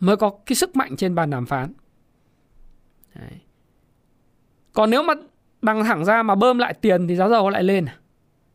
mới 0.00 0.16
có 0.16 0.38
cái 0.46 0.56
sức 0.56 0.76
mạnh 0.76 0.96
trên 0.96 1.14
bàn 1.14 1.30
đàm 1.30 1.46
phán. 1.46 1.72
Đấy. 3.14 3.40
còn 4.72 4.90
nếu 4.90 5.02
mà 5.02 5.14
bằng 5.62 5.84
thẳng 5.84 6.04
ra 6.04 6.22
mà 6.22 6.34
bơm 6.34 6.58
lại 6.58 6.74
tiền 6.74 7.08
thì 7.08 7.16
giá 7.16 7.28
dầu 7.28 7.50
lại 7.50 7.62
lên. 7.62 7.86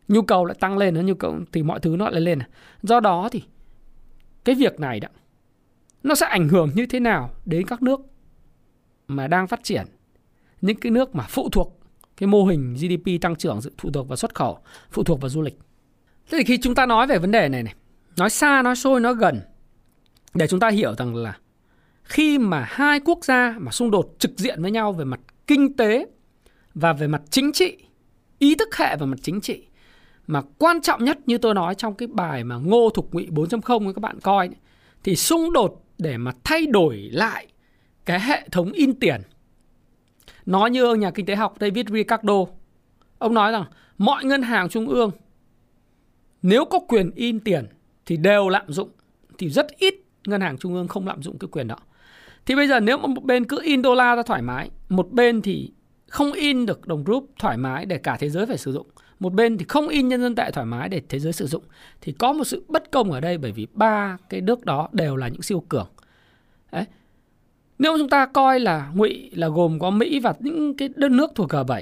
Nhu 0.07 0.21
cầu 0.21 0.45
lại 0.45 0.57
tăng 0.59 0.77
lên 0.77 1.05
nhu 1.05 1.13
cầu 1.13 1.39
thì 1.51 1.63
mọi 1.63 1.79
thứ 1.79 1.95
nó 1.99 2.09
lại 2.09 2.21
lên. 2.21 2.39
Do 2.81 2.99
đó 2.99 3.29
thì 3.31 3.43
cái 4.43 4.55
việc 4.55 4.79
này 4.79 4.99
đó, 4.99 5.07
nó 6.03 6.15
sẽ 6.15 6.25
ảnh 6.25 6.49
hưởng 6.49 6.71
như 6.75 6.85
thế 6.85 6.99
nào 6.99 7.29
đến 7.45 7.67
các 7.67 7.81
nước 7.81 7.99
mà 9.07 9.27
đang 9.27 9.47
phát 9.47 9.59
triển? 9.63 9.85
Những 10.61 10.77
cái 10.77 10.91
nước 10.91 11.15
mà 11.15 11.25
phụ 11.29 11.49
thuộc 11.49 11.79
cái 12.17 12.27
mô 12.27 12.45
hình 12.45 12.73
GDP 12.73 13.21
tăng 13.21 13.35
trưởng 13.35 13.59
phụ 13.77 13.91
thuộc 13.91 14.07
vào 14.07 14.15
xuất 14.15 14.35
khẩu, 14.35 14.59
phụ 14.91 15.03
thuộc 15.03 15.21
vào 15.21 15.29
du 15.29 15.41
lịch. 15.41 15.59
Thế 16.29 16.37
thì 16.37 16.43
khi 16.43 16.57
chúng 16.57 16.75
ta 16.75 16.85
nói 16.85 17.07
về 17.07 17.19
vấn 17.19 17.31
đề 17.31 17.49
này 17.49 17.63
này, 17.63 17.73
nói 18.17 18.29
xa, 18.29 18.61
nói 18.61 18.75
xôi, 18.75 18.99
nói 18.99 19.15
gần, 19.15 19.41
để 20.33 20.47
chúng 20.47 20.59
ta 20.59 20.69
hiểu 20.69 20.95
rằng 20.95 21.15
là 21.15 21.37
khi 22.03 22.37
mà 22.37 22.65
hai 22.69 22.99
quốc 22.99 23.25
gia 23.25 23.55
mà 23.59 23.71
xung 23.71 23.91
đột 23.91 24.15
trực 24.19 24.31
diện 24.37 24.61
với 24.61 24.71
nhau 24.71 24.93
về 24.93 25.05
mặt 25.05 25.19
kinh 25.47 25.77
tế 25.77 26.05
và 26.75 26.93
về 26.93 27.07
mặt 27.07 27.21
chính 27.29 27.51
trị 27.51 27.77
ý 28.39 28.55
thức 28.55 28.75
hệ 28.77 28.95
về 28.97 29.05
mặt 29.05 29.19
chính 29.21 29.41
trị 29.41 29.65
mà 30.27 30.41
quan 30.57 30.81
trọng 30.81 31.03
nhất 31.03 31.19
như 31.25 31.37
tôi 31.37 31.53
nói 31.53 31.75
trong 31.75 31.95
cái 31.95 32.07
bài 32.07 32.43
mà 32.43 32.57
Ngô 32.57 32.89
Thục 32.89 33.13
Ngụy 33.13 33.27
4.0 33.31 33.93
các 33.93 33.99
bạn 33.99 34.19
coi 34.19 34.49
thì 35.03 35.15
xung 35.15 35.53
đột 35.53 35.83
để 35.97 36.17
mà 36.17 36.31
thay 36.43 36.65
đổi 36.65 37.09
lại 37.13 37.47
cái 38.05 38.19
hệ 38.19 38.47
thống 38.51 38.71
in 38.71 38.99
tiền. 38.99 39.21
Nói 40.45 40.71
như 40.71 40.85
ông 40.85 40.99
nhà 40.99 41.11
kinh 41.11 41.25
tế 41.25 41.35
học 41.35 41.55
David 41.59 41.85
Ricardo, 41.89 42.45
ông 43.17 43.33
nói 43.33 43.51
rằng 43.51 43.65
mọi 43.97 44.25
ngân 44.25 44.41
hàng 44.41 44.69
trung 44.69 44.87
ương 44.87 45.11
nếu 46.41 46.65
có 46.65 46.79
quyền 46.79 47.11
in 47.15 47.39
tiền 47.39 47.65
thì 48.05 48.17
đều 48.17 48.49
lạm 48.49 48.65
dụng 48.67 48.89
thì 49.37 49.49
rất 49.49 49.67
ít 49.77 49.95
ngân 50.27 50.41
hàng 50.41 50.57
trung 50.57 50.73
ương 50.73 50.87
không 50.87 51.07
lạm 51.07 51.23
dụng 51.23 51.37
cái 51.37 51.47
quyền 51.51 51.67
đó. 51.67 51.77
Thì 52.45 52.55
bây 52.55 52.67
giờ 52.67 52.79
nếu 52.79 52.97
mà 52.97 53.07
một 53.07 53.23
bên 53.23 53.45
cứ 53.45 53.59
in 53.63 53.81
đô 53.81 53.95
la 53.95 54.15
ra 54.15 54.23
thoải 54.23 54.41
mái, 54.41 54.69
một 54.89 55.11
bên 55.11 55.41
thì 55.41 55.71
không 56.15 56.33
in 56.33 56.65
được 56.65 56.87
đồng 56.87 57.03
rúp 57.07 57.29
thoải 57.39 57.57
mái 57.57 57.85
để 57.85 57.97
cả 57.97 58.17
thế 58.19 58.29
giới 58.29 58.45
phải 58.45 58.57
sử 58.57 58.71
dụng 58.71 58.87
một 59.19 59.33
bên 59.33 59.57
thì 59.57 59.65
không 59.67 59.87
in 59.87 60.07
nhân 60.07 60.21
dân 60.21 60.35
tệ 60.35 60.51
thoải 60.51 60.65
mái 60.65 60.89
để 60.89 61.01
thế 61.09 61.19
giới 61.19 61.33
sử 61.33 61.47
dụng 61.47 61.63
thì 62.01 62.11
có 62.11 62.33
một 62.33 62.43
sự 62.43 62.63
bất 62.67 62.91
công 62.91 63.11
ở 63.11 63.19
đây 63.19 63.37
bởi 63.37 63.51
vì 63.51 63.67
ba 63.73 64.17
cái 64.29 64.41
nước 64.41 64.65
đó 64.65 64.89
đều 64.91 65.15
là 65.15 65.27
những 65.27 65.41
siêu 65.41 65.63
cường 65.69 65.87
Đấy. 66.71 66.85
nếu 67.79 67.97
chúng 67.97 68.09
ta 68.09 68.25
coi 68.25 68.59
là 68.59 68.91
ngụy 68.95 69.31
là 69.33 69.47
gồm 69.47 69.79
có 69.79 69.89
mỹ 69.89 70.19
và 70.19 70.33
những 70.39 70.77
cái 70.77 70.89
đất 70.95 71.11
nước 71.11 71.31
thuộc 71.35 71.49
g7 71.49 71.81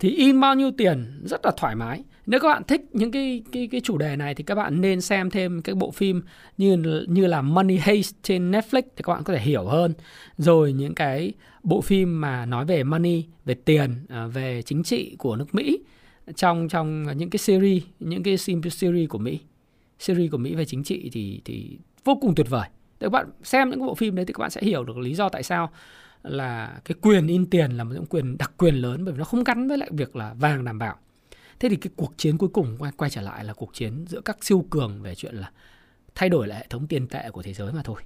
thì 0.00 0.10
in 0.10 0.40
bao 0.40 0.54
nhiêu 0.54 0.70
tiền 0.78 1.22
rất 1.24 1.40
là 1.44 1.52
thoải 1.56 1.74
mái 1.74 2.02
nếu 2.26 2.40
các 2.40 2.48
bạn 2.48 2.62
thích 2.64 2.80
những 2.92 3.10
cái 3.10 3.42
cái 3.52 3.68
cái 3.72 3.80
chủ 3.80 3.98
đề 3.98 4.16
này 4.16 4.34
thì 4.34 4.44
các 4.44 4.54
bạn 4.54 4.80
nên 4.80 5.00
xem 5.00 5.30
thêm 5.30 5.62
cái 5.62 5.74
bộ 5.74 5.90
phim 5.90 6.22
như 6.58 7.04
như 7.08 7.26
là 7.26 7.42
Money 7.42 7.78
Heist 7.82 8.14
trên 8.22 8.50
Netflix 8.50 8.82
thì 8.96 9.02
các 9.02 9.12
bạn 9.12 9.22
có 9.24 9.32
thể 9.34 9.40
hiểu 9.40 9.64
hơn. 9.64 9.94
Rồi 10.36 10.72
những 10.72 10.94
cái 10.94 11.32
bộ 11.62 11.80
phim 11.80 12.20
mà 12.20 12.46
nói 12.46 12.64
về 12.64 12.84
money, 12.84 13.24
về 13.44 13.54
tiền, 13.54 14.06
à, 14.08 14.26
về 14.26 14.62
chính 14.62 14.82
trị 14.82 15.16
của 15.18 15.36
nước 15.36 15.54
Mỹ 15.54 15.78
trong 16.36 16.68
trong 16.68 17.06
những 17.16 17.30
cái 17.30 17.38
series 17.38 17.82
những 18.00 18.22
cái 18.22 18.36
series 18.36 19.08
của 19.08 19.18
Mỹ 19.18 19.40
series 19.98 20.30
của 20.30 20.38
Mỹ 20.38 20.54
về 20.54 20.64
chính 20.64 20.84
trị 20.84 21.10
thì 21.12 21.40
thì 21.44 21.78
vô 22.04 22.18
cùng 22.20 22.34
tuyệt 22.34 22.50
vời 22.50 22.68
các 23.00 23.12
bạn 23.12 23.26
xem 23.42 23.70
những 23.70 23.78
cái 23.78 23.86
bộ 23.86 23.94
phim 23.94 24.14
đấy 24.14 24.24
thì 24.24 24.32
các 24.32 24.40
bạn 24.40 24.50
sẽ 24.50 24.60
hiểu 24.60 24.84
được 24.84 24.98
lý 24.98 25.14
do 25.14 25.28
tại 25.28 25.42
sao 25.42 25.70
là 26.22 26.80
cái 26.84 26.96
quyền 27.00 27.26
in 27.26 27.46
tiền 27.46 27.70
là 27.70 27.84
một 27.84 27.90
những 27.94 28.06
quyền 28.06 28.38
đặc 28.38 28.52
quyền 28.56 28.74
lớn 28.74 29.04
bởi 29.04 29.12
vì 29.12 29.18
nó 29.18 29.24
không 29.24 29.44
gắn 29.44 29.68
với 29.68 29.78
lại 29.78 29.90
việc 29.92 30.16
là 30.16 30.34
vàng 30.34 30.64
đảm 30.64 30.78
bảo. 30.78 30.96
Thế 31.60 31.68
thì 31.68 31.76
cái 31.76 31.90
cuộc 31.96 32.12
chiến 32.16 32.38
cuối 32.38 32.48
cùng 32.48 32.76
quay, 32.78 32.92
quay 32.96 33.10
trở 33.10 33.20
lại 33.20 33.44
là 33.44 33.52
cuộc 33.52 33.74
chiến 33.74 34.04
giữa 34.08 34.20
các 34.20 34.44
siêu 34.44 34.66
cường 34.70 35.02
về 35.02 35.14
chuyện 35.14 35.34
là 35.34 35.50
thay 36.14 36.28
đổi 36.28 36.48
lại 36.48 36.58
hệ 36.58 36.66
thống 36.70 36.86
tiền 36.86 37.08
tệ 37.08 37.30
của 37.30 37.42
thế 37.42 37.52
giới 37.52 37.72
mà 37.72 37.82
thôi. 37.84 38.02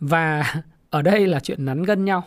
Và 0.00 0.54
ở 0.90 1.02
đây 1.02 1.26
là 1.26 1.40
chuyện 1.40 1.64
nắn 1.64 1.82
gân 1.82 2.04
nhau. 2.04 2.24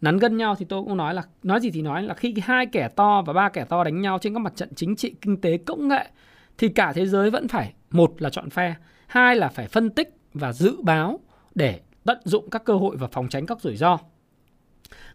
Nắn 0.00 0.18
gân 0.18 0.36
nhau 0.36 0.54
thì 0.54 0.64
tôi 0.68 0.82
cũng 0.82 0.96
nói 0.96 1.14
là 1.14 1.22
nói 1.42 1.60
gì 1.60 1.70
thì 1.70 1.82
nói 1.82 2.02
là 2.02 2.14
khi 2.14 2.34
hai 2.42 2.66
kẻ 2.66 2.88
to 2.96 3.22
và 3.22 3.32
ba 3.32 3.48
kẻ 3.48 3.64
to 3.64 3.84
đánh 3.84 4.00
nhau 4.00 4.18
trên 4.18 4.34
các 4.34 4.38
mặt 4.38 4.52
trận 4.56 4.68
chính 4.74 4.96
trị, 4.96 5.14
kinh 5.20 5.40
tế, 5.40 5.56
công 5.56 5.88
nghệ 5.88 6.10
thì 6.58 6.68
cả 6.68 6.92
thế 6.92 7.06
giới 7.06 7.30
vẫn 7.30 7.48
phải 7.48 7.72
một 7.90 8.22
là 8.22 8.30
chọn 8.30 8.50
phe, 8.50 8.74
hai 9.06 9.36
là 9.36 9.48
phải 9.48 9.68
phân 9.68 9.90
tích 9.90 10.16
và 10.34 10.52
dự 10.52 10.76
báo 10.82 11.20
để 11.54 11.80
tận 12.04 12.18
dụng 12.24 12.50
các 12.50 12.64
cơ 12.64 12.74
hội 12.74 12.96
và 12.96 13.06
phòng 13.06 13.28
tránh 13.28 13.46
các 13.46 13.60
rủi 13.60 13.76
ro. 13.76 13.98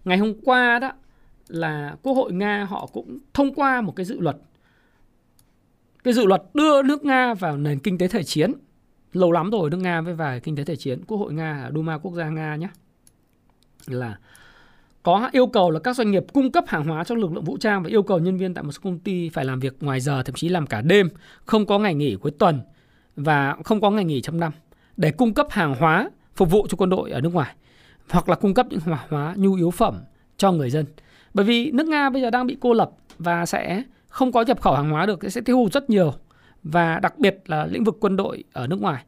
Ngày 0.06 0.18
hôm 0.18 0.34
qua 0.44 0.80
đó 0.80 0.92
là 1.48 1.96
Quốc 2.04 2.14
hội 2.14 2.34
Nga 2.34 2.64
họ 2.70 2.90
cũng 2.94 3.18
thông 3.34 3.54
qua 3.54 3.82
một 3.82 3.96
cái 3.96 4.06
dự 4.06 4.20
luật 4.20 4.38
cái 6.04 6.14
dự 6.14 6.26
luật 6.26 6.44
đưa 6.54 6.84
nước 6.84 7.06
Nga 7.06 7.34
vào 7.34 7.58
nền 7.58 7.80
kinh 7.80 7.98
tế 7.98 8.08
thời 8.08 8.24
chiến. 8.24 8.54
Lâu 9.14 9.32
lắm 9.32 9.50
rồi 9.50 9.70
nước 9.70 9.78
Nga 9.78 10.02
với 10.02 10.14
vài 10.14 10.40
kinh 10.40 10.56
tế 10.56 10.64
thể 10.64 10.76
chiến. 10.76 11.06
Quốc 11.08 11.18
hội 11.18 11.34
Nga, 11.34 11.64
à, 11.64 11.72
Duma 11.76 11.98
quốc 11.98 12.14
gia 12.14 12.30
Nga 12.30 12.56
nhé. 12.56 12.68
Là 13.88 14.18
có 15.04 15.30
yêu 15.32 15.48
cầu 15.48 15.72
là 15.72 15.80
các 15.80 15.96
doanh 15.96 16.12
nghiệp 16.12 16.26
cung 16.34 16.52
cấp 16.52 16.64
hàng 16.68 16.88
hóa 16.88 17.04
cho 17.04 17.16
lực 17.16 17.34
lượng 17.34 17.44
vũ 17.44 17.58
trang 17.58 17.84
và 17.84 17.90
yêu 17.90 18.04
cầu 18.04 18.20
nhân 18.20 18.38
viên 18.38 18.54
tại 18.54 18.64
một 18.64 18.72
số 18.72 18.80
công 18.84 19.00
ty 19.00 19.30
phải 19.30 19.46
làm 19.46 19.60
việc 19.60 19.78
ngoài 19.82 20.00
giờ, 20.00 20.24
thậm 20.24 20.36
chí 20.36 20.50
làm 20.50 20.68
cả 20.68 20.82
đêm, 20.82 21.10
không 21.46 21.66
có 21.66 21.80
ngày 21.80 21.94
nghỉ 21.94 22.16
cuối 22.16 22.32
tuần 22.32 22.62
và 23.16 23.56
không 23.64 23.82
có 23.82 23.92
ngày 23.92 24.06
nghỉ 24.06 24.22
trong 24.22 24.40
năm 24.40 24.52
để 24.98 25.12
cung 25.12 25.34
cấp 25.34 25.48
hàng 25.50 25.76
hóa 25.80 26.10
phục 26.36 26.52
vụ 26.52 26.68
cho 26.70 26.76
quân 26.78 26.90
đội 26.90 27.12
ở 27.12 27.22
nước 27.22 27.34
ngoài 27.34 27.56
hoặc 28.10 28.30
là 28.30 28.36
cung 28.36 28.54
cấp 28.54 28.68
những 28.70 28.80
hàng 28.80 29.08
hóa 29.10 29.34
nhu 29.38 29.56
yếu 29.56 29.72
phẩm 29.72 30.02
cho 30.38 30.52
người 30.52 30.70
dân. 30.70 30.86
Bởi 31.34 31.46
vì 31.46 31.72
nước 31.72 31.88
Nga 31.88 32.10
bây 32.10 32.22
giờ 32.22 32.30
đang 32.30 32.48
bị 32.48 32.58
cô 32.60 32.74
lập 32.74 32.92
và 33.18 33.46
sẽ 33.46 33.84
không 34.08 34.32
có 34.32 34.42
nhập 34.42 34.62
khẩu 34.62 34.76
hàng 34.76 34.90
hóa 34.90 35.06
được 35.06 35.20
sẽ 35.32 35.42
tiêu 35.42 35.58
hụt 35.58 35.74
rất 35.74 35.90
nhiều 35.90 36.14
và 36.64 37.00
đặc 37.00 37.20
biệt 37.20 37.44
là 37.46 37.66
lĩnh 37.66 37.84
vực 37.84 37.98
quân 38.00 38.16
đội 38.16 38.44
ở 38.54 38.68
nước 38.68 38.82
ngoài. 38.82 39.04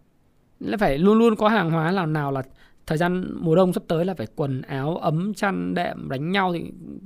Là 0.60 0.78
phải 0.78 0.98
luôn 0.98 1.20
luôn 1.20 1.36
có 1.36 1.50
hàng 1.50 1.72
hóa 1.72 1.92
nào 1.92 2.08
nào 2.08 2.32
là 2.32 2.44
thời 2.88 2.98
gian 2.98 3.26
mùa 3.40 3.56
đông 3.56 3.74
sắp 3.74 3.84
tới 3.88 4.06
là 4.06 4.14
phải 4.14 4.28
quần 4.36 4.62
áo, 4.62 4.98
ấm, 4.98 5.34
chăn, 5.34 5.74
đệm, 5.74 6.10
đánh 6.10 6.32
nhau 6.32 6.54
thì 6.54 6.64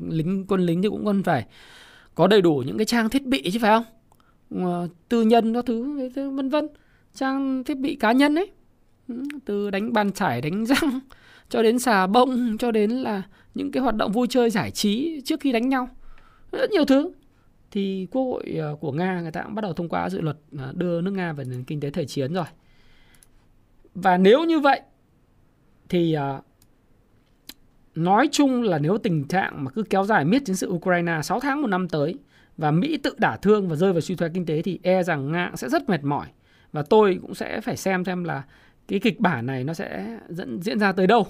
lính, 0.09 0.45
quân 0.47 0.61
lính 0.61 0.81
thì 0.81 0.89
cũng 0.89 1.05
cần 1.05 1.23
phải 1.23 1.45
có 2.15 2.27
đầy 2.27 2.41
đủ 2.41 2.63
những 2.65 2.77
cái 2.77 2.85
trang 2.85 3.09
thiết 3.09 3.25
bị 3.25 3.51
chứ 3.51 3.59
phải 3.61 3.71
không? 3.71 3.83
Ờ, 4.63 4.87
tư 5.09 5.21
nhân 5.21 5.53
các 5.53 5.65
thứ 5.65 6.09
vân 6.15 6.49
vân. 6.49 6.67
Trang 7.13 7.63
thiết 7.63 7.77
bị 7.77 7.95
cá 7.95 8.11
nhân 8.11 8.35
ấy. 8.35 8.51
Ừ, 9.07 9.23
từ 9.45 9.69
đánh 9.69 9.93
bàn 9.93 10.11
chải, 10.11 10.41
đánh 10.41 10.65
răng, 10.65 10.99
cho 11.49 11.63
đến 11.63 11.79
xà 11.79 12.07
bông, 12.07 12.57
cho 12.57 12.71
đến 12.71 12.91
là 12.91 13.21
những 13.55 13.71
cái 13.71 13.83
hoạt 13.83 13.95
động 13.95 14.11
vui 14.11 14.27
chơi 14.29 14.49
giải 14.49 14.71
trí 14.71 15.21
trước 15.25 15.39
khi 15.39 15.51
đánh 15.51 15.69
nhau. 15.69 15.89
Rất 16.51 16.71
nhiều 16.71 16.85
thứ 16.85 17.11
thì 17.75 18.07
quốc 18.11 18.23
hội 18.23 18.55
ờ, 18.59 18.75
của 18.75 18.91
nga, 18.91 19.21
người 19.21 19.31
ta 19.31 19.43
cũng 19.43 19.55
bắt 19.55 19.61
đầu 19.61 19.73
thông 19.73 19.89
qua 19.89 20.09
dự 20.09 20.21
luật 20.21 20.37
ờ, 20.57 20.73
đưa 20.75 21.01
nước 21.01 21.11
nga 21.11 21.33
về 21.33 21.43
nền 21.43 21.63
kinh 21.63 21.79
tế 21.79 21.89
thời 21.89 22.05
chiến 22.05 22.33
rồi. 22.33 22.45
Và 23.95 24.17
nếu 24.17 24.43
như 24.43 24.59
vậy, 24.59 24.81
thì 25.89 26.13
ờ, 26.13 26.41
nói 27.95 28.29
chung 28.31 28.63
là 28.63 28.77
nếu 28.77 28.97
tình 28.97 29.27
trạng 29.27 29.63
mà 29.63 29.71
cứ 29.71 29.83
kéo 29.83 30.05
dài 30.05 30.25
miết 30.25 30.45
chiến 30.45 30.55
sự 30.55 30.69
Ukraine 30.69 31.21
6 31.23 31.39
tháng 31.39 31.61
một 31.61 31.67
năm 31.67 31.89
tới 31.89 32.15
và 32.57 32.71
Mỹ 32.71 32.97
tự 32.97 33.15
đả 33.17 33.37
thương 33.37 33.69
và 33.69 33.75
rơi 33.75 33.93
vào 33.93 34.01
suy 34.01 34.15
thoái 34.15 34.31
kinh 34.33 34.45
tế 34.45 34.61
thì 34.61 34.79
e 34.83 35.03
rằng 35.03 35.31
Nga 35.31 35.51
sẽ 35.55 35.69
rất 35.69 35.89
mệt 35.89 36.03
mỏi. 36.03 36.27
Và 36.71 36.81
tôi 36.81 37.19
cũng 37.21 37.35
sẽ 37.35 37.61
phải 37.61 37.77
xem 37.77 38.05
xem 38.05 38.23
là 38.23 38.43
cái 38.87 38.99
kịch 38.99 39.19
bản 39.19 39.45
này 39.45 39.63
nó 39.63 39.73
sẽ 39.73 40.19
dẫn, 40.29 40.61
diễn 40.61 40.79
ra 40.79 40.91
tới 40.91 41.07
đâu. 41.07 41.27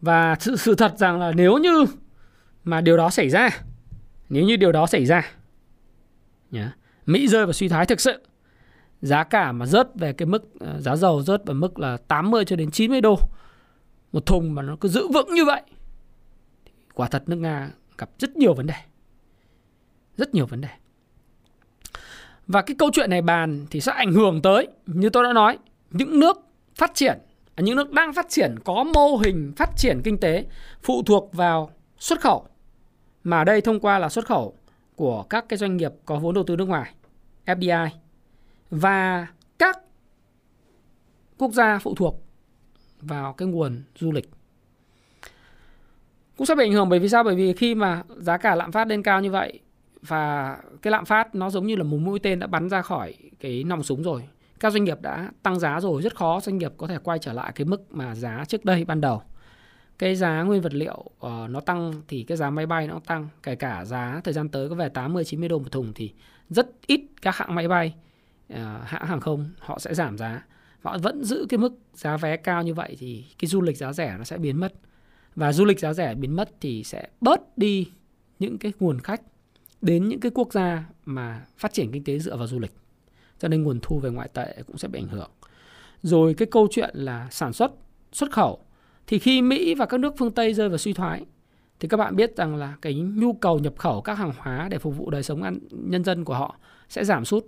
Và 0.00 0.36
sự 0.40 0.56
sự 0.56 0.74
thật 0.74 0.98
rằng 0.98 1.20
là 1.20 1.32
nếu 1.32 1.58
như 1.58 1.84
mà 2.64 2.80
điều 2.80 2.96
đó 2.96 3.10
xảy 3.10 3.28
ra, 3.28 3.50
nếu 4.28 4.44
như 4.44 4.56
điều 4.56 4.72
đó 4.72 4.86
xảy 4.86 5.06
ra 5.06 5.30
nhá, 6.50 6.72
Mỹ 7.06 7.28
rơi 7.28 7.46
vào 7.46 7.52
suy 7.52 7.68
thoái 7.68 7.86
thực 7.86 8.00
sự. 8.00 8.22
Giá 9.02 9.24
cả 9.24 9.52
mà 9.52 9.66
rớt 9.66 9.88
về 9.94 10.12
cái 10.12 10.26
mức 10.26 10.58
ờ, 10.60 10.80
giá 10.80 10.96
dầu 10.96 11.22
rớt 11.22 11.46
vào 11.46 11.54
mức 11.54 11.78
là 11.78 11.96
80 11.96 12.44
cho 12.44 12.56
đến 12.56 12.70
90 12.70 13.00
đô. 13.00 13.18
Một 14.12 14.26
thùng 14.26 14.54
mà 14.54 14.62
nó 14.62 14.76
cứ 14.80 14.88
giữ 14.88 15.08
vững 15.08 15.34
như 15.34 15.44
vậy 15.44 15.62
quả 16.94 17.08
thật 17.08 17.22
nước 17.26 17.36
Nga 17.36 17.70
gặp 17.98 18.10
rất 18.18 18.36
nhiều 18.36 18.54
vấn 18.54 18.66
đề. 18.66 18.74
Rất 20.16 20.34
nhiều 20.34 20.46
vấn 20.46 20.60
đề. 20.60 20.68
Và 22.46 22.62
cái 22.62 22.76
câu 22.78 22.90
chuyện 22.92 23.10
này 23.10 23.22
bàn 23.22 23.66
thì 23.70 23.80
sẽ 23.80 23.92
ảnh 23.92 24.12
hưởng 24.12 24.42
tới 24.42 24.68
như 24.86 25.10
tôi 25.10 25.24
đã 25.24 25.32
nói 25.32 25.58
những 25.90 26.20
nước 26.20 26.36
phát 26.74 26.90
triển 26.94 27.18
à, 27.54 27.62
những 27.62 27.76
nước 27.76 27.92
đang 27.92 28.12
phát 28.12 28.26
triển 28.28 28.54
có 28.64 28.84
mô 28.94 29.16
hình 29.16 29.52
phát 29.56 29.70
triển 29.76 30.00
kinh 30.04 30.18
tế 30.18 30.46
phụ 30.82 31.02
thuộc 31.02 31.30
vào 31.32 31.70
xuất 31.98 32.20
khẩu. 32.20 32.46
Mà 33.24 33.44
đây 33.44 33.60
thông 33.60 33.80
qua 33.80 33.98
là 33.98 34.08
xuất 34.08 34.26
khẩu 34.26 34.54
của 34.96 35.22
các 35.22 35.44
cái 35.48 35.56
doanh 35.56 35.76
nghiệp 35.76 35.92
có 36.04 36.18
vốn 36.18 36.34
đầu 36.34 36.44
tư 36.44 36.56
nước 36.56 36.68
ngoài 36.68 36.94
FDI 37.46 37.88
và 38.70 39.26
các 39.58 39.78
quốc 41.38 41.52
gia 41.52 41.78
phụ 41.78 41.94
thuộc 41.94 42.22
vào 43.00 43.32
cái 43.32 43.48
nguồn 43.48 43.82
du 43.96 44.12
lịch. 44.12 44.30
Cũng 46.36 46.46
sẽ 46.46 46.54
bị 46.54 46.64
ảnh 46.64 46.72
hưởng 46.72 46.88
bởi 46.88 46.98
vì 46.98 47.08
sao? 47.08 47.24
Bởi 47.24 47.34
vì 47.34 47.52
khi 47.52 47.74
mà 47.74 48.02
giá 48.16 48.36
cả 48.36 48.54
lạm 48.54 48.72
phát 48.72 48.88
lên 48.88 49.02
cao 49.02 49.20
như 49.20 49.30
vậy 49.30 49.60
và 50.02 50.56
cái 50.82 50.90
lạm 50.90 51.04
phát 51.04 51.34
nó 51.34 51.50
giống 51.50 51.66
như 51.66 51.76
là 51.76 51.82
một 51.84 51.96
mũi 51.96 52.18
tên 52.18 52.38
đã 52.38 52.46
bắn 52.46 52.68
ra 52.68 52.82
khỏi 52.82 53.14
cái 53.40 53.64
nòng 53.64 53.82
súng 53.82 54.02
rồi, 54.02 54.28
các 54.60 54.72
doanh 54.72 54.84
nghiệp 54.84 55.00
đã 55.00 55.30
tăng 55.42 55.58
giá 55.58 55.80
rồi, 55.80 56.02
rất 56.02 56.16
khó 56.16 56.40
doanh 56.40 56.58
nghiệp 56.58 56.72
có 56.76 56.86
thể 56.86 56.98
quay 56.98 57.18
trở 57.18 57.32
lại 57.32 57.52
cái 57.54 57.64
mức 57.64 57.82
mà 57.90 58.14
giá 58.14 58.44
trước 58.48 58.64
đây 58.64 58.84
ban 58.84 59.00
đầu 59.00 59.22
cái 59.98 60.16
giá 60.16 60.42
nguyên 60.42 60.62
vật 60.62 60.74
liệu 60.74 60.98
uh, 60.98 61.50
nó 61.50 61.60
tăng 61.60 61.92
thì 62.08 62.22
cái 62.22 62.36
giá 62.36 62.50
máy 62.50 62.66
bay 62.66 62.86
nó 62.86 63.00
tăng. 63.06 63.28
Kể 63.42 63.54
cả 63.54 63.84
giá 63.84 64.20
thời 64.24 64.34
gian 64.34 64.48
tới 64.48 64.68
có 64.68 64.74
về 64.74 64.88
80 64.88 65.24
90 65.24 65.48
đô 65.48 65.58
một 65.58 65.72
thùng 65.72 65.92
thì 65.94 66.12
rất 66.50 66.70
ít 66.86 67.00
các 67.22 67.36
hãng 67.36 67.54
máy 67.54 67.68
bay 67.68 67.94
uh, 68.52 68.58
hãng 68.84 69.06
hàng 69.06 69.20
không 69.20 69.50
họ 69.58 69.78
sẽ 69.78 69.94
giảm 69.94 70.18
giá. 70.18 70.46
Họ 70.82 70.98
vẫn 70.98 71.24
giữ 71.24 71.46
cái 71.48 71.58
mức 71.58 71.72
giá 71.94 72.16
vé 72.16 72.36
cao 72.36 72.62
như 72.62 72.74
vậy 72.74 72.96
thì 72.98 73.24
cái 73.38 73.48
du 73.48 73.60
lịch 73.60 73.76
giá 73.76 73.92
rẻ 73.92 74.14
nó 74.18 74.24
sẽ 74.24 74.38
biến 74.38 74.60
mất. 74.60 74.72
Và 75.36 75.52
du 75.52 75.64
lịch 75.64 75.80
giá 75.80 75.92
rẻ 75.92 76.14
biến 76.14 76.36
mất 76.36 76.50
thì 76.60 76.84
sẽ 76.84 77.08
bớt 77.20 77.58
đi 77.58 77.88
những 78.38 78.58
cái 78.58 78.72
nguồn 78.80 79.00
khách 79.00 79.20
đến 79.82 80.08
những 80.08 80.20
cái 80.20 80.32
quốc 80.34 80.52
gia 80.52 80.84
mà 81.04 81.46
phát 81.58 81.72
triển 81.72 81.92
kinh 81.92 82.04
tế 82.04 82.18
dựa 82.18 82.36
vào 82.36 82.46
du 82.46 82.58
lịch. 82.58 82.72
Cho 83.38 83.48
nên 83.48 83.62
nguồn 83.62 83.78
thu 83.82 83.98
về 83.98 84.10
ngoại 84.10 84.28
tệ 84.28 84.62
cũng 84.66 84.78
sẽ 84.78 84.88
bị 84.88 85.00
ảnh 85.00 85.08
hưởng. 85.08 85.30
Rồi 86.02 86.34
cái 86.34 86.48
câu 86.50 86.68
chuyện 86.70 86.90
là 86.94 87.28
sản 87.30 87.52
xuất 87.52 87.72
xuất 88.12 88.30
khẩu 88.32 88.60
thì 89.06 89.18
khi 89.18 89.42
Mỹ 89.42 89.74
và 89.74 89.86
các 89.86 90.00
nước 90.00 90.14
phương 90.18 90.32
Tây 90.32 90.54
rơi 90.54 90.68
vào 90.68 90.78
suy 90.78 90.92
thoái 90.92 91.24
thì 91.80 91.88
các 91.88 91.96
bạn 91.96 92.16
biết 92.16 92.36
rằng 92.36 92.56
là 92.56 92.74
cái 92.82 92.94
nhu 92.94 93.32
cầu 93.32 93.58
nhập 93.58 93.74
khẩu 93.78 94.00
các 94.00 94.18
hàng 94.18 94.32
hóa 94.38 94.68
để 94.70 94.78
phục 94.78 94.96
vụ 94.96 95.10
đời 95.10 95.22
sống 95.22 95.42
ăn 95.42 95.58
nhân 95.70 96.04
dân 96.04 96.24
của 96.24 96.34
họ 96.34 96.56
sẽ 96.88 97.04
giảm 97.04 97.24
sút. 97.24 97.46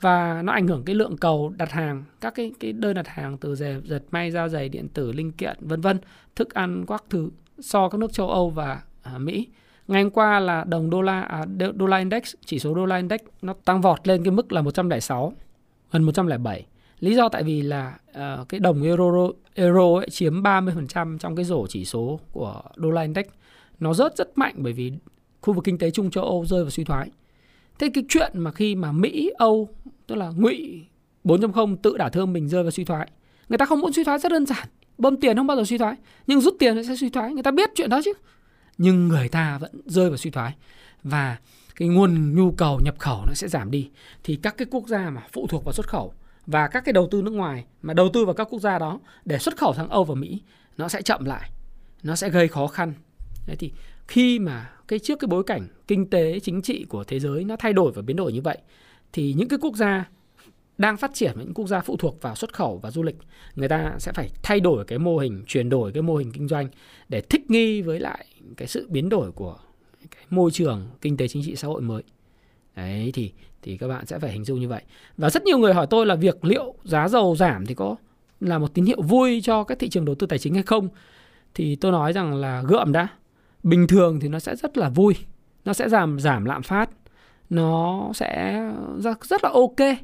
Và 0.00 0.42
nó 0.42 0.52
ảnh 0.52 0.66
hưởng 0.66 0.82
cái 0.84 0.94
lượng 0.94 1.16
cầu 1.16 1.52
đặt 1.56 1.70
hàng 1.70 2.04
các 2.20 2.34
cái 2.34 2.52
cái 2.60 2.72
đơn 2.72 2.94
đặt 2.94 3.08
hàng 3.08 3.38
từ 3.38 3.54
dệt, 3.54 3.80
dệt 3.84 4.02
may 4.10 4.30
da 4.30 4.48
giày 4.48 4.68
điện 4.68 4.88
tử 4.88 5.12
linh 5.12 5.32
kiện 5.32 5.56
vân 5.60 5.80
vân 5.80 5.98
thức 6.36 6.54
ăn 6.54 6.84
các 6.88 7.04
thứ 7.10 7.30
so 7.58 7.88
các 7.88 7.98
nước 7.98 8.12
châu 8.12 8.28
Âu 8.28 8.50
và 8.50 8.82
à, 9.02 9.18
Mỹ. 9.18 9.48
Ngày 9.88 10.02
hôm 10.02 10.10
qua 10.10 10.40
là 10.40 10.64
đồng 10.64 10.90
đô 10.90 11.02
la 11.02 11.20
à, 11.20 11.44
đô 11.74 11.86
la 11.86 11.98
index 11.98 12.34
chỉ 12.44 12.58
số 12.58 12.74
đô 12.74 12.86
la 12.86 12.96
index 12.96 13.20
nó 13.42 13.54
tăng 13.64 13.80
vọt 13.80 14.08
lên 14.08 14.24
cái 14.24 14.30
mức 14.30 14.52
là 14.52 14.62
106 14.62 15.32
gần 15.92 16.02
107 16.02 16.66
lý 17.00 17.14
do 17.14 17.28
tại 17.28 17.42
vì 17.42 17.62
là 17.62 17.98
uh, 18.10 18.48
cái 18.48 18.60
đồng 18.60 18.82
euro 18.82 19.28
euro 19.54 19.96
ấy 19.96 20.10
chiếm 20.10 20.42
30% 20.42 21.18
trong 21.18 21.36
cái 21.36 21.44
rổ 21.44 21.66
chỉ 21.66 21.84
số 21.84 22.20
của 22.32 22.62
đô 22.76 22.90
la 22.90 23.02
index. 23.02 23.26
Nó 23.80 23.94
rớt 23.94 24.16
rất 24.16 24.38
mạnh 24.38 24.54
bởi 24.56 24.72
vì 24.72 24.92
khu 25.40 25.54
vực 25.54 25.64
kinh 25.64 25.78
tế 25.78 25.90
chung 25.90 26.10
châu 26.10 26.24
Âu 26.24 26.46
rơi 26.46 26.62
vào 26.62 26.70
suy 26.70 26.84
thoái. 26.84 27.10
Thế 27.78 27.90
cái 27.94 28.04
chuyện 28.08 28.32
mà 28.34 28.52
khi 28.52 28.74
mà 28.74 28.92
Mỹ 28.92 29.30
Âu 29.38 29.68
tức 30.06 30.14
là 30.14 30.30
ngụy 30.36 30.84
4.0 31.24 31.76
tự 31.76 31.96
đả 31.96 32.08
thương 32.08 32.32
mình 32.32 32.48
rơi 32.48 32.62
vào 32.62 32.70
suy 32.70 32.84
thoái 32.84 33.08
người 33.48 33.58
ta 33.58 33.64
không 33.64 33.80
muốn 33.80 33.92
suy 33.92 34.04
thoái 34.04 34.18
rất 34.18 34.32
đơn 34.32 34.46
giản. 34.46 34.68
Bơm 34.98 35.16
tiền 35.16 35.36
không 35.36 35.46
bao 35.46 35.56
giờ 35.56 35.64
suy 35.64 35.78
thoái 35.78 35.94
nhưng 36.26 36.40
rút 36.40 36.56
tiền 36.58 36.84
sẽ 36.84 36.96
suy 36.96 37.10
thoái 37.10 37.32
người 37.32 37.42
ta 37.42 37.50
biết 37.50 37.70
chuyện 37.74 37.90
đó 37.90 38.00
chứ. 38.04 38.12
Nhưng 38.78 39.08
người 39.08 39.28
ta 39.28 39.58
vẫn 39.58 39.70
rơi 39.86 40.08
vào 40.08 40.16
suy 40.16 40.30
thoái 40.30 40.54
và 41.02 41.36
cái 41.76 41.88
nguồn 41.88 42.34
nhu 42.34 42.50
cầu 42.50 42.80
nhập 42.84 42.98
khẩu 42.98 43.24
nó 43.26 43.34
sẽ 43.34 43.48
giảm 43.48 43.70
đi. 43.70 43.90
Thì 44.24 44.36
các 44.42 44.56
cái 44.56 44.66
quốc 44.70 44.88
gia 44.88 45.10
mà 45.10 45.22
phụ 45.32 45.46
thuộc 45.46 45.64
vào 45.64 45.72
xuất 45.72 45.88
khẩu 45.88 46.12
và 46.46 46.68
các 46.68 46.84
cái 46.84 46.92
đầu 46.92 47.08
tư 47.10 47.22
nước 47.22 47.30
ngoài, 47.30 47.64
mà 47.82 47.94
đầu 47.94 48.08
tư 48.12 48.24
vào 48.24 48.34
các 48.34 48.48
quốc 48.50 48.60
gia 48.60 48.78
đó 48.78 49.00
để 49.24 49.38
xuất 49.38 49.56
khẩu 49.56 49.74
sang 49.74 49.88
Âu 49.88 50.04
và 50.04 50.14
Mỹ, 50.14 50.42
nó 50.76 50.88
sẽ 50.88 51.02
chậm 51.02 51.24
lại, 51.24 51.50
nó 52.02 52.16
sẽ 52.16 52.30
gây 52.30 52.48
khó 52.48 52.66
khăn. 52.66 52.94
Đấy 53.46 53.56
thì 53.56 53.72
khi 54.08 54.38
mà 54.38 54.70
cái 54.88 54.98
trước 54.98 55.18
cái 55.18 55.28
bối 55.28 55.44
cảnh 55.44 55.68
kinh 55.88 56.10
tế, 56.10 56.40
chính 56.40 56.62
trị 56.62 56.86
của 56.88 57.04
thế 57.04 57.20
giới 57.20 57.44
nó 57.44 57.56
thay 57.56 57.72
đổi 57.72 57.92
và 57.92 58.02
biến 58.02 58.16
đổi 58.16 58.32
như 58.32 58.40
vậy, 58.42 58.58
thì 59.12 59.32
những 59.32 59.48
cái 59.48 59.58
quốc 59.62 59.76
gia 59.76 60.08
đang 60.78 60.96
phát 60.96 61.10
triển 61.14 61.32
những 61.38 61.54
quốc 61.54 61.66
gia 61.66 61.80
phụ 61.80 61.96
thuộc 61.96 62.22
vào 62.22 62.34
xuất 62.34 62.54
khẩu 62.54 62.78
và 62.78 62.90
du 62.90 63.02
lịch, 63.02 63.16
người 63.54 63.68
ta 63.68 63.94
sẽ 63.98 64.12
phải 64.12 64.30
thay 64.42 64.60
đổi 64.60 64.84
cái 64.84 64.98
mô 64.98 65.18
hình, 65.18 65.44
chuyển 65.46 65.68
đổi 65.68 65.92
cái 65.92 66.02
mô 66.02 66.16
hình 66.16 66.32
kinh 66.32 66.48
doanh 66.48 66.68
để 67.08 67.20
thích 67.20 67.50
nghi 67.50 67.82
với 67.82 68.00
lại 68.00 68.26
cái 68.56 68.68
sự 68.68 68.86
biến 68.90 69.08
đổi 69.08 69.32
của 69.32 69.58
cái 70.10 70.24
môi 70.30 70.50
trường 70.50 70.88
kinh 71.00 71.16
tế, 71.16 71.28
chính 71.28 71.42
trị, 71.46 71.56
xã 71.56 71.68
hội 71.68 71.80
mới. 71.80 72.02
Đấy 72.76 73.10
thì 73.14 73.32
thì 73.66 73.76
các 73.76 73.88
bạn 73.88 74.06
sẽ 74.06 74.18
phải 74.18 74.32
hình 74.32 74.44
dung 74.44 74.60
như 74.60 74.68
vậy. 74.68 74.82
Và 75.16 75.30
rất 75.30 75.44
nhiều 75.44 75.58
người 75.58 75.74
hỏi 75.74 75.86
tôi 75.90 76.06
là 76.06 76.14
việc 76.14 76.44
liệu 76.44 76.74
giá 76.84 77.08
dầu 77.08 77.36
giảm 77.36 77.66
thì 77.66 77.74
có 77.74 77.96
là 78.40 78.58
một 78.58 78.74
tín 78.74 78.84
hiệu 78.84 79.02
vui 79.02 79.40
cho 79.44 79.64
các 79.64 79.78
thị 79.78 79.88
trường 79.88 80.04
đầu 80.04 80.14
tư 80.14 80.26
tài 80.26 80.38
chính 80.38 80.54
hay 80.54 80.62
không? 80.62 80.88
Thì 81.54 81.76
tôi 81.76 81.92
nói 81.92 82.12
rằng 82.12 82.34
là 82.34 82.62
gượm 82.68 82.92
đã. 82.92 83.08
Bình 83.62 83.86
thường 83.86 84.20
thì 84.20 84.28
nó 84.28 84.38
sẽ 84.38 84.56
rất 84.56 84.76
là 84.78 84.88
vui, 84.88 85.14
nó 85.64 85.72
sẽ 85.72 85.88
giảm 85.88 86.20
giảm 86.20 86.44
lạm 86.44 86.62
phát, 86.62 86.90
nó 87.50 88.10
sẽ 88.14 88.62
rất 89.22 89.44
là 89.44 89.50
ok 89.50 89.98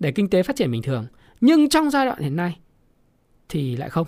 để 0.00 0.12
kinh 0.12 0.30
tế 0.30 0.42
phát 0.42 0.56
triển 0.56 0.70
bình 0.70 0.82
thường. 0.82 1.06
Nhưng 1.40 1.68
trong 1.68 1.90
giai 1.90 2.06
đoạn 2.06 2.18
hiện 2.22 2.36
nay 2.36 2.58
thì 3.48 3.76
lại 3.76 3.88
không. 3.88 4.06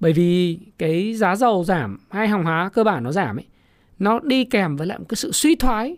Bởi 0.00 0.12
vì 0.12 0.58
cái 0.78 1.14
giá 1.14 1.36
dầu 1.36 1.64
giảm 1.64 1.98
hay 2.10 2.28
hàng 2.28 2.44
hóa 2.44 2.70
cơ 2.72 2.84
bản 2.84 3.04
nó 3.04 3.12
giảm 3.12 3.38
ấy, 3.38 3.46
nó 3.98 4.18
đi 4.18 4.44
kèm 4.44 4.76
với 4.76 4.86
lại 4.86 4.98
một 4.98 5.04
cái 5.08 5.16
sự 5.16 5.32
suy 5.32 5.56
thoái 5.56 5.96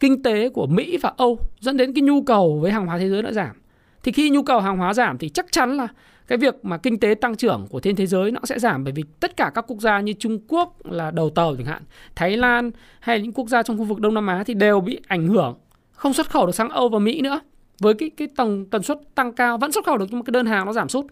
kinh 0.00 0.22
tế 0.22 0.48
của 0.48 0.66
Mỹ 0.66 0.96
và 0.96 1.12
Âu 1.16 1.38
dẫn 1.60 1.76
đến 1.76 1.92
cái 1.94 2.02
nhu 2.02 2.22
cầu 2.22 2.58
với 2.62 2.72
hàng 2.72 2.86
hóa 2.86 2.98
thế 2.98 3.08
giới 3.08 3.22
nó 3.22 3.32
giảm 3.32 3.56
thì 4.02 4.12
khi 4.12 4.30
nhu 4.30 4.42
cầu 4.42 4.60
hàng 4.60 4.78
hóa 4.78 4.94
giảm 4.94 5.18
thì 5.18 5.28
chắc 5.28 5.46
chắn 5.52 5.76
là 5.76 5.88
cái 6.26 6.38
việc 6.38 6.54
mà 6.64 6.76
kinh 6.76 7.00
tế 7.00 7.14
tăng 7.14 7.36
trưởng 7.36 7.66
của 7.70 7.80
trên 7.80 7.96
thế 7.96 8.06
giới 8.06 8.30
nó 8.30 8.40
sẽ 8.44 8.58
giảm 8.58 8.84
bởi 8.84 8.92
vì 8.92 9.02
tất 9.20 9.36
cả 9.36 9.50
các 9.54 9.64
quốc 9.68 9.80
gia 9.80 10.00
như 10.00 10.12
Trung 10.12 10.38
Quốc 10.48 10.86
là 10.86 11.10
đầu 11.10 11.30
tàu 11.30 11.56
chẳng 11.56 11.66
hạn, 11.66 11.82
Thái 12.14 12.36
Lan 12.36 12.70
hay 13.00 13.20
những 13.20 13.32
quốc 13.32 13.48
gia 13.48 13.62
trong 13.62 13.78
khu 13.78 13.84
vực 13.84 14.00
Đông 14.00 14.14
Nam 14.14 14.26
Á 14.26 14.44
thì 14.46 14.54
đều 14.54 14.80
bị 14.80 15.00
ảnh 15.06 15.26
hưởng 15.26 15.54
không 15.92 16.12
xuất 16.12 16.30
khẩu 16.30 16.46
được 16.46 16.54
sang 16.54 16.68
Âu 16.68 16.88
và 16.88 16.98
Mỹ 16.98 17.20
nữa. 17.20 17.40
Với 17.80 17.94
cái 17.94 18.10
cái 18.10 18.28
tầng 18.36 18.66
tần 18.70 18.82
suất 18.82 18.98
tăng 19.14 19.32
cao 19.32 19.58
vẫn 19.58 19.72
xuất 19.72 19.86
khẩu 19.86 19.98
được 19.98 20.06
nhưng 20.10 20.18
mà 20.18 20.24
cái 20.26 20.32
đơn 20.32 20.46
hàng 20.46 20.66
nó 20.66 20.72
giảm 20.72 20.88
sút 20.88 21.06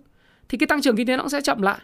thì 0.48 0.58
cái 0.58 0.66
tăng 0.66 0.80
trưởng 0.80 0.96
kinh 0.96 1.06
tế 1.06 1.16
nó 1.16 1.28
sẽ 1.28 1.40
chậm 1.40 1.62
lại. 1.62 1.78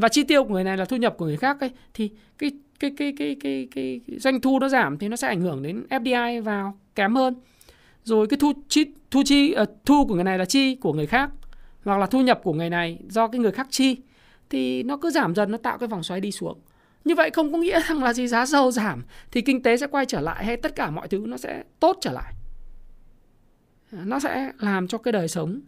Và 0.00 0.08
chi 0.08 0.24
tiêu 0.24 0.44
của 0.44 0.54
người 0.54 0.64
này 0.64 0.76
là 0.76 0.84
thu 0.84 0.96
nhập 0.96 1.14
của 1.18 1.24
người 1.24 1.36
khác 1.36 1.60
ấy 1.60 1.70
thì 1.94 2.10
cái 2.38 2.50
cái 2.78 2.90
cái 2.96 3.12
cái 3.18 3.36
cái 3.40 3.68
cái, 3.74 4.00
cái 4.06 4.18
doanh 4.18 4.40
thu 4.40 4.58
nó 4.58 4.68
giảm 4.68 4.98
thì 4.98 5.08
nó 5.08 5.16
sẽ 5.16 5.28
ảnh 5.28 5.40
hưởng 5.40 5.62
đến 5.62 5.84
FDI 5.90 6.42
vào 6.42 6.78
kém 6.94 7.14
hơn. 7.14 7.34
Rồi 8.04 8.26
cái 8.26 8.38
thu 8.40 8.52
chi 8.68 8.84
thu 9.10 9.22
chi 9.24 9.54
uh, 9.62 9.68
thu 9.84 10.06
của 10.06 10.14
người 10.14 10.24
này 10.24 10.38
là 10.38 10.44
chi 10.44 10.74
của 10.74 10.92
người 10.92 11.06
khác 11.06 11.30
hoặc 11.84 11.98
là 11.98 12.06
thu 12.06 12.20
nhập 12.20 12.40
của 12.42 12.52
người 12.52 12.70
này 12.70 12.98
do 13.08 13.28
cái 13.28 13.38
người 13.38 13.52
khác 13.52 13.66
chi 13.70 13.96
thì 14.50 14.82
nó 14.82 14.96
cứ 14.96 15.10
giảm 15.10 15.34
dần 15.34 15.50
nó 15.50 15.58
tạo 15.58 15.78
cái 15.78 15.88
vòng 15.88 16.02
xoáy 16.02 16.20
đi 16.20 16.32
xuống 16.32 16.58
như 17.04 17.14
vậy 17.14 17.30
không 17.30 17.52
có 17.52 17.58
nghĩa 17.58 17.80
rằng 17.88 18.02
là 18.02 18.12
gì 18.12 18.26
giá 18.26 18.46
dầu 18.46 18.70
giảm 18.70 19.02
thì 19.30 19.40
kinh 19.40 19.62
tế 19.62 19.76
sẽ 19.76 19.86
quay 19.86 20.06
trở 20.06 20.20
lại 20.20 20.44
hay 20.44 20.56
tất 20.56 20.76
cả 20.76 20.90
mọi 20.90 21.08
thứ 21.08 21.24
nó 21.26 21.36
sẽ 21.36 21.62
tốt 21.80 21.98
trở 22.00 22.12
lại 22.12 22.32
nó 23.92 24.20
sẽ 24.20 24.52
làm 24.58 24.88
cho 24.88 24.98
cái 24.98 25.12
đời 25.12 25.28
sống 25.28 25.60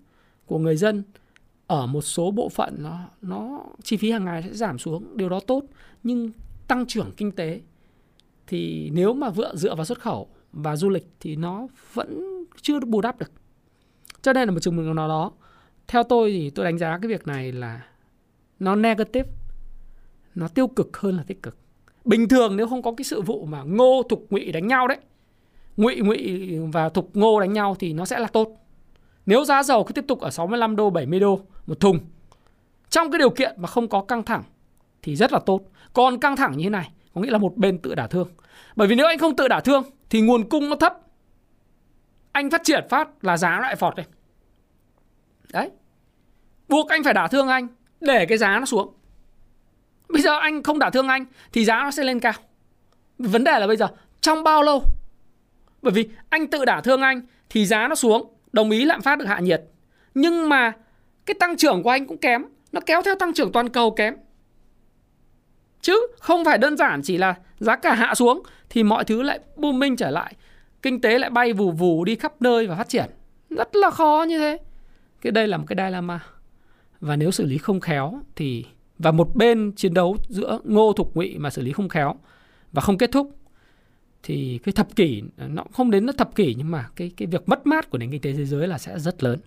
của 0.47 0.59
người 0.59 0.77
dân 0.77 1.03
ở 1.67 1.87
một 1.87 2.01
số 2.03 2.31
bộ 2.31 2.49
phận 2.49 2.77
nó 2.79 2.99
nó, 3.23 3.65
chi 3.83 3.97
phí 3.97 4.11
hàng 4.11 4.25
ngày 4.25 4.43
sẽ 4.43 4.53
giảm 4.53 4.79
xuống, 4.79 5.17
điều 5.17 5.29
đó 5.29 5.41
tốt, 5.41 5.65
nhưng 6.03 6.31
tăng 6.69 6.87
trưởng 6.87 7.13
kinh 7.17 7.33
tế 7.33 7.61
thì 8.47 8.91
nếu 8.91 9.13
mà 9.13 9.31
vựa, 9.31 9.57
dựa 9.57 9.75
vào 9.75 9.85
xuất 9.85 10.01
khẩu 10.01 10.29
và 10.53 10.77
du 10.77 10.89
lịch 10.89 11.07
thì 11.21 11.37
nó 11.37 11.67
vẫn 11.93 12.45
chưa 12.61 12.81
bù 12.81 13.01
đắp 13.01 13.19
được. 13.19 13.33
Cho 14.23 14.33
nên 14.33 14.49
là 14.49 14.55
một 14.55 14.61
trường 14.61 14.87
hợp 14.87 14.93
nào 14.93 15.09
đó, 15.09 15.33
theo 15.89 16.03
tôi 16.03 16.31
thì 16.31 16.51
tôi 16.51 16.65
đánh 16.65 16.79
giá 16.79 16.99
cái 17.03 17.09
việc 17.09 17.27
này 17.27 17.53
là 17.53 17.87
nó 18.59 18.75
negative, 18.75 19.29
nó 20.35 20.49
tiêu 20.49 20.67
cực 20.67 20.97
hơn 20.97 21.17
là 21.17 21.23
tích 21.23 21.43
cực. 21.43 21.57
Bình 22.05 22.29
thường 22.29 22.57
nếu 22.57 22.69
không 22.69 22.83
có 22.83 22.93
cái 22.97 23.05
sự 23.05 23.21
vụ 23.21 23.45
mà 23.45 23.63
ngô 23.63 24.03
thục 24.09 24.27
ngụy 24.31 24.53
đánh 24.53 24.67
nhau 24.67 24.89
đấy, 24.89 24.99
ngụy 25.77 26.01
ngụy 26.01 26.59
và 26.73 26.89
thục 26.89 27.17
ngô 27.17 27.41
đánh 27.41 27.53
nhau 27.53 27.77
thì 27.79 27.93
nó 27.93 28.05
sẽ 28.05 28.19
là 28.19 28.27
tốt. 28.27 28.57
Nếu 29.27 29.45
giá 29.45 29.63
dầu 29.63 29.85
cứ 29.85 29.93
tiếp 29.93 30.05
tục 30.09 30.21
ở 30.21 30.31
65 30.31 30.77
đô 30.77 30.91
70 30.91 31.21
đô 31.21 31.41
một 31.67 31.81
thùng. 31.81 31.99
Trong 32.91 33.11
cái 33.11 33.19
điều 33.19 33.31
kiện 33.31 33.55
mà 33.57 33.69
không 33.69 33.89
có 33.89 34.03
căng 34.03 34.23
thẳng 34.23 34.43
thì 35.03 35.17
rất 35.17 35.33
là 35.33 35.39
tốt. 35.47 35.61
Còn 35.93 36.21
căng 36.21 36.37
thẳng 36.37 36.57
như 36.57 36.65
thế 36.65 36.71
này, 36.71 36.91
có 37.15 37.21
nghĩa 37.21 37.31
là 37.31 37.39
một 37.39 37.57
bên 37.57 37.79
tự 37.79 37.95
đả 37.95 38.07
thương. 38.07 38.29
Bởi 38.77 38.89
vì 38.89 38.95
nếu 38.95 39.07
anh 39.07 39.19
không 39.19 39.37
tự 39.37 39.49
đả 39.49 39.61
thương 39.61 39.85
thì 40.11 40.21
nguồn 40.21 40.49
cung 40.49 40.71
nó 40.71 40.77
thấp. 40.77 40.99
Anh 42.33 42.51
phát 42.51 42.61
triển 42.65 42.87
phát 42.91 43.25
là 43.25 43.37
giá 43.37 43.61
lại 43.61 43.77
phọt 43.77 43.99
lên. 43.99 44.07
Đấy. 45.53 45.71
Buộc 46.69 46.89
anh 46.89 47.05
phải 47.05 47.15
đả 47.15 47.29
thương 47.29 47.49
anh, 47.49 47.69
để 48.01 48.27
cái 48.27 48.39
giá 48.39 48.59
nó 48.59 48.65
xuống. 48.65 48.95
Bây 50.09 50.23
giờ 50.23 50.39
anh 50.39 50.63
không 50.63 50.79
đả 50.79 50.91
thương 50.91 51.09
anh 51.09 51.25
thì 51.53 51.65
giá 51.65 51.83
nó 51.83 51.91
sẽ 51.91 52.05
lên 52.05 52.21
cao. 52.21 52.33
Vấn 53.19 53.45
đề 53.45 53.59
là 53.59 53.67
bây 53.67 53.77
giờ, 53.77 53.89
trong 54.21 54.45
bao 54.45 54.63
lâu? 54.63 54.83
Bởi 55.83 55.93
vì 55.93 56.09
anh 56.29 56.47
tự 56.47 56.65
đả 56.65 56.81
thương 56.81 57.01
anh 57.01 57.23
thì 57.49 57.67
giá 57.67 57.89
nó 57.89 57.95
xuống, 57.95 58.35
đồng 58.53 58.71
ý 58.71 58.85
lạm 58.85 59.03
phát 59.03 59.19
được 59.19 59.25
hạ 59.25 59.39
nhiệt. 59.39 59.63
Nhưng 60.15 60.49
mà 60.49 60.73
cái 61.27 61.35
tăng 61.35 61.57
trưởng 61.57 61.83
của 61.83 61.91
anh 61.91 62.07
cũng 62.07 62.19
kém, 62.19 62.45
nó 62.73 62.81
kéo 62.87 63.03
theo 63.03 63.15
tăng 63.15 63.35
trưởng 63.35 63.53
toàn 63.53 63.69
cầu 63.69 63.91
kém. 63.91 64.15
Chứ 65.81 66.07
không 66.19 66.45
phải 66.45 66.59
đơn 66.59 66.77
giản 66.77 67.03
chỉ 67.03 67.19
là 67.19 67.35
giá 67.59 67.77
cả 67.77 67.95
hạ 67.95 68.15
xuống 68.15 68.43
thì 68.71 68.83
mọi 68.83 69.05
thứ 69.05 69.23
lại 69.23 69.41
booming 69.57 69.97
trở 69.97 70.11
lại, 70.11 70.35
kinh 70.83 71.01
tế 71.01 71.19
lại 71.19 71.31
bay 71.31 71.53
vù 71.53 71.71
vù 71.71 72.05
đi 72.05 72.17
khắp 72.17 72.43
nơi 72.43 72.67
và 72.67 72.77
phát 72.77 72.89
triển. 72.89 73.11
Rất 73.51 73.77
là 73.77 73.91
khó 73.91 74.25
như 74.29 74.39
thế. 74.39 74.59
Cái 75.21 75.31
đây 75.31 75.49
là 75.49 75.57
một 75.57 75.65
cái 75.69 75.77
dilemma. 75.89 76.21
Và 77.01 77.17
nếu 77.17 77.31
xử 77.31 77.47
lý 77.47 77.59
không 77.59 77.81
khéo 77.81 78.21
thì, 78.37 78.65
và 78.99 79.13
một 79.13 79.37
bên 79.37 79.73
chiến 79.77 79.95
đấu 79.95 80.17
giữa 80.29 80.61
ngô 80.65 80.93
thục 80.93 81.17
ngụy 81.17 81.39
mà 81.39 81.51
xử 81.51 81.63
lý 81.63 81.73
không 81.73 81.89
khéo 81.89 82.15
và 82.73 82.83
không 82.83 82.99
kết 82.99 83.13
thúc, 83.13 83.37
thì 84.23 84.61
cái 84.63 84.73
thập 84.73 84.97
kỷ, 84.97 85.23
nó 85.37 85.65
không 85.73 85.91
đến 85.91 86.07
nó 86.07 86.13
thập 86.13 86.35
kỷ 86.35 86.55
nhưng 86.59 86.71
mà 86.71 86.89
cái 86.97 87.13
cái 87.17 87.27
việc 87.27 87.49
mất 87.49 87.67
mát 87.67 87.91
của 87.91 87.99
nền 87.99 88.11
kinh 88.11 88.21
tế 88.21 88.33
thế 88.33 88.45
giới 88.45 88.69
là 88.69 88.79
sẽ 88.79 88.99
rất 88.99 89.23
lớn 89.23 89.39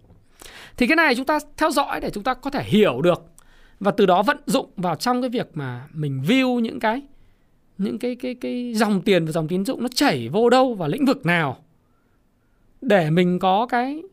thì 0.78 0.88
cái 0.88 0.96
này 0.96 1.16
chúng 1.16 1.26
ta 1.26 1.40
theo 1.58 1.72
dõi 1.72 2.00
để 2.00 2.10
chúng 2.10 2.24
ta 2.24 2.34
có 2.34 2.50
thể 2.50 2.64
hiểu 2.64 3.02
được 3.02 3.24
và 3.80 3.92
từ 3.92 4.06
đó 4.06 4.24
vận 4.24 4.38
dụng 4.46 4.70
vào 4.78 4.96
trong 4.96 5.22
cái 5.22 5.30
việc 5.30 5.48
mà 5.54 5.88
mình 5.94 6.22
view 6.28 6.60
những 6.60 6.80
cái 6.80 7.02
những 7.78 8.00
cái 8.00 8.16
cái 8.16 8.36
cái 8.36 8.74
dòng 8.74 9.02
tiền 9.02 9.26
và 9.26 9.32
dòng 9.32 9.48
tín 9.48 9.66
dụng 9.66 9.82
nó 9.82 9.88
chảy 9.96 10.30
vô 10.30 10.50
đâu 10.50 10.74
và 10.74 10.88
lĩnh 10.88 11.06
vực 11.06 11.26
nào 11.26 11.58
để 12.82 13.10
mình 13.10 13.40
có 13.40 13.66
cái 13.66 14.04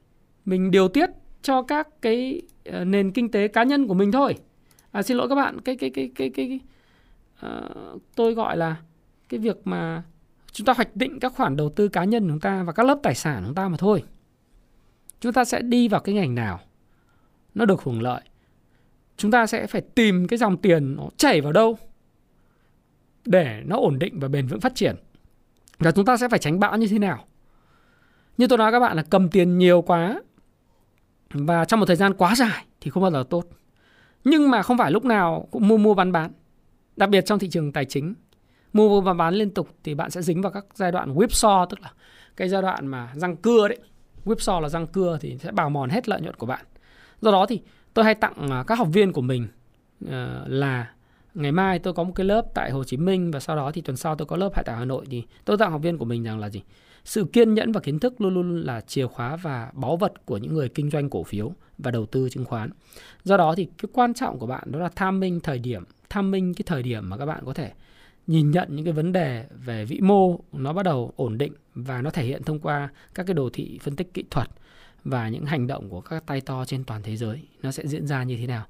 mình 0.44 0.70
điều 0.70 0.88
tiết 0.88 1.10
cho 1.42 1.62
các 1.62 1.88
cái 2.02 2.42
uh, 2.68 2.86
nền 2.86 3.12
kinh 3.12 3.30
tế 3.30 3.48
cá 3.48 3.62
nhân 3.62 3.86
của 3.86 3.94
mình 3.94 4.12
thôi. 4.12 4.36
À, 4.92 5.02
xin 5.02 5.16
lỗi 5.16 5.28
các 5.28 5.34
bạn, 5.34 5.60
cái 5.60 5.76
cái 5.76 5.90
cái 5.90 6.10
cái 6.14 6.30
cái, 6.30 6.60
cái 7.40 7.50
uh, 7.50 8.02
tôi 8.14 8.34
gọi 8.34 8.56
là 8.56 8.76
cái 9.28 9.40
việc 9.40 9.56
mà 9.64 10.02
chúng 10.52 10.64
ta 10.64 10.72
hoạch 10.72 10.96
định 10.96 11.20
các 11.20 11.32
khoản 11.32 11.56
đầu 11.56 11.68
tư 11.68 11.88
cá 11.88 12.04
nhân 12.04 12.22
của 12.22 12.28
chúng 12.28 12.40
ta 12.40 12.62
và 12.62 12.72
các 12.72 12.86
lớp 12.86 12.98
tài 13.02 13.14
sản 13.14 13.40
của 13.40 13.46
chúng 13.46 13.54
ta 13.54 13.68
mà 13.68 13.76
thôi. 13.76 14.02
Chúng 15.22 15.32
ta 15.32 15.44
sẽ 15.44 15.62
đi 15.62 15.88
vào 15.88 16.00
cái 16.00 16.14
ngành 16.14 16.34
nào 16.34 16.60
nó 17.54 17.64
được 17.64 17.82
hưởng 17.82 18.02
lợi. 18.02 18.20
Chúng 19.16 19.30
ta 19.30 19.46
sẽ 19.46 19.66
phải 19.66 19.80
tìm 19.80 20.26
cái 20.28 20.38
dòng 20.38 20.56
tiền 20.56 20.96
nó 20.96 21.08
chảy 21.16 21.40
vào 21.40 21.52
đâu 21.52 21.78
để 23.24 23.62
nó 23.66 23.76
ổn 23.76 23.98
định 23.98 24.20
và 24.20 24.28
bền 24.28 24.46
vững 24.46 24.60
phát 24.60 24.74
triển. 24.74 24.96
Và 25.78 25.92
chúng 25.92 26.04
ta 26.04 26.16
sẽ 26.16 26.28
phải 26.28 26.38
tránh 26.38 26.60
bão 26.60 26.76
như 26.76 26.86
thế 26.86 26.98
nào. 26.98 27.24
Như 28.38 28.46
tôi 28.46 28.58
nói 28.58 28.72
các 28.72 28.80
bạn 28.80 28.96
là 28.96 29.02
cầm 29.02 29.28
tiền 29.28 29.58
nhiều 29.58 29.82
quá 29.82 30.22
và 31.30 31.64
trong 31.64 31.80
một 31.80 31.86
thời 31.86 31.96
gian 31.96 32.14
quá 32.14 32.34
dài 32.34 32.66
thì 32.80 32.90
không 32.90 33.02
bao 33.02 33.12
giờ 33.12 33.24
tốt 33.30 33.44
nhưng 34.24 34.50
mà 34.50 34.62
không 34.62 34.78
phải 34.78 34.90
lúc 34.90 35.04
nào 35.04 35.48
cũng 35.50 35.68
mua 35.68 35.76
mua 35.76 35.94
bán 35.94 36.12
bán 36.12 36.32
đặc 36.96 37.10
biệt 37.10 37.26
trong 37.26 37.38
thị 37.38 37.48
trường 37.50 37.72
tài 37.72 37.84
chính, 37.84 38.14
mua 38.72 38.88
mua 38.88 39.00
bán 39.00 39.16
bán 39.16 39.34
liên 39.34 39.50
tục 39.50 39.68
thì 39.84 39.94
bạn 39.94 40.10
sẽ 40.10 40.22
dính 40.22 40.42
vào 40.42 40.52
các 40.52 40.64
giai 40.74 40.92
đoạn 40.92 41.14
whipsaw, 41.14 41.66
tức 41.66 41.80
là 41.80 41.92
cái 42.36 42.48
giai 42.48 42.62
đoạn 42.62 42.86
mà 42.86 43.12
răng 43.14 43.36
cưa 43.36 43.68
đấy 43.68 43.78
whipsaw 44.24 44.60
là 44.60 44.68
răng 44.68 44.86
cưa 44.86 45.18
thì 45.20 45.38
sẽ 45.38 45.52
bào 45.52 45.70
mòn 45.70 45.90
hết 45.90 46.08
lợi 46.08 46.20
nhuận 46.20 46.34
của 46.34 46.46
bạn 46.46 46.64
do 47.20 47.30
đó 47.30 47.46
thì 47.46 47.60
tôi 47.94 48.04
hay 48.04 48.14
tặng 48.14 48.50
à, 48.50 48.64
các 48.66 48.78
học 48.78 48.88
viên 48.92 49.12
của 49.12 49.22
mình 49.22 49.48
à, 50.10 50.40
là 50.46 50.90
ngày 51.34 51.52
mai 51.52 51.78
tôi 51.78 51.92
có 51.92 52.04
một 52.04 52.12
cái 52.14 52.26
lớp 52.26 52.46
tại 52.54 52.70
Hồ 52.70 52.84
Chí 52.84 52.96
Minh 52.96 53.30
và 53.30 53.40
sau 53.40 53.56
đó 53.56 53.70
thì 53.74 53.80
tuần 53.80 53.96
sau 53.96 54.16
tôi 54.16 54.26
có 54.26 54.36
lớp 54.36 54.64
tại 54.64 54.76
Hà 54.76 54.84
Nội 54.84 55.04
thì 55.10 55.22
tôi 55.44 55.58
tặng 55.58 55.72
học 55.72 55.82
viên 55.82 55.98
của 55.98 56.04
mình 56.04 56.22
rằng 56.22 56.38
là 56.38 56.48
gì 56.48 56.62
sự 57.04 57.24
kiên 57.32 57.54
nhẫn 57.54 57.72
và 57.72 57.80
kiến 57.80 57.98
thức 57.98 58.20
luôn 58.20 58.34
luôn 58.34 58.60
là 58.60 58.80
chìa 58.80 59.06
khóa 59.06 59.36
và 59.36 59.70
báu 59.74 59.96
vật 59.96 60.26
của 60.26 60.36
những 60.36 60.54
người 60.54 60.68
kinh 60.68 60.90
doanh 60.90 61.10
cổ 61.10 61.22
phiếu 61.22 61.52
và 61.78 61.90
đầu 61.90 62.06
tư 62.06 62.28
chứng 62.28 62.44
khoán. 62.44 62.70
Do 63.24 63.36
đó 63.36 63.54
thì 63.56 63.64
cái 63.64 63.88
quan 63.92 64.14
trọng 64.14 64.38
của 64.38 64.46
bạn 64.46 64.72
đó 64.72 64.78
là 64.78 64.88
tham 64.96 65.20
minh 65.20 65.40
thời 65.40 65.58
điểm, 65.58 65.84
tham 66.10 66.30
minh 66.30 66.54
cái 66.54 66.62
thời 66.66 66.82
điểm 66.82 67.10
mà 67.10 67.16
các 67.16 67.26
bạn 67.26 67.42
có 67.46 67.52
thể 67.52 67.72
nhìn 68.26 68.50
nhận 68.50 68.76
những 68.76 68.84
cái 68.84 68.92
vấn 68.92 69.12
đề 69.12 69.46
về 69.64 69.84
vĩ 69.84 70.00
mô 70.00 70.38
nó 70.52 70.72
bắt 70.72 70.82
đầu 70.82 71.12
ổn 71.16 71.38
định 71.38 71.52
và 71.74 72.02
nó 72.02 72.10
thể 72.10 72.24
hiện 72.24 72.42
thông 72.42 72.58
qua 72.58 72.88
các 73.14 73.26
cái 73.26 73.34
đồ 73.34 73.50
thị 73.52 73.78
phân 73.82 73.96
tích 73.96 74.14
kỹ 74.14 74.24
thuật 74.30 74.48
và 75.04 75.28
những 75.28 75.44
hành 75.44 75.66
động 75.66 75.88
của 75.88 76.00
các 76.00 76.26
tay 76.26 76.40
to 76.40 76.64
trên 76.64 76.84
toàn 76.84 77.02
thế 77.02 77.16
giới, 77.16 77.42
nó 77.62 77.70
sẽ 77.70 77.86
diễn 77.86 78.06
ra 78.06 78.22
như 78.22 78.36
thế 78.36 78.46
nào. 78.46 78.64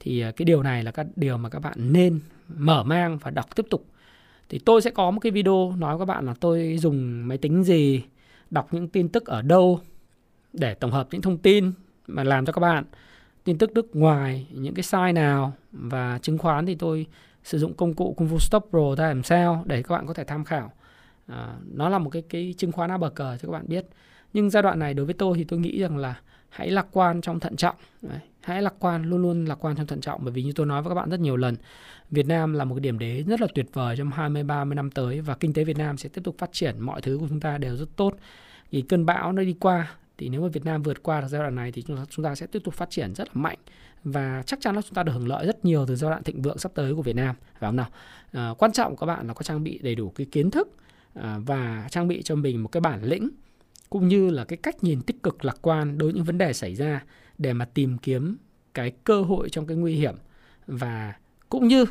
Thì 0.00 0.20
à, 0.20 0.30
cái 0.30 0.44
điều 0.44 0.62
này 0.62 0.84
là 0.84 0.90
các 0.90 1.06
điều 1.16 1.36
mà 1.36 1.48
các 1.48 1.58
bạn 1.58 1.92
nên 1.92 2.20
mở 2.48 2.82
mang 2.82 3.18
và 3.18 3.30
đọc 3.30 3.56
tiếp 3.56 3.66
tục. 3.70 3.86
Thì 4.48 4.58
tôi 4.58 4.82
sẽ 4.82 4.90
có 4.90 5.10
một 5.10 5.20
cái 5.20 5.32
video 5.32 5.74
nói 5.78 5.96
với 5.96 6.06
các 6.06 6.14
bạn 6.14 6.26
là 6.26 6.34
tôi 6.40 6.76
dùng 6.78 7.28
máy 7.28 7.38
tính 7.38 7.64
gì, 7.64 8.02
đọc 8.50 8.74
những 8.74 8.88
tin 8.88 9.08
tức 9.08 9.26
ở 9.26 9.42
đâu 9.42 9.80
để 10.52 10.74
tổng 10.74 10.90
hợp 10.90 11.08
những 11.10 11.22
thông 11.22 11.38
tin 11.38 11.72
mà 12.06 12.24
làm 12.24 12.46
cho 12.46 12.52
các 12.52 12.60
bạn, 12.60 12.84
tin 13.44 13.58
tức 13.58 13.72
nước 13.72 13.96
ngoài, 13.96 14.46
những 14.50 14.74
cái 14.74 14.82
sai 14.82 15.12
nào 15.12 15.52
và 15.72 16.18
chứng 16.22 16.38
khoán 16.38 16.66
thì 16.66 16.74
tôi 16.74 17.06
sử 17.44 17.58
dụng 17.58 17.74
công 17.74 17.94
cụ 17.94 18.14
Kung 18.16 18.28
Fu 18.28 18.38
Stop 18.38 18.66
Pro 18.70 18.94
ra 18.96 19.08
làm 19.08 19.22
sao 19.22 19.62
để 19.66 19.82
các 19.82 19.94
bạn 19.94 20.06
có 20.06 20.14
thể 20.14 20.24
tham 20.24 20.44
khảo. 20.44 20.72
À, 21.26 21.54
nó 21.72 21.88
là 21.88 21.98
một 21.98 22.10
cái 22.10 22.22
cái 22.28 22.54
chứng 22.58 22.72
khoán 22.72 22.90
A 22.90 22.98
bờ 22.98 23.10
cờ 23.10 23.36
cho 23.42 23.48
các 23.48 23.52
bạn 23.52 23.64
biết. 23.68 23.86
Nhưng 24.32 24.50
giai 24.50 24.62
đoạn 24.62 24.78
này 24.78 24.94
đối 24.94 25.06
với 25.06 25.14
tôi 25.14 25.36
thì 25.38 25.44
tôi 25.44 25.58
nghĩ 25.58 25.80
rằng 25.80 25.96
là 25.96 26.20
hãy 26.48 26.70
lạc 26.70 26.86
quan 26.92 27.20
trong 27.20 27.40
thận 27.40 27.56
trọng. 27.56 27.76
Đấy, 28.02 28.18
hãy 28.40 28.62
lạc 28.62 28.74
quan 28.78 29.02
luôn 29.02 29.22
luôn 29.22 29.44
lạc 29.44 29.64
quan 29.64 29.76
trong 29.76 29.86
thận 29.86 30.00
trọng. 30.00 30.20
Bởi 30.24 30.32
vì 30.32 30.42
như 30.42 30.52
tôi 30.52 30.66
nói 30.66 30.82
với 30.82 30.90
các 30.90 30.94
bạn 30.94 31.10
rất 31.10 31.20
nhiều 31.20 31.36
lần 31.36 31.56
Việt 32.10 32.26
Nam 32.26 32.52
là 32.52 32.64
một 32.64 32.74
cái 32.74 32.80
điểm 32.80 32.98
đến 32.98 33.26
rất 33.26 33.40
là 33.40 33.46
tuyệt 33.54 33.66
vời 33.72 33.96
trong 33.96 34.10
20 34.10 34.42
30 34.42 34.74
năm 34.74 34.90
tới 34.90 35.20
và 35.20 35.34
kinh 35.34 35.52
tế 35.52 35.64
Việt 35.64 35.78
Nam 35.78 35.96
sẽ 35.96 36.08
tiếp 36.08 36.20
tục 36.24 36.38
phát 36.38 36.52
triển. 36.52 36.80
Mọi 36.80 37.00
thứ 37.00 37.18
của 37.20 37.26
chúng 37.28 37.40
ta 37.40 37.58
đều 37.58 37.76
rất 37.76 37.96
tốt. 37.96 38.14
Thì 38.70 38.82
cơn 38.82 39.06
bão 39.06 39.32
nó 39.32 39.42
đi 39.42 39.56
qua 39.60 39.94
thì 40.18 40.28
nếu 40.28 40.42
mà 40.42 40.48
Việt 40.48 40.64
Nam 40.64 40.82
vượt 40.82 41.02
qua 41.02 41.20
được 41.20 41.26
giai 41.28 41.40
đoạn 41.40 41.54
này 41.54 41.72
thì 41.72 41.82
chúng 41.82 41.96
ta, 41.96 42.04
chúng 42.10 42.24
ta 42.24 42.34
sẽ 42.34 42.46
tiếp 42.46 42.62
tục 42.64 42.74
phát 42.74 42.90
triển 42.90 43.14
rất 43.14 43.28
là 43.28 43.34
mạnh 43.34 43.58
và 44.04 44.42
chắc 44.46 44.60
chắn 44.60 44.76
là 44.76 44.82
chúng 44.82 44.94
ta 44.94 45.02
được 45.02 45.12
hưởng 45.12 45.28
lợi 45.28 45.46
rất 45.46 45.64
nhiều 45.64 45.86
từ 45.86 45.96
giai 45.96 46.10
đoạn 46.10 46.22
thịnh 46.22 46.42
vượng 46.42 46.58
sắp 46.58 46.72
tới 46.74 46.94
của 46.94 47.02
Việt 47.02 47.16
Nam. 47.16 47.36
Phải 47.58 47.68
không 47.68 47.76
nào? 47.76 47.88
À, 48.32 48.54
quan 48.58 48.72
trọng 48.72 48.96
các 48.96 49.06
bạn 49.06 49.26
là 49.26 49.34
có 49.34 49.42
trang 49.42 49.64
bị 49.64 49.78
đầy 49.82 49.94
đủ 49.94 50.10
cái 50.10 50.26
kiến 50.32 50.50
thức 50.50 50.68
à, 51.14 51.38
và 51.46 51.88
trang 51.90 52.08
bị 52.08 52.22
cho 52.22 52.34
mình 52.34 52.62
một 52.62 52.68
cái 52.68 52.80
bản 52.80 53.04
lĩnh 53.04 53.30
cũng 53.90 54.08
như 54.08 54.30
là 54.30 54.44
cái 54.44 54.56
cách 54.56 54.84
nhìn 54.84 55.00
tích 55.00 55.22
cực 55.22 55.44
lạc 55.44 55.56
quan 55.62 55.98
đối 55.98 56.06
với 56.06 56.14
những 56.14 56.24
vấn 56.24 56.38
đề 56.38 56.52
xảy 56.52 56.74
ra 56.74 57.04
để 57.38 57.52
mà 57.52 57.64
tìm 57.64 57.98
kiếm 57.98 58.36
cái 58.74 58.92
cơ 59.04 59.22
hội 59.22 59.48
trong 59.48 59.66
cái 59.66 59.76
nguy 59.76 59.94
hiểm 59.94 60.14
và 60.66 61.14
cũng 61.48 61.68
như 61.68 61.84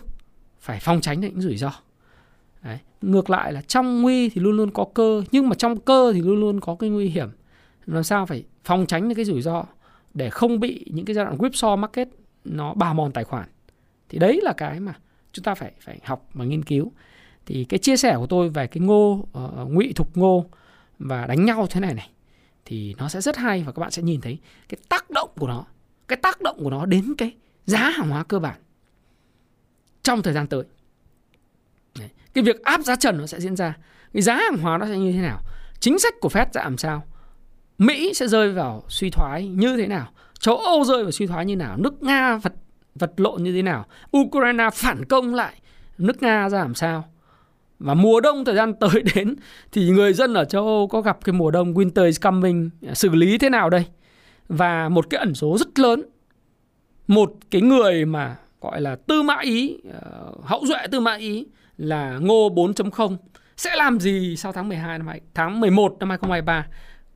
phải 0.60 0.80
phòng 0.80 1.02
tránh 1.02 1.20
những 1.20 1.42
rủi 1.42 1.58
ro. 1.58 1.72
Đấy. 2.64 2.80
ngược 3.02 3.30
lại 3.30 3.54
là 3.54 3.62
trong 3.62 4.02
nguy 4.02 4.30
thì 4.30 4.42
luôn 4.42 4.58
luôn 4.58 4.72
có 4.72 4.86
cơ 4.94 5.24
nhưng 5.32 5.50
mà 5.50 5.56
trong 5.56 5.80
cơ 5.80 6.12
thì 6.14 6.22
luôn 6.22 6.40
luôn 6.40 6.60
có 6.60 6.76
cái 6.76 6.90
nguy 6.90 7.10
hiểm. 7.10 7.30
Làm 7.86 8.04
sao 8.04 8.26
phải 8.26 8.44
phòng 8.64 8.86
tránh 8.86 9.10
được 9.10 9.16
cái 9.16 9.26
rủi 9.26 9.42
ro? 9.42 9.66
Để 10.18 10.30
không 10.30 10.60
bị 10.60 10.86
những 10.90 11.06
cái 11.06 11.14
giai 11.14 11.26
đoạn 11.26 11.38
whipsaw 11.38 11.78
market 11.78 12.08
nó 12.46 12.74
bào 12.74 12.94
mòn 12.94 13.12
tài 13.12 13.24
khoản. 13.24 13.50
Thì 14.10 14.20
đấy 14.20 14.40
là 14.44 14.54
cái 14.58 14.80
mà 14.80 14.94
chúng 15.32 15.44
ta 15.44 15.56
phải 15.56 15.72
phải 15.82 16.00
học 16.04 16.30
và 16.34 16.46
nghiên 16.46 16.64
cứu. 16.64 16.92
Thì 17.46 17.66
cái 17.66 17.78
chia 17.78 17.98
sẻ 17.98 18.16
của 18.18 18.28
tôi 18.28 18.50
về 18.50 18.68
cái 18.68 18.82
ngô 18.82 19.12
uh, 19.12 19.72
ngụy 19.72 19.94
thục 19.96 20.18
ngô 20.18 20.46
và 21.00 21.28
đánh 21.28 21.46
nhau 21.46 21.68
thế 21.70 21.80
này 21.80 21.94
này 21.94 22.10
thì 22.66 22.96
nó 22.98 23.10
sẽ 23.10 23.22
rất 23.22 23.38
hay 23.38 23.64
và 23.64 23.72
các 23.72 23.80
bạn 23.80 23.92
sẽ 23.92 24.02
nhìn 24.02 24.22
thấy 24.22 24.40
cái 24.70 24.78
tác 24.90 25.10
động 25.10 25.30
của 25.36 25.48
nó 25.48 25.66
cái 26.08 26.18
tác 26.18 26.42
động 26.42 26.58
của 26.64 26.70
nó 26.70 26.86
đến 26.86 27.14
cái 27.18 27.36
giá 27.66 27.90
hàng 27.90 28.10
hóa 28.10 28.24
cơ 28.24 28.40
bản 28.40 28.60
trong 30.04 30.24
thời 30.24 30.34
gian 30.34 30.48
tới. 30.48 30.64
Đấy. 32.00 32.10
cái 32.34 32.44
việc 32.44 32.64
áp 32.64 32.82
giá 32.82 32.96
trần 32.96 33.18
nó 33.18 33.28
sẽ 33.28 33.40
diễn 33.40 33.56
ra. 33.56 33.78
Cái 34.14 34.22
giá 34.22 34.36
hàng 34.36 34.58
hóa 34.58 34.78
nó 34.78 34.86
sẽ 34.86 34.98
như 34.98 35.12
thế 35.12 35.22
nào? 35.22 35.40
Chính 35.80 36.00
sách 36.00 36.14
của 36.22 36.30
Fed 36.30 36.46
sẽ 36.54 36.64
làm 36.64 36.78
sao? 36.78 37.04
Mỹ 37.78 38.14
sẽ 38.14 38.28
rơi 38.28 38.52
vào 38.52 38.84
suy 38.90 39.10
thoái 39.10 39.48
như 39.48 39.78
thế 39.78 39.88
nào? 39.88 40.08
Châu 40.40 40.58
Âu 40.58 40.84
rơi 40.84 41.04
vào 41.04 41.12
suy 41.12 41.28
thoái 41.28 41.46
như 41.46 41.56
nào? 41.56 41.78
Nước 41.78 42.04
Nga 42.04 42.38
vật 42.38 42.54
vật 42.96 43.12
lộn 43.18 43.44
như 43.44 43.54
thế 43.54 43.62
nào? 43.62 43.86
Ukraine 44.18 44.70
phản 44.74 45.06
công 45.06 45.36
lại, 45.36 45.54
nước 45.98 46.24
Nga 46.24 46.50
ra 46.50 46.60
làm 46.60 46.76
sao? 46.76 47.04
Và 47.80 47.94
mùa 47.94 48.20
đông 48.20 48.46
thời 48.46 48.56
gian 48.56 48.74
tới 48.74 49.04
đến 49.16 49.36
thì 49.72 49.90
người 49.90 50.14
dân 50.14 50.34
ở 50.34 50.46
châu 50.46 50.68
Âu 50.68 50.88
có 50.88 51.02
gặp 51.02 51.18
cái 51.24 51.34
mùa 51.34 51.52
đông 51.52 51.74
winter 51.74 52.06
is 52.06 52.22
coming 52.22 52.70
à, 52.88 52.94
xử 52.94 53.10
lý 53.10 53.38
thế 53.38 53.50
nào 53.50 53.70
đây? 53.70 53.86
Và 54.50 54.90
một 54.90 55.10
cái 55.10 55.20
ẩn 55.20 55.34
số 55.34 55.58
rất 55.58 55.80
lớn, 55.80 56.04
một 57.08 57.34
cái 57.52 57.62
người 57.62 58.06
mà 58.06 58.36
gọi 58.62 58.82
là 58.82 58.96
tư 58.96 59.22
mã 59.22 59.38
ý 59.42 59.78
ờ, 60.02 60.32
hậu 60.44 60.66
duệ 60.66 60.88
tư 60.92 61.00
mã 61.00 61.16
ý 61.16 61.46
là 61.78 62.18
Ngô 62.22 62.50
4.0 62.50 63.18
sẽ 63.58 63.76
làm 63.76 64.00
gì 64.00 64.36
sau 64.38 64.52
tháng 64.52 64.70
12 64.70 65.00
năm 65.00 65.08
tháng 65.34 65.60
11 65.60 65.96
năm 66.00 66.10
2023 66.10 66.68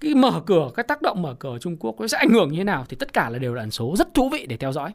cái 0.02 0.16
mở 0.16 0.42
cửa, 0.46 0.70
cái 0.76 0.84
tác 0.84 1.02
động 1.02 1.22
mở 1.22 1.36
cửa 1.40 1.50
ở 1.50 1.60
Trung 1.60 1.78
Quốc 1.80 2.00
nó 2.00 2.08
sẽ 2.08 2.18
ảnh 2.18 2.30
hưởng 2.30 2.52
như 2.52 2.58
thế 2.58 2.64
nào 2.64 2.86
thì 2.90 2.98
tất 3.00 3.14
cả 3.14 3.30
là 3.30 3.40
đều 3.40 3.54
là 3.54 3.64
ẩn 3.64 3.72
số 3.72 3.96
rất 3.98 4.14
thú 4.14 4.30
vị 4.30 4.46
để 4.46 4.58
theo 4.58 4.72
dõi. 4.72 4.92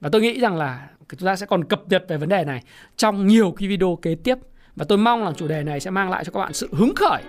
Và 0.00 0.08
tôi 0.08 0.20
nghĩ 0.20 0.40
rằng 0.40 0.56
là 0.56 0.88
chúng 1.08 1.26
ta 1.26 1.36
sẽ 1.36 1.46
còn 1.46 1.64
cập 1.64 1.82
nhật 1.88 2.04
về 2.08 2.16
vấn 2.16 2.28
đề 2.28 2.44
này 2.44 2.62
trong 2.96 3.26
nhiều 3.26 3.54
cái 3.56 3.68
video 3.68 3.98
kế 4.02 4.14
tiếp. 4.14 4.38
Và 4.76 4.84
tôi 4.88 4.98
mong 4.98 5.24
là 5.24 5.32
chủ 5.32 5.48
đề 5.48 5.62
này 5.62 5.80
sẽ 5.80 5.90
mang 5.90 6.10
lại 6.10 6.24
cho 6.24 6.32
các 6.32 6.40
bạn 6.40 6.52
sự 6.52 6.68
hứng 6.72 6.94
khởi 6.94 7.22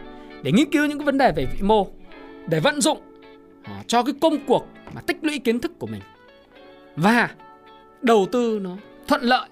để 0.43 0.51
nghiên 0.51 0.72
cứu 0.72 0.86
những 0.86 0.97
cái 0.97 1.05
vấn 1.05 1.18
đề 1.18 1.32
về 1.32 1.45
vĩ 1.45 1.62
mô 1.62 1.88
để 2.47 2.59
vận 2.59 2.82
dụng 2.82 3.01
à, 3.64 3.84
cho 3.88 4.03
cái 4.03 4.14
công 4.22 4.45
cuộc 4.47 4.68
mà 4.93 5.01
tích 5.01 5.18
lũy 5.22 5.39
kiến 5.39 5.59
thức 5.59 5.72
của 5.80 5.88
mình. 5.88 6.01
Và 6.95 7.30
đầu 8.01 8.28
tư 8.32 8.59
nó 8.62 8.78
thuận 9.07 9.22
lợi. 9.22 9.49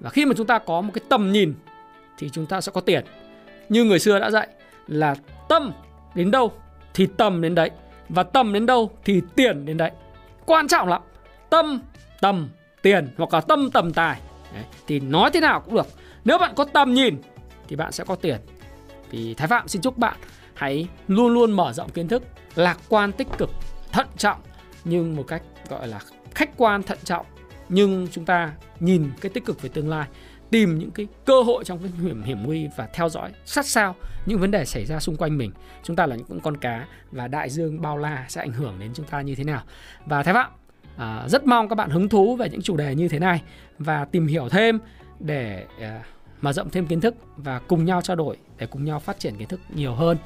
Và 0.00 0.10
khi 0.10 0.26
mà 0.26 0.34
chúng 0.36 0.46
ta 0.46 0.58
có 0.58 0.80
một 0.80 0.90
cái 0.94 1.04
tầm 1.08 1.32
nhìn 1.32 1.54
thì 2.18 2.28
chúng 2.32 2.46
ta 2.46 2.60
sẽ 2.60 2.72
có 2.74 2.80
tiền. 2.80 3.04
Như 3.68 3.84
người 3.84 3.98
xưa 3.98 4.18
đã 4.18 4.30
dạy 4.30 4.48
là 4.86 5.14
tâm 5.48 5.72
đến 6.14 6.30
đâu 6.30 6.52
thì 6.94 7.06
tầm 7.16 7.40
đến 7.40 7.54
đấy. 7.54 7.70
Và 8.08 8.22
tầm 8.22 8.52
đến 8.52 8.66
đâu 8.66 8.90
thì 9.04 9.22
tiền 9.36 9.64
đến 9.64 9.76
đấy. 9.76 9.90
Quan 10.46 10.68
trọng 10.68 10.88
lắm, 10.88 11.02
tâm, 11.50 11.82
tầm, 12.20 12.48
tiền 12.82 13.08
hoặc 13.16 13.34
là 13.34 13.40
tâm, 13.40 13.70
tầm, 13.70 13.92
tài. 13.92 14.20
Đấy. 14.54 14.64
thì 14.86 15.00
nói 15.00 15.30
thế 15.30 15.40
nào 15.40 15.60
cũng 15.60 15.74
được. 15.74 15.86
Nếu 16.24 16.38
bạn 16.38 16.52
có 16.56 16.64
tầm 16.64 16.94
nhìn 16.94 17.16
thì 17.68 17.76
bạn 17.76 17.92
sẽ 17.92 18.04
có 18.04 18.14
tiền. 18.14 18.40
Thì 19.10 19.34
thái 19.34 19.48
phạm 19.48 19.68
xin 19.68 19.82
chúc 19.82 19.98
bạn 19.98 20.16
hãy 20.54 20.88
luôn 21.08 21.34
luôn 21.34 21.52
mở 21.52 21.72
rộng 21.72 21.90
kiến 21.90 22.08
thức, 22.08 22.22
lạc 22.54 22.78
quan, 22.88 23.12
tích 23.12 23.28
cực, 23.38 23.50
thận 23.92 24.06
trọng, 24.16 24.40
nhưng 24.84 25.16
một 25.16 25.24
cách, 25.28 25.42
gọi 25.68 25.88
là, 25.88 26.00
khách 26.34 26.50
quan, 26.56 26.82
thận 26.82 26.98
trọng. 27.04 27.26
Nhưng 27.68 28.08
chúng 28.12 28.24
ta 28.24 28.52
nhìn 28.80 29.10
cái 29.20 29.30
tích 29.30 29.44
cực 29.44 29.62
về 29.62 29.68
tương 29.68 29.88
lai 29.88 30.06
tìm 30.54 30.78
những 30.78 30.90
cái 30.90 31.06
cơ 31.24 31.42
hội 31.42 31.64
trong 31.64 31.78
cái 31.78 31.90
hiểm 32.02 32.22
hiểm 32.22 32.42
nguy 32.42 32.68
và 32.76 32.88
theo 32.92 33.08
dõi 33.08 33.32
sát 33.44 33.66
sao 33.66 33.94
những 34.26 34.38
vấn 34.38 34.50
đề 34.50 34.64
xảy 34.64 34.84
ra 34.86 35.00
xung 35.00 35.16
quanh 35.16 35.38
mình. 35.38 35.52
Chúng 35.82 35.96
ta 35.96 36.06
là 36.06 36.16
những 36.16 36.40
con 36.40 36.56
cá 36.56 36.86
và 37.12 37.28
đại 37.28 37.50
dương 37.50 37.80
bao 37.80 37.96
la 37.96 38.24
sẽ 38.28 38.40
ảnh 38.40 38.52
hưởng 38.52 38.74
đến 38.78 38.90
chúng 38.94 39.06
ta 39.06 39.20
như 39.20 39.34
thế 39.34 39.44
nào. 39.44 39.62
Và 40.06 40.22
thái 40.22 40.34
phạm 40.34 40.50
à, 40.96 41.24
rất 41.28 41.46
mong 41.46 41.68
các 41.68 41.74
bạn 41.74 41.90
hứng 41.90 42.08
thú 42.08 42.36
về 42.36 42.48
những 42.50 42.62
chủ 42.62 42.76
đề 42.76 42.94
như 42.94 43.08
thế 43.08 43.18
này 43.18 43.42
và 43.78 44.04
tìm 44.04 44.26
hiểu 44.26 44.48
thêm 44.48 44.78
để 45.20 45.64
à, 45.80 46.02
mở 46.40 46.52
rộng 46.52 46.70
thêm 46.70 46.86
kiến 46.86 47.00
thức 47.00 47.14
và 47.36 47.58
cùng 47.58 47.84
nhau 47.84 48.02
trao 48.02 48.16
đổi 48.16 48.36
để 48.58 48.66
cùng 48.66 48.84
nhau 48.84 49.00
phát 49.00 49.18
triển 49.18 49.36
kiến 49.36 49.48
thức 49.48 49.60
nhiều 49.74 49.94
hơn. 49.94 50.16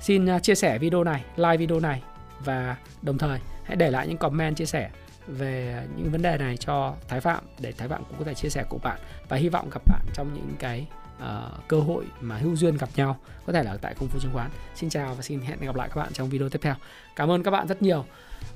Xin 0.00 0.26
à, 0.26 0.38
chia 0.38 0.54
sẻ 0.54 0.78
video 0.78 1.04
này 1.04 1.24
like 1.36 1.56
video 1.56 1.80
này 1.80 2.02
và 2.44 2.76
đồng 3.02 3.18
thời 3.18 3.40
hãy 3.64 3.76
để 3.76 3.90
lại 3.90 4.08
những 4.08 4.18
comment 4.18 4.56
chia 4.56 4.66
sẻ 4.66 4.90
về 5.28 5.82
những 5.96 6.10
vấn 6.10 6.22
đề 6.22 6.38
này 6.38 6.56
cho 6.56 6.94
Thái 7.08 7.20
Phạm 7.20 7.44
để 7.58 7.72
Thái 7.72 7.88
Phạm 7.88 8.04
cũng 8.04 8.18
có 8.18 8.24
thể 8.24 8.34
chia 8.34 8.48
sẻ 8.48 8.64
cùng 8.68 8.80
bạn 8.82 8.98
và 9.28 9.36
hy 9.36 9.48
vọng 9.48 9.70
gặp 9.70 9.82
bạn 9.86 10.00
trong 10.14 10.34
những 10.34 10.52
cái 10.58 10.86
uh, 11.16 11.68
cơ 11.68 11.80
hội 11.80 12.04
mà 12.20 12.38
hữu 12.38 12.56
duyên 12.56 12.76
gặp 12.76 12.88
nhau 12.96 13.16
có 13.46 13.52
thể 13.52 13.62
là 13.62 13.76
tại 13.82 13.94
công 13.94 14.08
phu 14.08 14.18
chứng 14.20 14.32
khoán. 14.32 14.50
Xin 14.74 14.90
chào 14.90 15.14
và 15.14 15.22
xin 15.22 15.40
hẹn 15.40 15.60
gặp 15.60 15.76
lại 15.76 15.88
các 15.88 16.00
bạn 16.00 16.12
trong 16.12 16.28
video 16.28 16.48
tiếp 16.48 16.58
theo. 16.62 16.74
Cảm 17.16 17.30
ơn 17.30 17.42
các 17.42 17.50
bạn 17.50 17.66
rất 17.66 17.82
nhiều. 17.82 18.04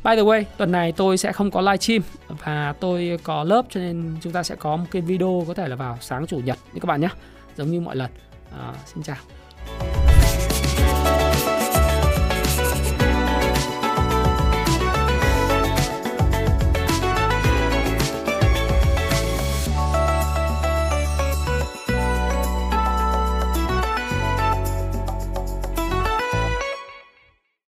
By 0.05 0.17
the 0.17 0.23
way, 0.23 0.45
tuần 0.57 0.73
này 0.73 0.93
tôi 0.93 1.19
sẽ 1.19 1.33
không 1.33 1.51
có 1.51 1.61
live 1.61 1.77
stream 1.77 2.03
và 2.29 2.75
tôi 2.81 3.19
có 3.23 3.45
lớp 3.45 3.67
cho 3.71 3.81
nên 3.81 4.17
chúng 4.21 4.33
ta 4.33 4.43
sẽ 4.43 4.57
có 4.57 4.77
một 4.77 4.87
cái 4.91 5.03
video 5.03 5.45
có 5.49 5.55
thể 5.55 5.69
là 5.69 5.77
vào 5.77 5.99
sáng 6.01 6.27
chủ 6.27 6.39
nhật 6.39 6.59
như 6.73 6.81
các 6.81 6.87
bạn 6.87 7.01
nhé. 7.01 7.09
Giống 7.57 7.71
như 7.71 7.81
mọi 7.81 7.97
lần. 7.97 8.11
Uh, 8.51 8.77
xin 8.87 9.03
chào. 9.03 10.12